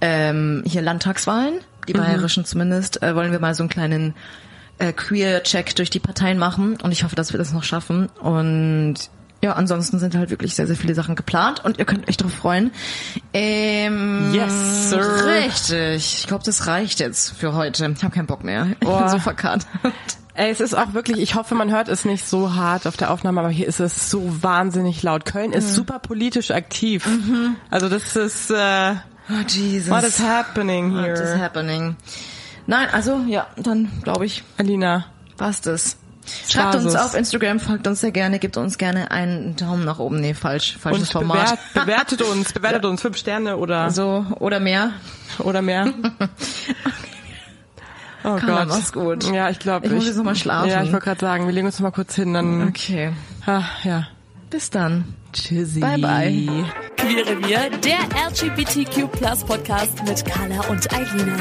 ähm, 0.00 0.62
hier 0.66 0.82
Landtagswahlen, 0.82 1.60
die 1.86 1.92
bayerischen 1.92 2.44
zumindest, 2.44 3.02
äh, 3.02 3.14
wollen 3.14 3.30
wir 3.32 3.38
mal 3.38 3.54
so 3.54 3.62
einen 3.62 3.70
kleinen 3.70 4.14
äh, 4.78 4.92
Queer-Check 4.92 5.76
durch 5.76 5.90
die 5.90 6.00
Parteien 6.00 6.38
machen 6.38 6.76
und 6.82 6.90
ich 6.92 7.04
hoffe, 7.04 7.14
dass 7.16 7.32
wir 7.32 7.38
das 7.38 7.52
noch 7.52 7.62
schaffen 7.62 8.08
und 8.20 8.94
ja, 9.40 9.52
ansonsten 9.52 10.00
sind 10.00 10.16
halt 10.16 10.30
wirklich 10.30 10.56
sehr, 10.56 10.66
sehr 10.66 10.74
viele 10.74 10.94
Sachen 10.96 11.14
geplant 11.14 11.64
und 11.64 11.78
ihr 11.78 11.84
könnt 11.84 12.08
euch 12.08 12.16
darauf 12.16 12.34
freuen. 12.34 12.72
Ähm, 13.32 14.32
Yes, 14.34 14.90
sir. 14.90 15.24
Richtig. 15.26 16.20
Ich 16.22 16.26
glaube, 16.26 16.42
das 16.44 16.66
reicht 16.66 16.98
jetzt 16.98 17.30
für 17.38 17.54
heute. 17.54 17.88
Ich 17.96 18.02
habe 18.02 18.12
keinen 18.12 18.26
Bock 18.26 18.42
mehr. 18.42 18.66
Ich 18.72 18.78
bin 18.88 19.08
so 19.08 19.18
verkatert. 19.20 19.66
Ey, 20.38 20.50
es 20.52 20.60
ist 20.60 20.74
auch 20.74 20.92
wirklich, 20.94 21.18
ich 21.18 21.34
hoffe, 21.34 21.56
man 21.56 21.70
hört 21.72 21.88
es 21.88 22.04
nicht 22.04 22.24
so 22.24 22.54
hart 22.54 22.86
auf 22.86 22.96
der 22.96 23.10
Aufnahme, 23.10 23.40
aber 23.40 23.48
hier 23.50 23.66
ist 23.66 23.80
es 23.80 24.08
so 24.08 24.22
wahnsinnig 24.42 25.02
laut. 25.02 25.24
Köln 25.24 25.48
Mhm. 25.50 25.56
ist 25.56 25.74
super 25.74 25.98
politisch 25.98 26.52
aktiv. 26.52 27.08
Also 27.70 27.88
das 27.88 28.14
ist, 28.14 28.50
äh, 28.50 28.94
Oh, 29.30 29.42
Jesus. 29.48 29.90
what 29.90 30.04
is 30.04 30.20
happening 30.20 30.94
What 30.94 31.06
is 31.08 31.18
here? 31.20 31.38
happening? 31.40 31.96
Nein, 32.68 32.86
also 32.92 33.20
ja, 33.26 33.48
dann 33.56 33.90
glaube 34.04 34.26
ich, 34.26 34.44
Alina, 34.58 35.06
war's 35.38 35.60
das. 35.60 35.96
Schreibt 36.48 36.76
uns 36.76 36.94
war's. 36.94 37.06
auf 37.06 37.14
Instagram, 37.14 37.58
folgt 37.58 37.86
uns 37.88 38.00
sehr 38.02 38.12
gerne, 38.12 38.38
gebt 38.38 38.56
uns 38.58 38.78
gerne 38.78 39.10
einen 39.10 39.56
Daumen 39.56 39.84
nach 39.84 39.98
oben. 39.98 40.20
Nee, 40.20 40.34
falsch, 40.34 40.76
falsches 40.78 41.08
und 41.14 41.26
Format. 41.26 41.46
bewert, 41.46 41.58
bewertet 41.74 42.22
uns, 42.22 42.52
bewertet 42.52 42.84
uns 42.84 43.00
fünf 43.02 43.16
Sterne 43.16 43.56
oder, 43.56 43.90
So, 43.90 44.24
oder 44.38 44.60
mehr. 44.60 44.92
oder 45.40 45.62
mehr. 45.62 45.86
Oh 48.24 48.36
Carla, 48.36 48.64
Gott. 48.64 48.68
mach's 48.68 48.92
gut. 48.92 49.32
Ja, 49.32 49.48
ich 49.50 49.58
glaube, 49.58 49.86
Ich 49.86 49.92
muss 49.92 50.06
jetzt 50.06 50.16
noch 50.16 50.24
mal 50.24 50.34
schlafen. 50.34 50.68
Ja, 50.68 50.82
ich 50.82 50.92
wollte 50.92 51.04
gerade 51.04 51.20
sagen, 51.20 51.46
wir 51.46 51.52
legen 51.52 51.66
uns 51.66 51.78
noch 51.78 51.84
mal 51.84 51.90
kurz 51.92 52.14
hin, 52.14 52.34
dann, 52.34 52.68
Okay. 52.68 53.12
ah, 53.46 53.62
ja. 53.84 54.08
Bis 54.50 54.70
dann. 54.70 55.14
Tschüssi. 55.32 55.80
Bye, 55.80 55.98
bye. 55.98 56.64
Queere 56.96 57.38
wir, 57.46 57.70
der 57.78 57.98
LGBTQ 58.28 59.08
Podcast 59.46 60.02
mit 60.06 60.24
Carla 60.24 60.60
und 60.68 60.90
Eilina. 60.92 61.36